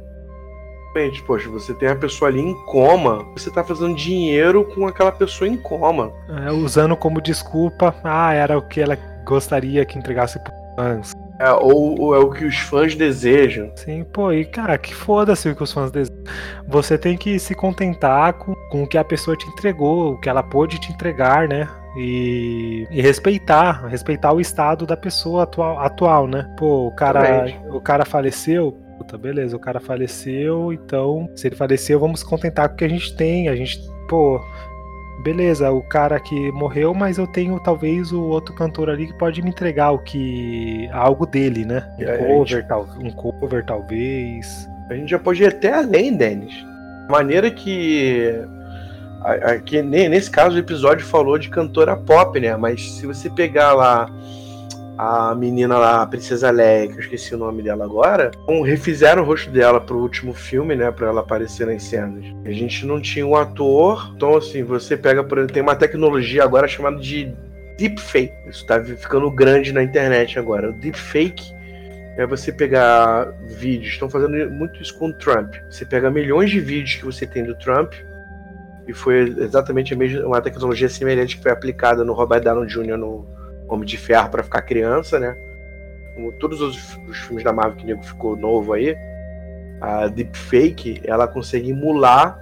[0.94, 5.10] Realmente, poxa, você tem a pessoa ali em coma, você tá fazendo dinheiro com aquela
[5.10, 6.12] pessoa em coma.
[6.46, 11.12] É, usando como desculpa, ah, era o que ela gostaria que entregasse pros fãs.
[11.38, 13.72] É, ou, ou é o que os fãs desejam.
[13.76, 16.22] Sim, pô, e cara, que foda-se o que os fãs desejam.
[16.68, 20.28] Você tem que se contentar com, com o que a pessoa te entregou, o que
[20.28, 21.68] ela pôde te entregar, né?
[21.96, 26.52] E, e respeitar, respeitar o estado da pessoa atual, atual né?
[26.58, 32.00] Pô, o cara, o cara faleceu, puta, beleza, o cara faleceu, então, se ele faleceu,
[32.00, 33.48] vamos se contentar com o que a gente tem.
[33.48, 33.78] A gente,
[34.08, 34.40] pô,
[35.22, 39.40] beleza, o cara que morreu, mas eu tenho talvez o outro cantor ali que pode
[39.42, 40.88] me entregar o que.
[40.92, 41.86] algo dele, né?
[41.98, 44.68] Um cover, tal, um cover, talvez.
[44.90, 46.54] A gente já pode ir até além, Denis.
[47.08, 48.34] Maneira que.
[49.22, 52.54] a- a- que ne- nesse caso o episódio falou de cantora pop, né?
[52.56, 54.06] Mas se você pegar lá
[54.96, 59.22] a menina lá, a Princesa Leia, que eu esqueci o nome dela agora, então, refizeram
[59.22, 60.90] o rosto dela pro último filme, né?
[60.90, 62.24] Pra ela aparecer nas cenas.
[62.44, 66.68] A gente não tinha um ator, então assim, você pega, por tem uma tecnologia agora
[66.68, 67.34] chamada de
[67.78, 68.32] deepfake.
[68.48, 70.70] Isso tá ficando grande na internet agora.
[70.70, 71.52] O deepfake
[72.16, 75.54] é você pegar vídeos, estão fazendo muito isso com o Trump.
[75.68, 77.92] Você pega milhões de vídeos que você tem do Trump,
[78.86, 82.96] e foi exatamente a mesma, uma tecnologia semelhante que foi aplicada no Robert Downey Jr.
[82.96, 83.26] no
[83.68, 85.36] Homem de Ferro para ficar criança, né?
[86.14, 88.96] Como todos os, os filmes da Marvel que nego ficou novo aí,
[89.80, 92.38] a deepfake, ela consegue emular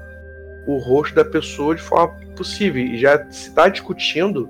[0.67, 2.83] o rosto da pessoa de forma possível.
[2.83, 4.49] E já se está discutindo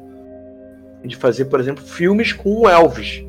[1.05, 3.25] de fazer, por exemplo, filmes com o Elvis.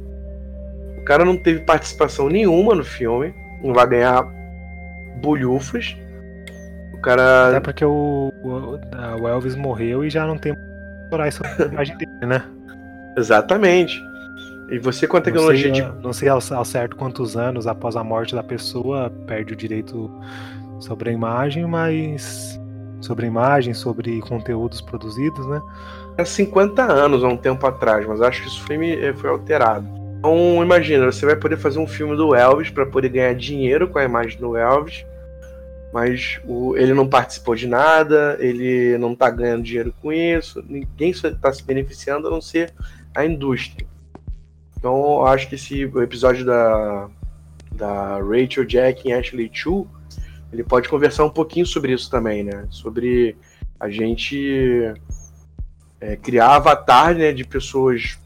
[0.98, 3.34] O cara não teve participação nenhuma no filme,
[3.64, 4.24] não vai ganhar
[5.22, 5.98] bolhufas.
[6.94, 7.49] O cara.
[7.49, 8.80] Até porque o, o,
[9.22, 12.44] o Elvis morreu e já não tem a imagem dele, né?
[13.18, 14.03] Exatamente.
[14.69, 16.02] E você com a Não tecnologia sei, de.
[16.02, 20.10] não sei ao, ao certo quantos anos após a morte da pessoa perde o direito
[20.80, 22.60] sobre a imagem, mas
[23.02, 25.61] sobre a imagem, sobre conteúdos produzidos, né?
[26.18, 29.88] há 50 anos, há um tempo atrás, mas acho que isso foi, eh, foi alterado.
[30.19, 33.99] Então, imagina, você vai poder fazer um filme do Elvis para poder ganhar dinheiro com
[33.99, 35.06] a imagem do Elvis,
[35.91, 41.10] mas o, ele não participou de nada, ele não está ganhando dinheiro com isso, ninguém
[41.11, 42.73] está se beneficiando a não ser
[43.15, 43.88] a indústria.
[44.77, 47.10] Então, acho que esse episódio da,
[47.72, 49.88] da Rachel, Jack e Ashley Chu,
[50.52, 52.68] ele pode conversar um pouquinho sobre isso também, né?
[52.69, 53.35] Sobre
[53.80, 54.94] a gente
[55.99, 58.19] é, criar avatar né, de pessoas.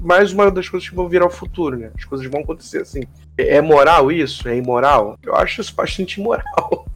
[0.00, 1.90] Mais uma das coisas que vão virar o futuro, né?
[1.96, 3.02] As coisas vão acontecer assim.
[3.38, 4.48] É, é moral isso?
[4.48, 5.18] É imoral?
[5.22, 6.86] Eu acho isso bastante imoral.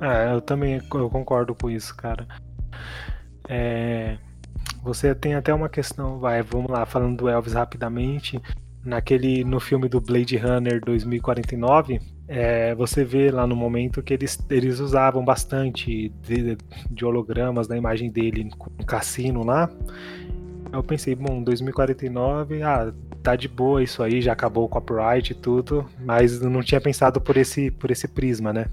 [0.00, 2.28] É, eu também eu concordo com isso, cara.
[3.48, 4.16] É,
[4.88, 8.40] você tem até uma questão, vai, vamos lá, falando do Elvis rapidamente.
[8.82, 14.38] Naquele, no filme do Blade Runner 2049, é, você vê lá no momento que eles,
[14.48, 16.56] eles usavam bastante de,
[16.90, 18.48] de hologramas da imagem dele
[18.80, 19.70] um cassino lá.
[20.72, 22.90] Eu pensei, bom, 2049, ah,
[23.22, 27.20] tá de boa isso aí, já acabou o copyright e tudo, mas não tinha pensado
[27.20, 28.66] por esse, por esse prisma, né?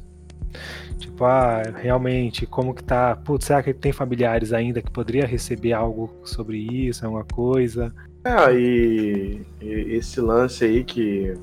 [0.97, 3.15] Tipo, ah, realmente, como que tá?
[3.15, 7.93] Putz, será que tem familiares ainda que poderia receber algo sobre isso, alguma coisa?
[8.23, 11.33] É, e, e esse lance aí que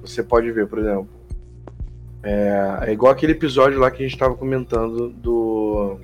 [0.00, 1.08] você pode ver, por exemplo,
[2.22, 6.00] é, é igual aquele episódio lá que a gente estava comentando do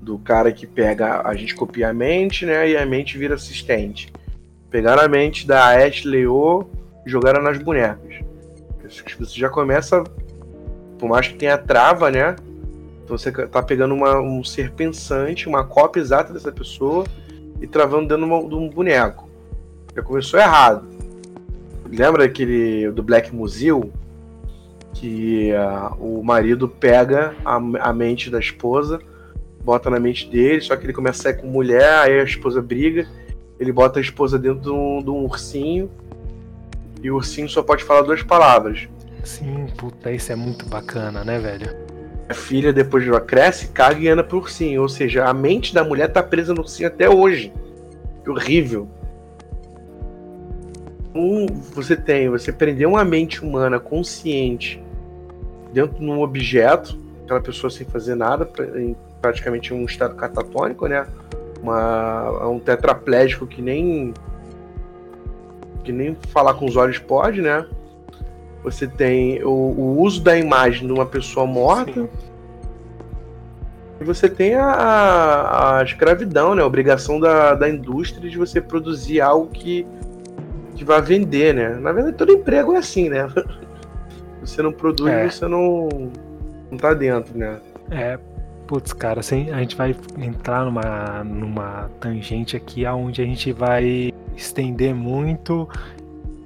[0.00, 4.10] do cara que pega, a gente copia a mente, né, e a mente vira assistente.
[4.70, 6.66] Pegaram a mente da Ashley O
[7.04, 8.20] jogaram nas bonecas.
[9.18, 10.02] Você já começa
[11.00, 12.36] por mais que tenha trava, né?
[13.02, 17.04] Então você tá pegando uma, um ser pensante, uma cópia exata dessa pessoa
[17.60, 19.28] e travando dentro de, uma, de um boneco.
[19.96, 20.86] Já começou errado.
[21.90, 23.90] Lembra aquele do Black Musil?
[24.92, 29.00] Que uh, o marido pega a, a mente da esposa,
[29.64, 32.60] bota na mente dele, só que ele começa a sair com mulher, aí a esposa
[32.60, 33.08] briga,
[33.58, 35.88] ele bota a esposa dentro de um, de um ursinho,
[37.02, 38.88] e o ursinho só pode falar duas palavras
[39.24, 41.76] Sim, puta, isso é muito bacana, né, velho?
[42.28, 44.82] A filha, depois ela cresce, caga e anda pro ursinho.
[44.82, 47.52] Ou seja, a mente da mulher tá presa no ursinho até hoje.
[48.22, 48.88] Que horrível.
[51.14, 54.82] Um, você tem, você prender uma mente humana consciente
[55.72, 61.06] dentro de um objeto, aquela pessoa sem fazer nada, em praticamente um estado catatônico, né?
[61.62, 64.14] Uma, um tetraplégico que nem
[65.84, 67.66] que nem falar com os olhos pode, né?
[68.62, 72.02] Você tem o, o uso da imagem de uma pessoa morta.
[72.02, 72.08] Sim.
[74.00, 76.62] E você tem a, a, escravidão, né?
[76.62, 79.86] A obrigação da, da indústria de você produzir algo que,
[80.74, 81.68] que vai vender, né?
[81.74, 83.28] Na verdade, todo emprego é assim, né?
[84.40, 85.28] Você não produz, é.
[85.28, 85.86] você não,
[86.70, 87.60] não tá dentro, né?
[87.90, 88.18] É,
[88.66, 94.14] putz, cara, assim, a gente vai entrar numa, numa tangente aqui onde a gente vai
[94.34, 95.68] estender muito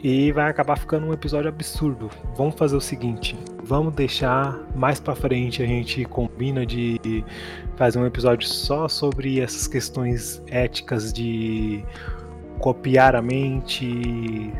[0.04, 2.10] e vai acabar ficando um episódio absurdo.
[2.36, 7.24] Vamos fazer o seguinte, vamos deixar mais para frente a gente combina de
[7.74, 11.82] fazer um episódio só sobre essas questões éticas de
[12.58, 14.52] copiar a mente.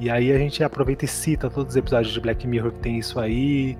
[0.00, 2.98] E aí a gente aproveita e cita todos os episódios de Black Mirror que tem
[2.98, 3.76] isso aí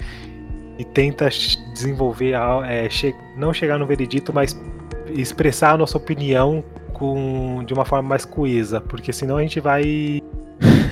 [0.79, 1.31] e tenta
[1.73, 2.35] desenvolver,
[2.67, 4.61] é, che não chegar no veredito, mas
[5.09, 6.63] expressar a nossa opinião
[6.93, 10.21] com, de uma forma mais coesa, porque senão a gente vai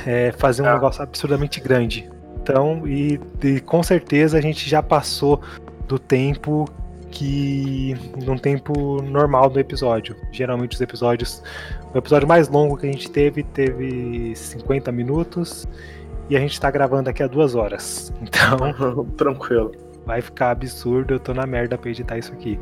[0.06, 0.72] é, fazer um é.
[0.72, 2.08] negócio absurdamente grande.
[2.40, 5.42] Então, e, e, com certeza a gente já passou
[5.88, 6.64] do tempo
[7.10, 7.96] que.
[8.24, 10.14] num tempo normal do episódio.
[10.30, 11.42] Geralmente os episódios.
[11.92, 15.66] O episódio mais longo que a gente teve teve 50 minutos.
[16.28, 18.12] E a gente tá gravando aqui há duas horas.
[18.22, 19.04] Então.
[19.16, 19.72] Tranquilo.
[20.04, 22.60] Vai ficar absurdo, eu tô na merda pra editar isso aqui.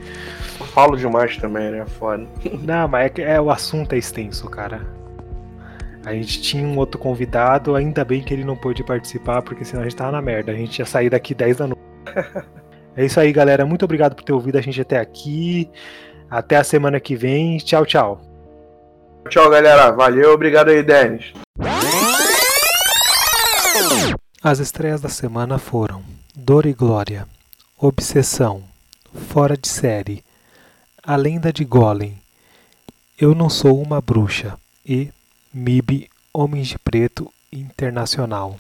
[0.59, 1.85] Eu falo demais também, né?
[1.85, 2.27] Foda.
[2.63, 4.81] Não, mas é, é o assunto é extenso, cara.
[6.05, 9.83] A gente tinha um outro convidado, ainda bem que ele não pôde participar, porque senão
[9.83, 10.53] a gente tava na merda.
[10.53, 11.83] A gente ia sair daqui 10 da noite.
[12.95, 13.65] é isso aí, galera.
[13.65, 15.71] Muito obrigado por ter ouvido a gente até aqui.
[16.31, 17.57] Até a semana que vem.
[17.57, 18.21] Tchau, tchau.
[19.31, 19.91] Tchau, galera.
[19.93, 20.35] Valeu.
[20.35, 21.33] Obrigado aí, Denis.
[24.43, 26.03] As estreias da semana foram
[26.37, 27.27] Dor e Glória,
[27.79, 28.63] Obsessão,
[29.31, 30.23] Fora de Série,
[31.03, 32.19] A Lenda de Golem,
[33.19, 35.09] Eu Não Sou Uma Bruxa e
[35.57, 38.57] MIB Homens de Preto Internacional